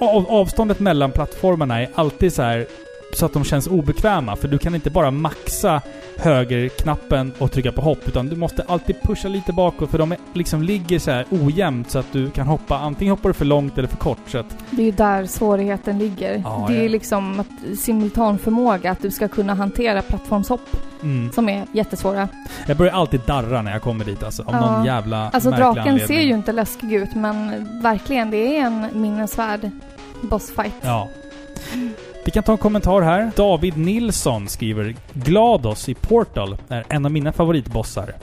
[0.00, 2.66] Av, avståndet mellan plattformarna är alltid så här
[3.12, 4.36] så att de känns obekväma.
[4.36, 5.82] För du kan inte bara maxa
[6.16, 8.08] högerknappen och trycka på hopp.
[8.08, 11.90] Utan du måste alltid pusha lite bakåt för de är, liksom ligger så här ojämnt
[11.90, 12.78] så att du kan hoppa.
[12.78, 14.18] Antingen hoppar du för långt eller för kort.
[14.26, 16.42] Så att, Det är ju där svårigheten ligger.
[16.44, 16.88] Ja, det är ja.
[16.88, 21.32] liksom att simultanförmåga, att du ska kunna hantera plattformshopp mm.
[21.32, 22.28] som är jättesvåra.
[22.66, 24.42] Jag börjar alltid darra när jag kommer dit alltså.
[24.42, 24.76] Av Ja.
[24.76, 26.06] någon jävla Alltså draken anledning.
[26.06, 29.70] ser ju inte läskig ut, men verkligen, det är en minnesvärd
[30.22, 30.74] bossfight.
[30.80, 31.08] Ja.
[32.24, 33.30] Vi kan ta en kommentar här.
[33.36, 38.14] David Nilsson skriver GLaDOS i Portal är en av mina favoritbossar.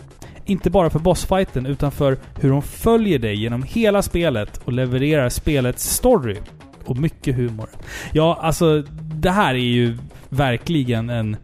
[0.46, 5.30] Inte bara för bossfighten utan för hur hon följer dig genom hela spelet och levererar
[5.30, 6.38] spelets story.
[6.86, 7.70] Och mycket humor.
[8.12, 8.82] Ja, alltså
[9.14, 9.98] det här är ju
[10.30, 11.38] verkligen en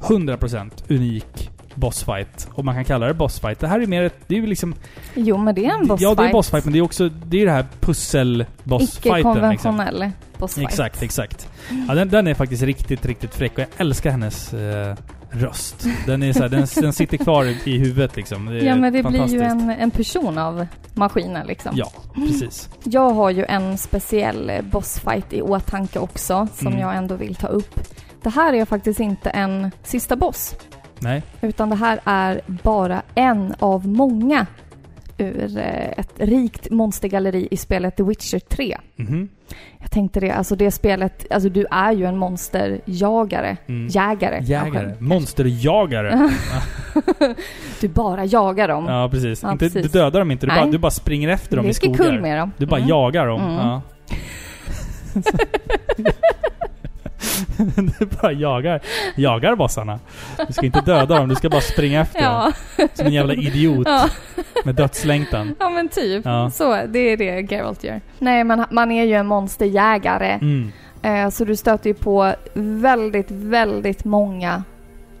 [0.00, 2.48] 100% unik bossfight.
[2.54, 3.60] Om man kan kalla det bossfight.
[3.60, 4.16] Det här är mer ett...
[4.26, 4.74] Det är ju liksom...
[5.14, 6.00] Jo, men det är en bossfight.
[6.00, 7.08] Ja, det är bossfight, men det är också...
[7.08, 8.78] Det är ju det här pussel-bossfighten.
[8.78, 9.16] Liksom.
[9.18, 10.68] Icke-konventionell bossfight.
[10.68, 11.48] Exakt, exakt.
[11.88, 14.96] Ja, den, den är faktiskt riktigt, riktigt fräck och jag älskar hennes eh,
[15.30, 15.86] röst.
[16.06, 18.58] Den, är så här, den, den sitter kvar i, huvudet liksom.
[18.62, 21.72] Ja, men det blir ju en, en person av maskinen liksom.
[21.74, 22.68] Ja, precis.
[22.84, 26.80] Jag har ju en speciell eh, bossfight i åtanke också, som Mm.
[26.80, 27.80] jag ändå vill ta upp.
[28.22, 30.54] Det här är faktiskt inte en sista boss,
[31.00, 31.22] Nej.
[31.40, 34.46] utan det här är bara en av många
[35.18, 38.78] ur eh, ett rikt monstergalleri i spelet The Witcher 3.
[38.96, 39.28] Mhm.
[39.80, 43.56] Jag tänkte det, alltså det spelet, alltså du är ju en monsterjagare.
[43.66, 43.88] Mm.
[43.88, 44.40] Jägare.
[44.42, 44.70] Jägare.
[44.84, 45.04] kanske.
[45.04, 46.30] Monsterjagare.
[47.80, 48.86] Du bara jagar dem.
[48.88, 49.42] Ja, precis.
[49.42, 49.92] Ja, inte, precis.
[49.92, 50.60] Du dödar dem inte, du Nej.
[50.62, 52.04] bara, du bara springer efter dem i skogar.
[52.04, 52.52] kul med dem.
[52.56, 52.88] Du bara Mm.
[52.88, 53.40] jagar dem.
[53.42, 53.54] Mm.
[53.56, 53.82] Ja.
[57.98, 58.80] du bara jagar,
[59.16, 59.98] jagar bossarna.
[60.46, 62.52] Du ska inte döda dem, du ska bara springa efter dem.
[62.76, 64.08] Ja, Som en jävla idiot ja.
[64.64, 65.54] med dödslängtan.
[65.58, 66.24] ja men typ.
[66.24, 66.50] Ja.
[66.50, 68.00] Så, det är det Geralt gör.
[68.18, 70.32] Nej, men man är ju en monsterjägare.
[70.32, 70.72] Mm.
[71.02, 74.62] Eh, så du stöter ju på väldigt, väldigt många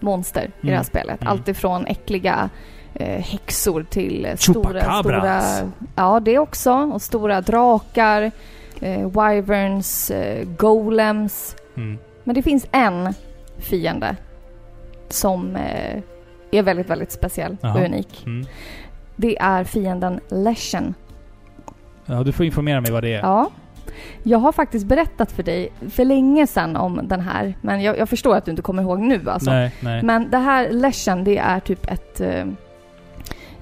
[0.00, 0.84] monster i det här Mm.
[0.84, 1.20] spelet.
[1.22, 1.32] Mm.
[1.32, 2.50] Allt ifrån äckliga
[2.94, 5.42] eh, häxor till eh, stora, stora...
[5.94, 6.72] Ja, det också.
[6.72, 8.30] Och stora drakar,
[8.80, 11.56] eh, wyverns, eh, golems.
[11.78, 11.98] Mm.
[12.24, 13.14] Men det finns en
[13.58, 14.16] fiende
[15.08, 16.02] som eh,
[16.50, 17.74] är väldigt, väldigt speciell Jaha.
[17.74, 18.22] och unik.
[18.26, 18.46] Mm.
[19.16, 20.94] Det är fienden Leshen.
[22.06, 23.20] Ja, du får informera mig vad det är.
[23.20, 23.50] Ja.
[24.22, 28.08] Jag har faktiskt berättat för dig för länge sedan om den här, men jag, jag
[28.08, 29.50] förstår att du inte kommer ihåg nu alltså.
[29.50, 30.02] nej, nej.
[30.02, 32.44] Men det här Leshen, det är typ ett, eh,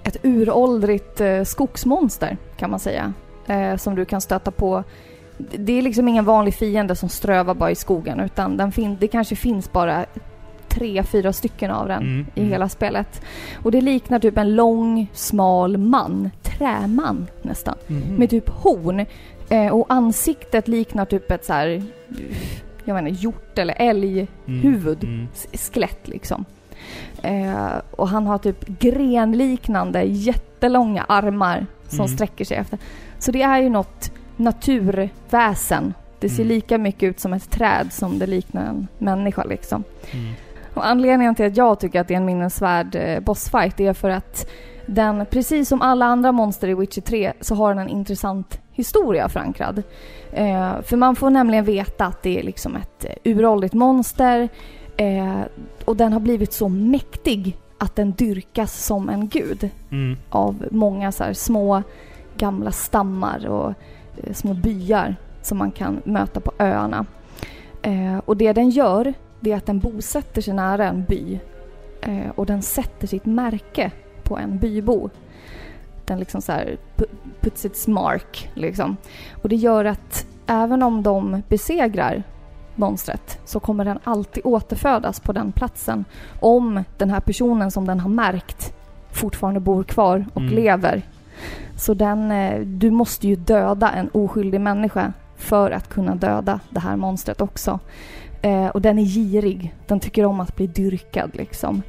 [0.02, 3.12] ett uråldrigt eh, skogsmonster kan man säga.
[3.78, 4.84] Som du kan stöta på.
[5.38, 9.08] Det är liksom ingen vanlig fiende som strövar bara i skogen utan den fin- det
[9.08, 10.06] kanske finns bara
[10.68, 12.52] tre, fyra stycken av den Mm, i mm.
[12.52, 13.22] hela spelet.
[13.62, 16.30] Och det liknar typ en lång, smal man.
[16.42, 18.14] Träman nästan Mhm.
[18.16, 19.06] med typ horn.
[19.48, 21.82] Eh, och ansiktet liknar typ ett så här,
[22.84, 25.04] jag inte, hjort eller älghuvud.
[25.04, 25.28] Mm.
[25.52, 26.44] S- Skelett liksom.
[27.22, 32.08] Eh, och han har typ grenliknande jättelånga armar som Mm.
[32.16, 32.78] sträcker sig efter.
[33.18, 35.94] Så det är ju något naturväsen.
[36.18, 36.48] Det ser Mm.
[36.54, 39.84] lika mycket ut som ett träd som det liknar en människa liksom.
[40.12, 40.32] Mm.
[40.74, 44.10] Och anledningen till att jag tycker att det är en minnesvärd eh, bossfight är för
[44.10, 44.50] att
[44.86, 49.28] den, precis som alla andra monster i Witcher 3, så har den en intressant historia
[49.28, 49.82] förankrad.
[50.32, 54.48] Eh, för man får nämligen veta att det är liksom ett eh, uråldrigt monster
[54.96, 55.40] eh,
[55.84, 60.16] och den har blivit så mäktig att den dyrkas som en gud Mm.
[60.30, 61.82] av många så här små
[62.38, 63.74] gamla stammar och
[64.32, 67.06] små byar som man kan möta på öarna.
[67.82, 71.40] Eh, och det den gör, det är att den bosätter sig nära en by
[72.00, 73.90] eh, och den sätter sitt märke
[74.22, 75.10] på en bybo.
[76.04, 78.96] Den liksom så här pu- puts its mark liksom.
[79.42, 82.22] Och det gör att även om de besegrar
[82.74, 86.04] monstret så kommer den alltid återfödas på den platsen
[86.40, 88.72] om den här personen som den har märkt
[89.10, 90.54] fortfarande bor kvar och Mm.
[90.54, 91.02] lever.
[91.76, 96.80] Så den, eh, du måste ju döda en oskyldig människa för att kunna döda det
[96.80, 97.78] här monstret också.
[98.42, 99.74] Eh, och den är girig.
[99.86, 101.82] Den tycker om att bli dyrkad liksom.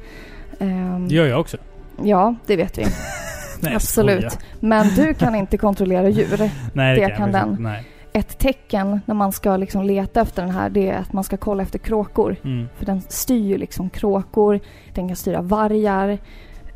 [0.60, 1.56] Ehm, Det gör jag också.
[2.02, 2.84] ja, det vet vi.
[3.62, 4.32] Nej, Absolut.
[4.32, 4.32] skojar.
[4.60, 6.50] Men du kan inte kontrollera djur.
[6.72, 7.56] Nej, Det det kan kan den.
[7.62, 7.84] Nej.
[8.12, 11.36] Ett tecken när man ska liksom leta efter den här, det är att man ska
[11.36, 12.36] kolla efter kråkor.
[12.44, 12.68] Mm.
[12.76, 14.60] För den styr ju liksom kråkor,
[14.94, 16.18] den kan styra vargar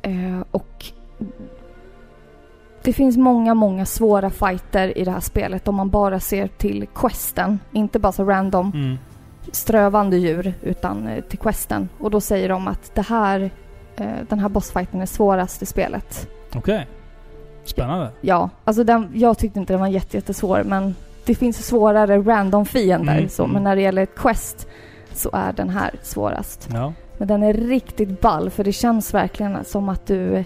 [0.03, 0.85] eh, och
[2.85, 6.87] det finns många, många svåra fighter i det här spelet om man bara ser till
[6.95, 7.59] questen.
[7.73, 8.99] Inte bara så random Mm.
[9.53, 11.89] strövande djur utan eh, till questen.
[11.99, 13.51] Och då säger de att det här,
[13.97, 16.29] eh, den här bossfighten är svårast i spelet.
[16.55, 16.87] Okej.
[17.65, 18.11] Spännande.
[18.21, 20.95] Ja, alltså den, jag tyckte inte den var jätte, jättesvår men
[21.25, 23.55] det finns svårare random fiender Mm, så, mm.
[23.55, 24.69] men när det gäller ett quest
[25.13, 26.69] så är den här svårast.
[26.73, 26.93] Ja.
[27.19, 30.45] Men den är riktigt ball för det känns verkligen som att du...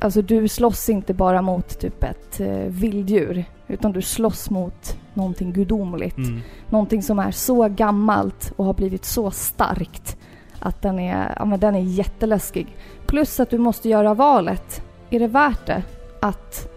[0.00, 3.44] Alltså du slåss inte bara mot typ ett eh, vilddjur.
[3.68, 6.16] Utan du slåss mot någonting gudomligt.
[6.16, 6.40] Mm.
[6.68, 10.16] Någonting som är så gammalt och har blivit så starkt.
[10.58, 12.76] Att den är, ja, men den är jätteläskig.
[13.06, 14.82] Plus att du måste göra valet.
[15.10, 15.82] Är det värt det
[16.20, 16.68] att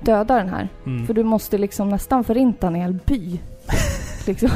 [0.00, 0.68] döda den här?
[0.86, 1.06] Mm.
[1.06, 3.40] För du måste liksom nästan förinta en hel by.
[4.26, 4.50] liksom.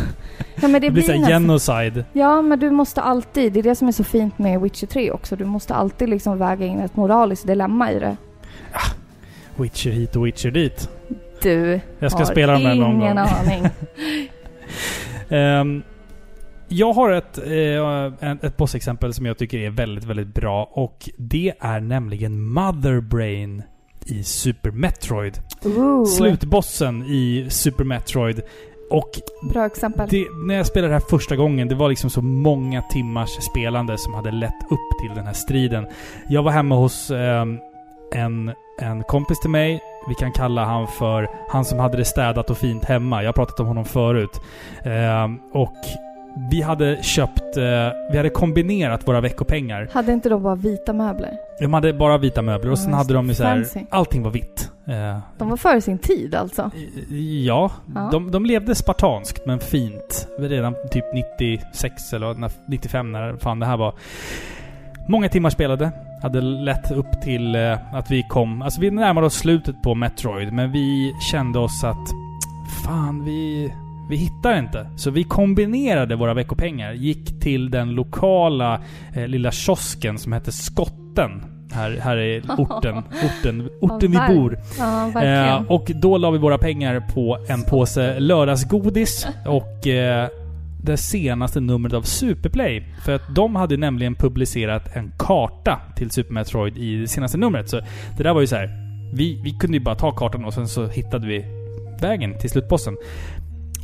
[0.60, 2.04] ja, men det, Det blir såhär nästan- genocide.
[2.12, 5.10] Ja, men du måste alltid, det är det som är så fint med Witcher 3
[5.10, 8.16] också, du måste alltid liksom väga in ett moraliskt dilemma i det.
[9.56, 10.90] Witcher hit och Witcher dit.
[11.42, 13.18] Du Jag ska har spela dem någon ingen gång.
[13.18, 13.66] aning.
[15.28, 15.82] Ehm,
[16.68, 20.64] jag har ett, eh, ett, ett bossexempel som jag tycker är väldigt, väldigt bra.
[20.72, 23.62] Och det är nämligen Mother Brain
[24.06, 25.38] i Super Metroid.
[25.64, 28.40] Ooh, Slutbossen i Super Metroid.
[28.90, 29.10] Och
[29.52, 30.08] Bra exempel.
[30.10, 33.98] det, när jag spelade det här första gången, det var liksom så många timmars spelande
[33.98, 35.86] som hade lett upp till den här striden.
[36.28, 37.58] Jag var hemma hos ehm,
[38.14, 39.80] en, en kompis till mig.
[40.08, 43.22] Vi kan kalla han för han som hade det städat och fint hemma.
[43.22, 44.40] Jag har pratat om honom förut.
[44.84, 45.76] Ehm, och
[46.50, 47.56] vi hade köpt...
[47.56, 47.64] eh,
[48.10, 49.88] vi hade kombinerat våra veckopengar.
[49.92, 51.32] Hade inte de bara vita möbler?
[51.60, 53.66] De hade bara vita möbler och sen hade de ju så här.
[53.90, 54.70] Allting var vitt.
[54.88, 56.70] Eh, De var före sin tid alltså.
[57.44, 58.08] Ja, Ja.
[58.12, 60.28] De, de levde spartanskt men fint.
[60.38, 63.94] Redan typ 96 eller när- 95 när fan det här var.
[65.08, 65.90] Många timmar spelade.
[66.22, 68.62] Hade lett upp till eh, att vi kom...
[68.62, 72.08] Alltså vi närmade oss slutet på Metroid men vi kände oss att...
[72.84, 73.72] Fan, vi...
[74.10, 74.90] Vi hittar inte.
[74.96, 76.92] Så vi kombinerade våra veckopengar.
[76.92, 78.80] Gick till den lokala
[79.14, 81.42] eh, lilla kiosken som hette Skotten.
[81.72, 82.96] Här, här är orten,
[83.40, 84.58] orten, orten vi bor.
[84.78, 85.22] Ja.
[85.22, 90.28] Eh, och då la vi våra pengar på en påse lördagsgodis och eh,
[90.82, 92.84] det senaste numret av Superplay.
[93.04, 97.68] För att de hade nämligen publicerat en karta till Super Metroid i det senaste numret.
[97.68, 97.80] Så
[98.16, 98.68] det där var ju så här.
[99.14, 101.44] Vi, vi kunde ju bara ta kartan och sen så hittade vi
[102.00, 102.96] vägen till slutbossen.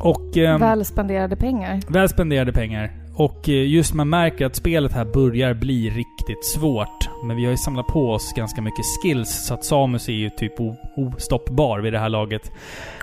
[0.00, 0.36] Och...
[0.36, 1.80] ehm, Väl spenderade pengar.
[1.88, 2.92] Väl spenderade pengar.
[3.16, 7.08] Och eh, just man märker att spelet här börjar bli riktigt svårt.
[7.24, 10.30] Men vi har ju samlat på oss ganska mycket skills, så att Samus är ju
[10.30, 10.52] typ
[10.96, 12.52] ostoppbar vid det här laget.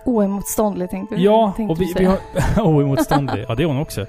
[0.05, 2.17] Oemotståndlig tänkte du Ja, tänkte och vi, vi har...
[2.57, 3.45] Oemotståndlig.
[3.47, 4.05] Ja, det är hon också.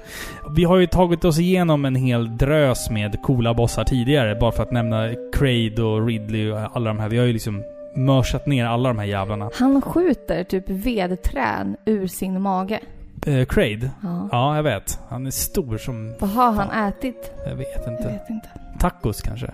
[0.55, 4.35] Vi har ju tagit oss igenom en hel drös med coola bossar tidigare.
[4.35, 7.09] Bara för att nämna Kraid och Ridley och alla de här.
[7.09, 7.63] Vi har ju liksom
[7.95, 9.49] mörsat ner alla de här jävlarna.
[9.53, 12.79] Han skjuter typ vedträn ur sin mage.
[13.25, 13.89] Eh, Kraid?
[14.03, 14.29] Ja.
[14.31, 14.99] Ja, jag vet.
[15.09, 16.13] Han är stor som...
[16.19, 17.31] Vad har han ätit?
[17.45, 18.07] Jag vet Jag inte.
[18.07, 18.49] vet inte.
[18.79, 19.51] Tacos kanske?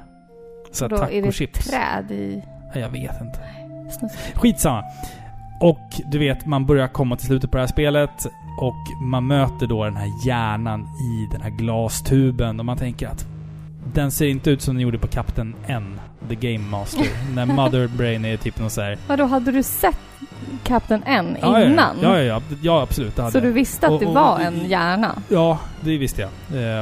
[0.71, 1.67] Så Då är det tacochips?
[1.67, 2.43] träd i
[2.73, 3.39] Ja, Jag vet inte.
[3.99, 4.15] snusk.
[4.35, 4.83] Skitsamma.
[5.61, 8.25] Och du vet, man börjar komma till slutet på det här spelet
[8.61, 13.27] och man möter då den här hjärnan i den här glastuben och man tänker att
[13.93, 17.05] den ser inte ut som den gjorde på Captain N, The Game Master.
[17.35, 18.97] när Mother Brain är typ någon så här...
[19.07, 19.95] Vadå, hade du sett
[20.63, 21.97] Captain N Ja, innan?
[22.01, 23.15] Ja, ja, ja, ja absolut.
[23.15, 23.43] Det hade Så jag.
[23.43, 25.15] du visste att Och- det och- var en hjärna?
[25.29, 26.29] Ja, det visste jag.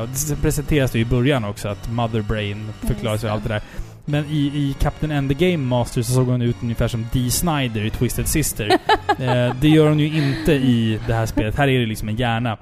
[0.01, 3.61] Eh, det presenteras det i början också, att Mother Brain förklaras och allt det där.
[4.05, 7.31] Men i, i Captain and the Game Master så såg hon ut ungefär som Dee
[7.31, 8.69] Snider i Twisted Sister.
[9.19, 11.55] eh, det gör hon ju inte i det här spelet.
[11.57, 12.57] Här är det liksom en hjärna.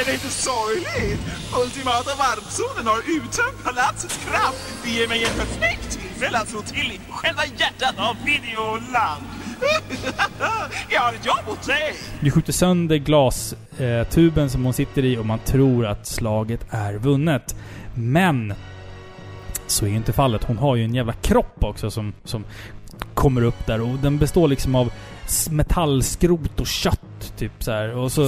[0.00, 1.20] Är det inte sorgligt?
[1.64, 4.74] Ultimata varmzonen har uttömt palatsets kraft.
[4.84, 9.22] Det ger mig ett perfekt tillfälle att slå till i själva hjärtat av videoland.
[10.88, 11.94] Jag har ett jobb åt dig.
[12.20, 16.94] Du skjuter sönder glastuben eh, som hon sitter i och man tror att slaget är
[16.94, 17.54] vunnet.
[17.94, 18.54] Men
[19.66, 20.44] så är ju inte fallet.
[20.44, 22.44] Hon har ju en jävla kropp också som, som
[23.14, 24.92] kommer upp där och den består liksom av
[25.50, 27.00] metallskrot och kött.
[27.36, 27.96] Typ så här.
[27.96, 28.22] Och så...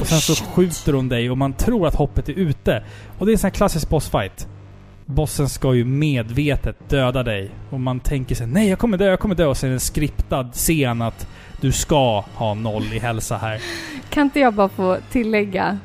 [0.00, 2.84] Och sen så skjuter hon dig och man tror att hoppet är ute.
[3.18, 4.48] Och det är en sån här klassisk bossfight.
[5.06, 7.50] Bossen ska ju medvetet döda dig.
[7.70, 9.46] Och man tänker sig nej jag kommer dö, jag kommer dö.
[9.46, 11.26] Och sen är det en skriptad scen att
[11.60, 13.60] du ska ha noll i hälsa här.
[14.10, 15.78] Kan inte jag bara få tillägga,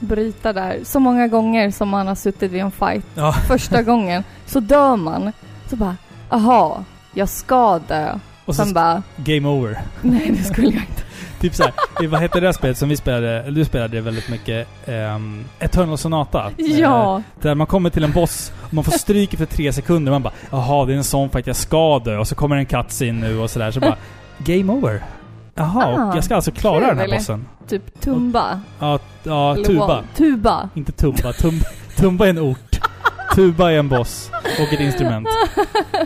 [0.00, 3.32] bryta där, så många gånger som man har suttit vid en fight, Ja.
[3.32, 5.32] första gången, så dör man.
[5.70, 5.96] Så bara,
[6.30, 6.84] aha,
[7.14, 8.18] jag ska dö.
[8.44, 9.78] Och Sen så bara, game over.
[10.02, 11.02] nej det skulle jag inte.
[11.40, 11.72] Typ såhär,
[12.08, 14.68] vad hette det där spelet som vi spelade, eller du spelade väldigt mycket?
[14.86, 16.50] Um, Eternal Sonata.
[16.56, 20.12] Ja, där man kommer till en boss och man får stryk efter tre sekunder.
[20.12, 22.18] Man bara Jaha, det är en sån fight, jag ska dö.
[22.18, 23.70] Och så kommer en cutscene nu och sådär.
[23.70, 23.96] Så bara
[24.38, 25.02] Game over.
[25.54, 27.46] Jaha, Ah, och jag ska alltså klara den här bossen.
[27.68, 28.60] typ Tumba.
[28.80, 30.02] Ja, ja Tuba.
[30.16, 30.68] Tuba.
[30.74, 31.32] Inte Tumba.
[31.32, 31.64] Tumba,
[31.96, 32.71] Tumba är en ort.
[33.34, 34.30] Tuba är en boss.
[34.60, 35.28] Och ett instrument.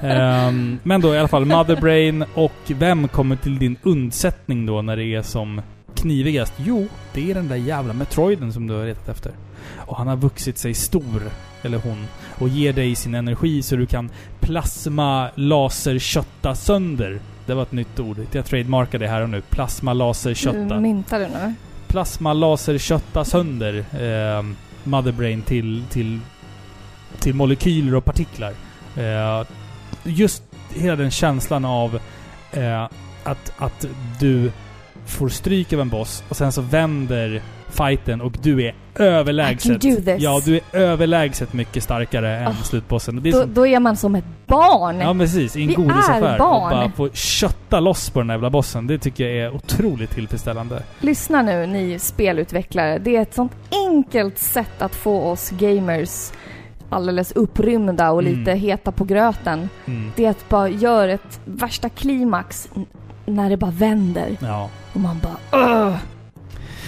[0.03, 4.82] Ehm, men då i alla fall Mother Brain och vem kommer till din undsättning då
[4.82, 5.62] när det är som
[5.94, 6.53] knivigast?
[6.57, 9.32] Jo, det är den där jävla Metroiden som du har letat efter.
[9.77, 11.23] Och han har vuxit sig stor,
[11.62, 12.07] eller hon,
[12.39, 17.20] och ger dig sin energi så du kan plasma laserkötta sönder.
[17.47, 18.19] Det var ett nytt ord.
[18.32, 19.43] Jag trademarkade det här och nu.
[19.51, 21.55] Plasma Du laserkötta myntar du nu.
[21.89, 24.43] plasma laserkötta sönder eh,
[24.85, 26.20] Mother Brain till, till,
[27.21, 28.53] till molekyler och partiklar.
[28.97, 29.47] Eh,
[30.05, 30.43] just
[30.75, 31.99] hela den känslan av
[32.53, 32.85] eh,
[33.25, 33.87] att, att
[34.21, 34.53] du
[35.07, 39.85] får stryk av en boss och sen så vänder fighten och du är överlägset...
[39.85, 40.23] I can do this.
[40.23, 42.63] Ja, du är överlägset mycket starkare än Oh.
[42.63, 43.19] slutbossen.
[43.19, 45.01] Är Då, som, då är man som ett barn.
[45.01, 46.23] Ja precis, i en Vi godisaffär.
[46.35, 46.63] är barn.
[46.65, 48.87] Och bara få kötta loss på den där jävla bossen.
[48.87, 50.83] Det tycker jag är otroligt tillfredsställande.
[51.01, 52.99] Lyssna nu ni spelutvecklare.
[52.99, 53.53] Det är ett sånt
[53.87, 56.31] enkelt sätt att få oss gamers
[56.91, 58.35] alldeles upprymda och Mm.
[58.39, 59.69] lite heta på gröten.
[59.87, 60.13] Mm.
[60.17, 62.69] Det är att bara göra ett värsta klimax
[63.27, 64.37] när det bara vänder.
[64.41, 64.71] Ja.
[64.93, 65.97] Och man bara Ugh!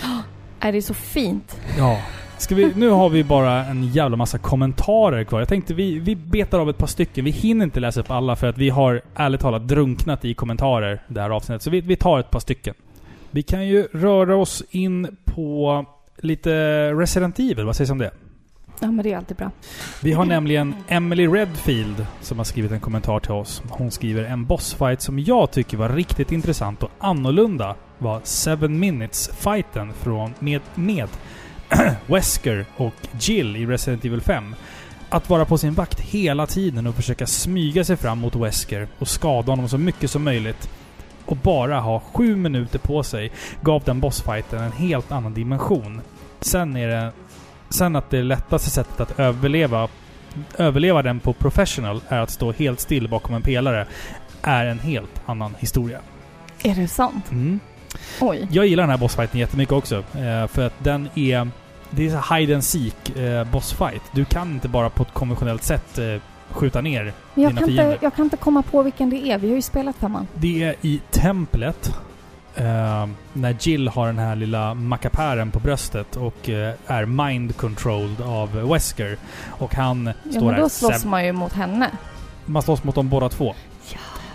[0.61, 1.61] Är det så fint?
[1.79, 1.99] Ja.
[2.39, 5.39] Ska vi, nu har vi bara en jävla massa kommentarer kvar.
[5.39, 7.25] Jag tänkte vi, vi betar av ett par stycken.
[7.25, 11.03] Vi hinner inte läsa upp alla för att vi har ärligt talat drunknat i kommentarer
[11.09, 11.63] det här avsnittet.
[11.63, 12.75] Så vi, vi tar ett par stycken.
[13.31, 15.85] Vi kan ju röra oss in på
[16.19, 16.51] lite
[16.93, 17.65] Resident Evil.
[17.65, 18.11] Vad sägs om det?
[18.81, 19.51] Ja men det är alltid bra.
[20.03, 23.63] Vi har nämligen Emily Redfield som har skrivit en kommentar till oss.
[23.69, 28.21] Hon skriver en bossfight som jag tycker var riktigt intressant och annorlunda var
[28.57, 31.09] 7 Minutes-fighten från med, med
[32.07, 34.55] Wesker och Jill i Resident Evil 5.
[35.09, 39.09] Att vara på sin vakt hela tiden och försöka smyga sig fram mot Wesker och
[39.09, 40.71] skada honom så mycket som möjligt.
[41.25, 43.33] och bara ha sju minuter på sig
[43.63, 46.01] gav den bossfighten en helt annan dimension.
[46.41, 47.13] Sen är det...
[47.69, 49.89] Sen att det lättaste sättet att överleva
[50.59, 53.87] överleva den på professional är att stå helt still bakom en pelare
[54.43, 56.01] är en helt annan historia.
[56.63, 57.31] Är det sant?
[57.31, 57.61] Mm.
[58.21, 58.49] Oj.
[58.51, 59.97] Jag gillar den här bossfighten jättemycket också.
[59.97, 61.49] Eh, för att den är...
[61.91, 64.03] Det är så hide and seek eh, bossfight.
[64.13, 66.05] Du kan inte bara på ett konventionellt sätt eh,
[66.51, 67.93] skjuta ner jag dina kan, fiender.
[67.93, 69.39] inte, jag kan inte komma på vilken det är.
[69.39, 70.27] Vi har ju spelat femman.
[70.35, 71.95] Det är i templet.
[72.59, 78.53] Eh, när Jill har den här lilla mackapären på bröstet och eh, är mind-controlled av
[78.73, 79.17] Wesker.
[79.49, 80.61] Och han Ja, står men där...
[80.61, 81.91] då slåss man ju mot henne.
[82.47, 83.55] man slåss mot dem båda två.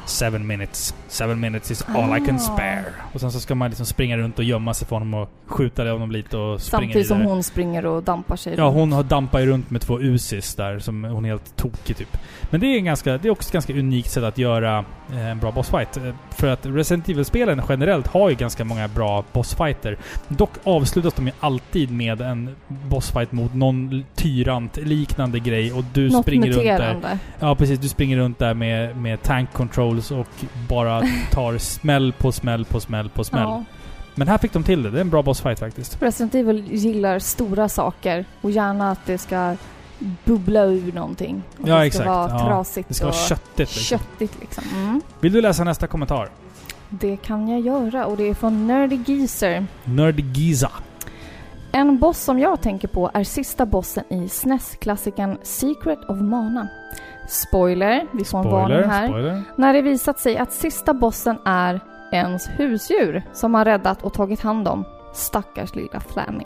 [0.06, 0.96] Seven minutes.
[1.08, 2.40] Seven minutes is all I can Ah.
[2.40, 2.84] spare.
[3.14, 5.92] Och sen så ska man liksom springa runt och gömma sig för honom och skjuta
[5.92, 7.34] honom lite och springa Samtidigt som vidare.
[7.34, 8.56] hon springer och dampar sig.
[8.58, 11.98] Ja, hon har dampar ju runt med två Usis där som hon är helt tokig
[11.98, 12.18] typ.
[12.50, 15.28] Men det är, en ganska, det är också ett ganska unikt sätt att göra eh,
[15.28, 15.98] en bra bossfight.
[15.98, 19.98] Eh, För att Resident Evil-spelen generellt har ju ganska många bra bossfighter.
[20.28, 26.24] Dock avslutas de ju alltid med en bossfight mot någon tyrant-liknande grej och du Något
[26.24, 26.64] springer runt
[27.02, 27.18] där.
[27.40, 29.54] Ja precis, du springer runt där med, med tank
[30.02, 31.02] controls och bara
[31.32, 33.42] tar smäll på smäll på smäll på smäll.
[33.44, 33.64] Ja.
[34.16, 34.90] Men här fick de till det.
[34.90, 36.02] Det är en bra bossfight faktiskt.
[36.02, 39.56] Resident Evil gillar stora saker och gärna att det ska
[40.26, 41.44] bubbla ur någonting.
[41.62, 42.04] Och Ja, det exakt.
[42.04, 42.40] ska vara Ja.
[42.46, 43.98] trasigt Det ska vara köttigt liksom.
[44.00, 44.64] köttigt liksom.
[44.76, 45.02] Mm.
[45.20, 46.30] Vill du läsa nästa kommentar?
[46.90, 49.66] Det kan jag göra och det är från Nerdy Geezer.
[49.84, 50.72] Nerd Giza.
[51.72, 56.68] En boss som jag tänker på är sista bossen i SNES-klassikern Secret of Mana.
[57.28, 59.08] Spoiler, vi får en varning här.
[59.08, 59.44] spoiler.
[59.56, 61.80] När det visat sig att sista bossen är
[62.12, 64.86] ens husdjur som har räddat och tagit hand om.
[65.14, 66.46] Stackars lilla Flammy.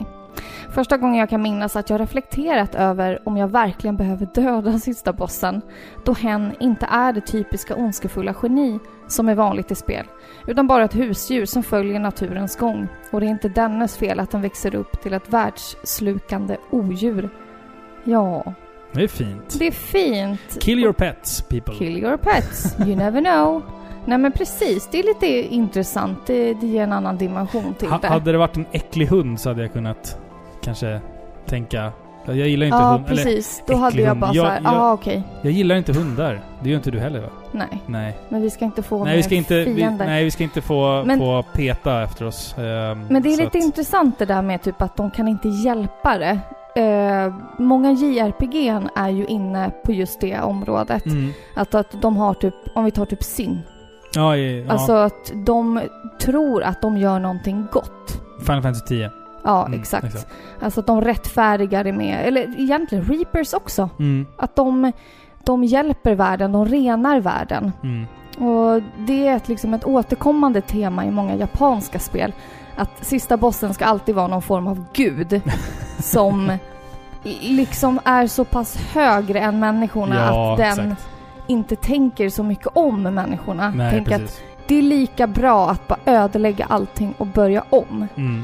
[0.70, 5.12] Första gången jag kan minnas att jag reflekterat över om jag verkligen behöver döda sista
[5.12, 5.62] bossen,
[6.04, 8.78] då hen inte är det typiska ondskefulla geni
[9.08, 10.06] som är vanligt i spel,
[10.46, 12.88] utan bara ett husdjur som följer naturens gång.
[13.10, 17.30] Och det är inte dennes fel att den växer upp till ett världsslukande odjur.
[18.04, 18.54] Ja,
[18.92, 19.56] Det är fint.
[19.58, 20.58] det är fint.
[20.60, 21.74] Kill your pets, people.
[21.74, 23.62] Kill your pets, you never know.
[24.04, 26.18] Nej men precis, det är lite intressant.
[26.26, 28.08] Det, det ger en annan dimension till Ha, det.
[28.08, 30.18] hade det varit en äcklig hund så hade jag kunnat
[30.62, 31.00] kanske
[31.46, 31.92] tänka...
[32.36, 33.04] Jag gillar inte ja, hund...
[33.06, 33.62] Eller, precis.
[33.66, 34.20] Då hade jag hund.
[34.20, 35.22] bara Jag- såhär, jag- ja okej.
[35.42, 36.40] jag gillar inte hundar.
[36.62, 37.28] Det gör inte du heller va?
[37.52, 38.18] Nej, Nej.
[38.28, 40.06] men vi ska inte få Nej vi, ska inte, vi, fiender.
[40.06, 42.54] nej, vi ska inte få, Men- få peta efter oss.
[42.58, 45.28] Ehm, Men det är så lite att- intressant det där med typ att de kan
[45.28, 46.38] inte hjälpa det.
[46.76, 51.06] Eh, många JRPG är ju inne på just det området.
[51.06, 51.32] Mm.
[51.54, 53.58] Att, att de har typ, om vi tar typ SIN.
[54.14, 54.72] Ja, ja, ja.
[54.72, 55.80] Alltså att de
[56.20, 58.20] tror att de gör någonting gott.
[58.46, 59.10] Final Fantasy 10.
[59.44, 60.04] Ja, Mm, exakt.
[60.04, 60.26] exakt.
[60.60, 63.88] Alltså att de rättfärdigar det med, eller egentligen Reapers också.
[63.98, 64.26] Mm.
[64.36, 64.92] Att de,
[65.44, 67.72] de hjälper världen, de renar världen.
[67.82, 68.06] Mm.
[68.50, 72.32] Och det är ett, liksom ett återkommande tema i många japanska spel.
[72.76, 75.40] Att sista bossen ska alltid vara någon form av gud
[75.98, 76.52] som
[77.40, 81.08] liksom är så pass högre än människorna Ja, att den exakt.
[81.46, 83.70] inte tänker så mycket om människorna.
[83.70, 84.40] Nej, att precis.
[84.66, 88.06] det är lika bra att bara ödelägga allting och börja om.
[88.16, 88.42] Mm.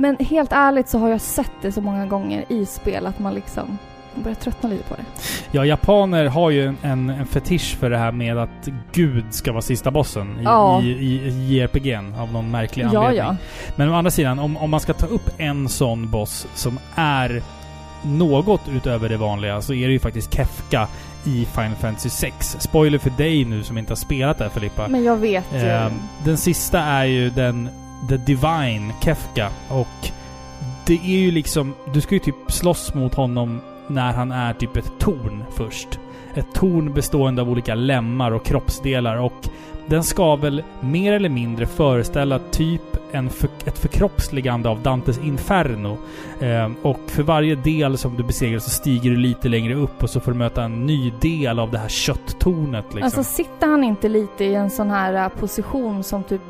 [0.00, 3.34] Men helt ärligt så har jag sett det så många gånger i spel att man
[3.34, 3.78] liksom
[4.14, 5.04] börjar tröttna lite på det.
[5.50, 9.62] Ja, japaner har ju en, en, fetisch för det här med att Gud ska vara
[9.62, 10.82] sista bossen i, Ja.
[10.82, 11.30] i, i, i
[11.60, 13.18] JRPG'n av någon märklig Ja, anledning.
[13.18, 13.36] ja.
[13.76, 17.42] Men å andra sidan, om, om man ska ta upp en sån boss som är
[18.02, 20.88] något utöver det vanliga så är det ju faktiskt Kefka
[21.24, 22.56] i Final Fantasy 6.
[22.60, 24.88] Spoiler för dig nu som inte har spelat det Filippa.
[24.88, 25.58] Men jag vet ju.
[25.58, 25.92] Ehm,
[26.24, 27.68] den sista är ju den
[28.08, 30.10] The Divine Kefka och
[30.86, 31.74] det är ju liksom...
[31.92, 35.98] Du ska ju typ slåss mot honom när han är typ ett torn först.
[36.34, 39.48] Ett torn bestående av olika lemmar och kroppsdelar och
[39.86, 45.98] den ska väl mer eller mindre föreställa typ en för, ett förkroppsligande av Dantes Inferno.
[46.40, 50.10] Eh, och för varje del som du besegrar så stiger du lite längre upp och
[50.10, 53.02] så får du möta en ny del av det här kötttornet liksom.
[53.02, 56.42] Alltså sitter han inte lite i en sån här äh, position som typ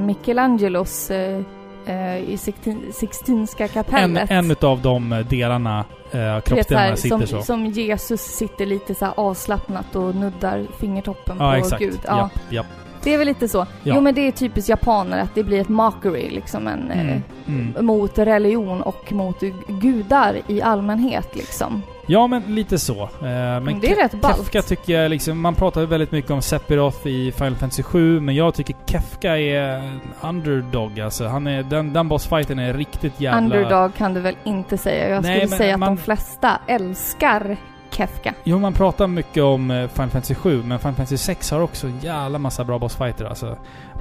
[0.00, 1.40] Michelangelos eh,
[1.86, 4.30] eh, i Sixtin, Sixtinska en, kapellet?
[4.30, 7.42] en utav de delarna, eh, här, kroppsdelarna sitter som, så.
[7.42, 11.82] som Jesus sitter lite så avslappnat och nuddar fingertoppen Ja, på exakt.
[11.82, 11.98] Gud.
[12.06, 12.66] Ja, Japp, japp.
[13.02, 13.58] Det är väl lite så.
[13.58, 13.66] Ja.
[13.94, 17.22] Jo men det är typiskt japaner att det blir ett mockery liksom en, eh, Mm.
[17.48, 17.86] Mm.
[17.86, 21.82] mot religion och mot gudar i allmänhet liksom.
[22.10, 23.02] Ja, men lite så.
[23.02, 24.36] Eh, men Men det är rätt ballt.
[24.36, 25.40] Kefka tycker jag liksom...
[25.40, 29.90] Man pratar väldigt mycket om Sephiroth i Final Fantasy 7, men jag tycker Kefka är
[30.20, 31.26] underdog alltså.
[31.26, 31.62] Han är...
[31.62, 33.38] Den, den bossfighten är riktigt jävla...
[33.38, 35.08] Underdog kan du väl inte säga.
[35.08, 37.56] Jag Nej, skulle säga att man- de flesta älskar
[37.90, 38.34] Kefka.
[38.44, 41.86] Jo, man pratar mycket om eh, Final Fantasy 7, men Final Fantasy 6 har också
[41.86, 43.56] en jävla massa bra bossfighter alltså.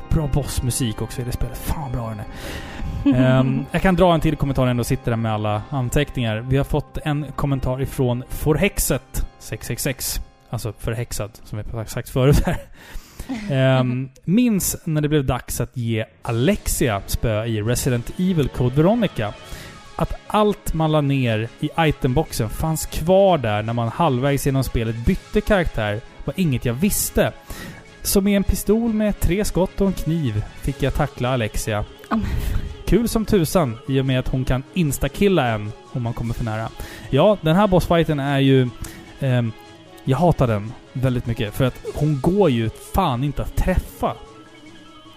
[0.09, 1.57] bra bossmusik också i det spelet.
[1.57, 2.25] Fan bra den är
[3.05, 6.45] um, jag kan dra en till kommentar ändå och sitter där med alla anteckningar.
[6.49, 10.19] Vi har fått en kommentar ifrån Forhexet 666.
[10.49, 12.57] Alltså förhäxad, som vi har sagt förut här.
[13.79, 19.33] Um, minns när det blev dags att ge Alexia spö i Resident Evil Code Veronica.
[19.95, 25.05] Att allt man la ner i itemboxen fanns kvar där när man halvvägs genom spelet
[25.05, 27.33] bytte karaktär var inget jag visste.
[28.01, 31.85] Så med en pistol med tre skott och en kniv fick jag tackla Alexia.
[32.09, 32.25] Men-
[32.85, 36.43] Kul som tusan i och med att hon kan instakilla en om man kommer för
[36.43, 36.69] nära.
[37.09, 38.69] Ja, den här bossfighten är ju...
[39.19, 39.51] ehm,
[40.03, 44.13] jag hatar den väldigt mycket för att hon går ju fan inte att träffa.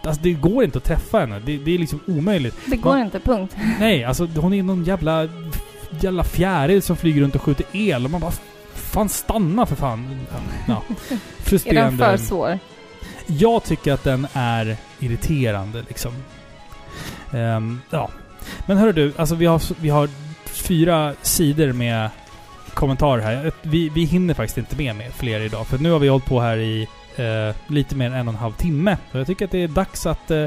[0.05, 1.39] Alltså det går inte att träffa henne.
[1.45, 2.57] Det, det är liksom omöjligt.
[2.67, 3.01] Det går Va?
[3.01, 3.57] inte, punkt.
[3.81, 5.29] Nej, alltså hon är någon jävla...
[6.01, 8.33] Jävla fjäril som flyger runt och skjuter el och man bara...
[8.75, 10.21] Fan stanna för fan.
[10.69, 10.73] Ja.
[10.89, 12.05] Är den Frustrerande.
[12.05, 12.59] för svår?
[13.39, 16.13] Jag tycker att den är irriterande liksom.
[17.33, 18.11] Um, ja.
[18.67, 20.09] Men hörru du, alltså vi har, vi har
[20.45, 22.11] fyra sidor med
[22.75, 23.53] kommentarer här.
[23.63, 25.67] Vi, vi hinner faktiskt inte med, med fler idag.
[25.67, 28.41] För nu har vi hållit på här i eh, lite mer än en och en
[28.41, 28.97] halv timme.
[29.13, 30.47] Så jag tycker att det är dags att eh,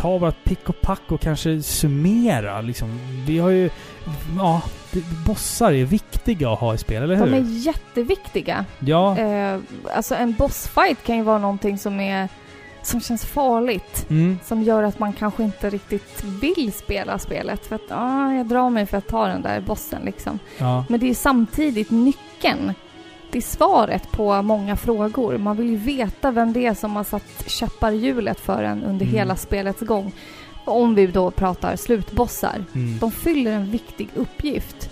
[0.00, 2.60] ta vårt pick och pack och kanske summera.
[2.60, 3.00] Liksom.
[3.26, 3.70] Vi har ju...
[4.38, 4.62] Ja,
[5.26, 7.26] bossar är viktiga att ha i spel, eller hur?
[7.26, 8.64] De är jätteviktiga.
[8.78, 9.18] Ja.
[9.18, 9.58] Eh,
[9.94, 12.28] alltså en bossfight kan ju vara någonting som är
[12.82, 14.06] som känns farligt.
[14.10, 14.38] Mm.
[14.44, 17.66] Som gör att man kanske inte riktigt vill spela spelet.
[17.66, 20.38] För att ah, jag drar mig för att ta den där bossen liksom.
[20.58, 20.84] Ja.
[20.88, 22.74] Men det är samtidigt nyckeln.
[23.32, 25.38] Det är svaret på många frågor.
[25.38, 28.82] Man vill ju veta vem det är som har satt käppar i hjulet för en
[28.82, 29.14] under Mm.
[29.18, 30.12] hela spelets gång.
[30.64, 32.64] Om vi då pratar slutbossar.
[32.74, 32.98] Mm.
[32.98, 34.90] De fyller en viktig uppgift.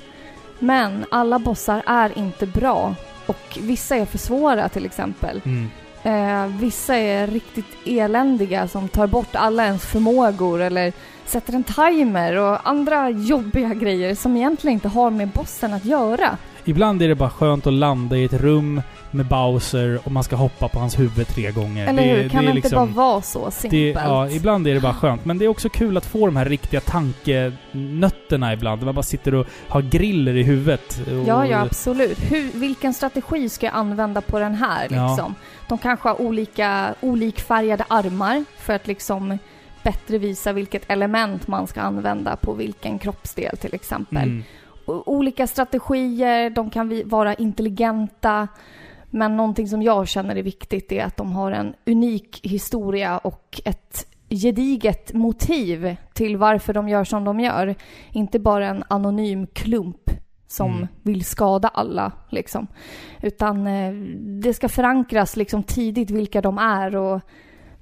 [0.58, 2.94] Men alla bossar är inte bra.
[3.26, 5.40] Och vissa är för svåra till exempel.
[5.44, 5.68] Mm.
[6.02, 10.92] Eh, vissa är riktigt eländiga som tar bort alla ens förmågor eller
[11.26, 16.36] sätter en timer och andra jobbiga grejer som egentligen inte har med bossen att göra.
[16.68, 20.36] Ibland är det bara skönt att landa i ett rum med Bowser och man ska
[20.36, 21.86] hoppa på hans huvud tre gånger.
[21.86, 22.28] Eller det, hur?
[22.28, 23.70] Kan det det, är inte liksom, bara vara så simpelt?
[23.70, 25.24] det, ja, ibland är det bara skönt.
[25.24, 28.82] Men det är också kul att få de här riktiga tankenötterna ibland.
[28.82, 31.00] Man bara sitter och har griller i huvudet.
[31.26, 32.32] Ja, ja absolut.
[32.32, 35.08] Hur, vilken strategi ska jag använda på den här Ja.
[35.08, 35.34] liksom?
[35.68, 39.38] De kanske har olika olikfärgade armar för att liksom
[39.82, 44.22] bättre visa vilket element man ska använda på vilken kroppsdel till exempel.
[44.22, 44.44] Mm.
[44.88, 48.48] Olika strategier, de kan vara intelligenta.
[49.10, 53.60] Men någonting som jag känner är viktigt är att de har en unik historia och
[53.64, 57.74] ett gediget motiv till varför de gör som de gör.
[58.12, 60.10] Inte bara en anonym klump
[60.46, 60.88] som Mm.
[61.02, 62.66] vill skada alla, liksom.
[63.22, 63.92] Utan eh,
[64.42, 67.20] det ska förankras liksom tidigt vilka de är och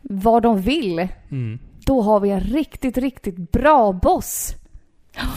[0.03, 1.09] vad de vill.
[1.31, 1.59] Mm.
[1.87, 4.55] Då har vi en riktigt, riktigt bra boss.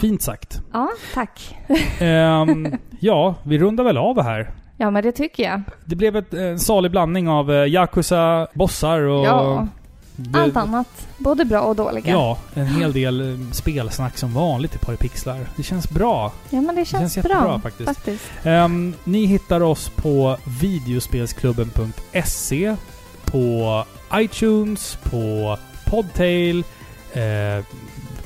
[0.00, 0.60] Fint sagt.
[0.72, 1.56] Ja, tack.
[2.00, 2.68] Ehm,
[3.00, 4.50] ja, vi rundar väl av här.
[4.76, 5.62] Ja, men det tycker jag.
[5.84, 9.26] Det blev ett, en salig blandning av eh, Yakuza, bossar och...
[9.26, 9.68] Ja,
[10.16, 11.08] det- allt annat.
[11.18, 12.10] Både bra och dåliga.
[12.10, 15.38] Ja, en hel del eh, spelsnack som vanligt i Paripixlar.
[15.56, 16.32] Det känns bra.
[16.50, 17.60] Ja, men det känns, känns jättebra bra.
[17.60, 17.88] faktiskt.
[17.88, 18.24] faktiskt.
[18.44, 22.76] Ehm, ni hittar oss på videospelsklubben.se,
[23.24, 23.84] på
[24.14, 26.64] iTunes, på Podtail
[27.12, 27.64] eh,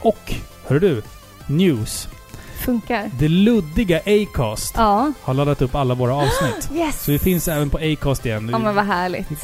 [0.00, 0.34] och,
[0.66, 1.02] hör du,
[1.46, 2.08] News.
[2.64, 3.10] Funkar.
[3.18, 5.12] Det luddiga Acast Ja.
[5.22, 6.70] har laddat upp alla våra avsnitt.
[6.74, 7.04] Yes!
[7.04, 8.48] Så vi finns även på Acast igen.
[8.52, 9.28] Ja, men vad härligt.
[9.28, 9.36] det,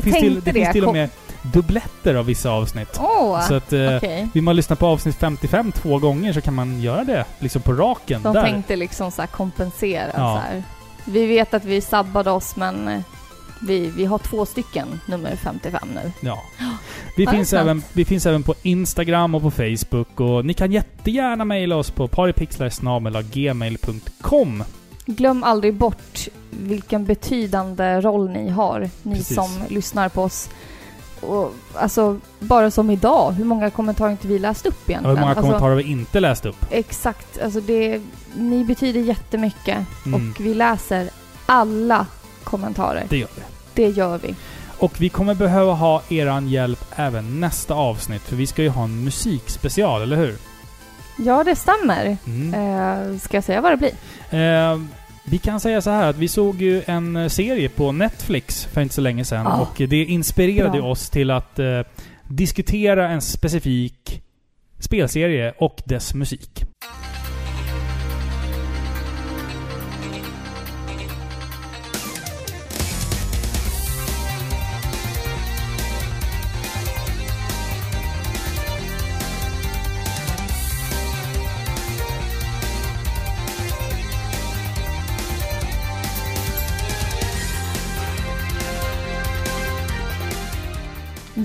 [0.00, 1.08] finns till, det finns till och med
[1.42, 3.00] dubbletter av vissa avsnitt.
[3.00, 3.40] Åh!
[3.48, 4.28] Så att eh, Okej.
[4.34, 7.72] vill man lyssna på avsnitt 55 två gånger så kan man göra det liksom på
[7.72, 8.22] raken.
[8.22, 8.42] De där.
[8.42, 10.10] tänkte liksom så kompensera.
[10.14, 10.42] Ja.
[10.42, 10.62] Så här.
[11.04, 13.00] Vi vet att vi sabbade oss, men eh,
[13.60, 16.12] vi, vi har två stycken nummer 55 nu.
[16.20, 16.42] Ja.
[17.16, 20.72] Vi, Ja, finns även, vi finns även på Instagram och på Facebook och ni kan
[20.72, 24.64] jättegärna mejla oss på paripixlarsgmail.com
[25.06, 29.34] Glöm aldrig bort vilken betydande roll ni har, ni Precis.
[29.36, 30.48] som lyssnar på oss.
[31.20, 35.16] Och, alltså, bara som idag, hur många kommentarer har inte vi läst upp Ja, egentligen?
[35.16, 36.56] Hur många alltså, kommentarer har vi inte läst upp?
[36.70, 38.00] Exakt, alltså det,
[38.36, 40.30] ni betyder jättemycket Mm.
[40.30, 41.10] och vi läser
[41.46, 42.06] alla
[42.48, 43.04] kommentarer.
[43.08, 43.42] Det gör vi.
[43.74, 44.34] Det gör vi.
[44.78, 48.84] Och vi kommer behöva ha eran hjälp även nästa avsnitt för vi ska ju ha
[48.84, 50.34] en musikspecial, eller hur?
[51.18, 52.16] Ja, det stämmer.
[52.26, 52.54] Mm.
[52.54, 54.40] Eh, ska jag säga vad det blir?
[54.40, 54.80] Eh,
[55.24, 58.94] vi kan säga så här att vi såg ju en serie på Netflix för inte
[58.94, 59.60] så länge sedan Ja.
[59.60, 60.90] och det inspirerade Bra.
[60.90, 61.80] oss till att eh,
[62.28, 64.22] diskutera en specifik
[64.78, 66.64] spelserie och dess musik.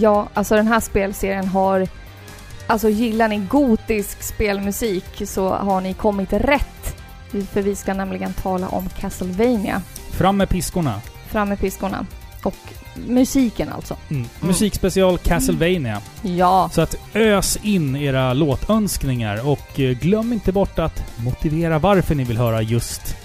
[0.03, 1.87] Ja, alltså den här spelserien har...
[2.67, 6.95] Alltså gillar ni gotisk spelmusik så har ni kommit rätt.
[7.51, 9.81] För vi ska nämligen tala om Castlevania.
[10.11, 11.01] Fram med piskorna.
[11.27, 12.05] Fram med piskorna.
[12.43, 12.55] Och
[13.07, 13.97] musiken alltså.
[14.09, 14.27] Mm.
[14.39, 16.01] Musikspecial Castlevania.
[16.21, 22.15] Ja, Så att ös in era låtönskningar och eh, glöm inte bort att motivera varför
[22.15, 23.15] ni vill höra just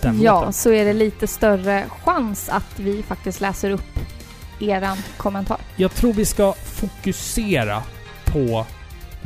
[0.00, 0.52] den ja, låten.
[0.52, 3.98] så är det lite större chans att vi faktiskt läser upp
[4.62, 5.56] eran kommentar.
[5.76, 7.82] Jag tror vi ska fokusera
[8.24, 8.66] på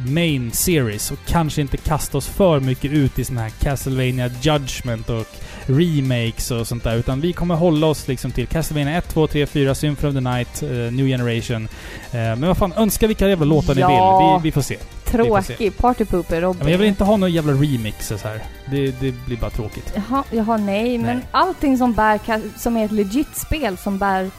[0.08, 5.10] main series och kanske inte kasta oss för mycket ut i såna här Castlevania Judgment
[5.10, 5.26] och
[5.66, 6.96] remakes och sånt där.
[6.96, 10.30] Utan vi kommer hålla oss liksom till Castlevania 1, 2, 3, 4, Symphony of the
[10.30, 11.64] Night, eh, New Generation.
[12.10, 13.88] Eh, men vad fan, önska vilka jävla låtar Ja.
[13.88, 13.94] ni
[14.34, 14.42] vill.
[14.42, 14.76] Vi, vi får se.
[15.04, 16.58] Tråkig partypooper Ja, Robin.
[16.62, 18.42] men jag vill inte ha några jävla remixes här.
[18.70, 19.92] Det, det blir bara tråkigt.
[19.94, 21.26] Jaha, jaha nej, men Nej.
[21.30, 22.20] allting som, bär,
[22.58, 24.30] som är ett legit spel som bär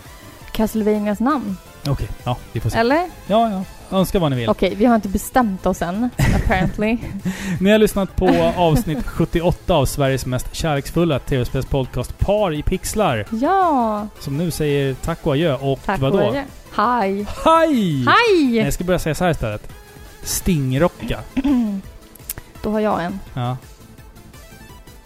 [0.57, 1.57] Castlevanias namn.
[1.87, 2.77] Okej, ja, vi får se.
[2.77, 3.09] Eller?
[3.27, 3.63] Ja, ja.
[3.97, 4.49] Önska vad ni vill.
[4.49, 6.97] Okej, vi har inte bestämt oss än, apparently.
[7.59, 13.25] Ni har lyssnat på avsnitt 78 av Sveriges mest kärleksfulla tv-spelspodcast Par i pixlar.
[13.29, 16.17] ja, Som nu säger tack och adjö och tack vadå?
[16.17, 16.43] och adjö.
[16.75, 17.25] Hej!
[17.45, 18.03] Hej!
[18.05, 18.15] Nej,
[18.45, 18.57] Hej!
[18.57, 19.69] jag ska börja säga så här istället.
[20.23, 21.19] Stingrocka.
[22.61, 23.19] Då har jag en.
[23.33, 23.57] Ja.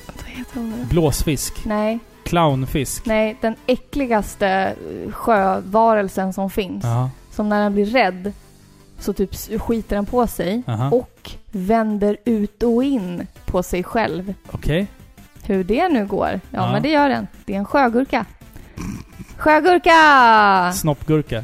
[0.05, 0.85] Vad heter hon nu?
[0.85, 1.53] Blåsfisk.
[1.65, 3.05] Nej, Clownfisk.
[3.05, 6.83] nej, den äckligaste eh, sjövarelsen som finns.
[6.83, 7.09] Jaha.
[7.31, 8.33] Som när den blir rädd
[8.99, 10.89] så typ skiter den på sig Aha.
[10.89, 14.33] och vänder ut och in på sig själv.
[14.51, 14.87] Okej.
[15.43, 16.29] Hur det nu går?
[16.29, 16.71] Ja, Ja.
[16.71, 17.27] men det gör den.
[17.45, 18.25] Det är en sjögurka.
[19.37, 20.71] Sjögurka!
[20.73, 21.43] Snoppgurka.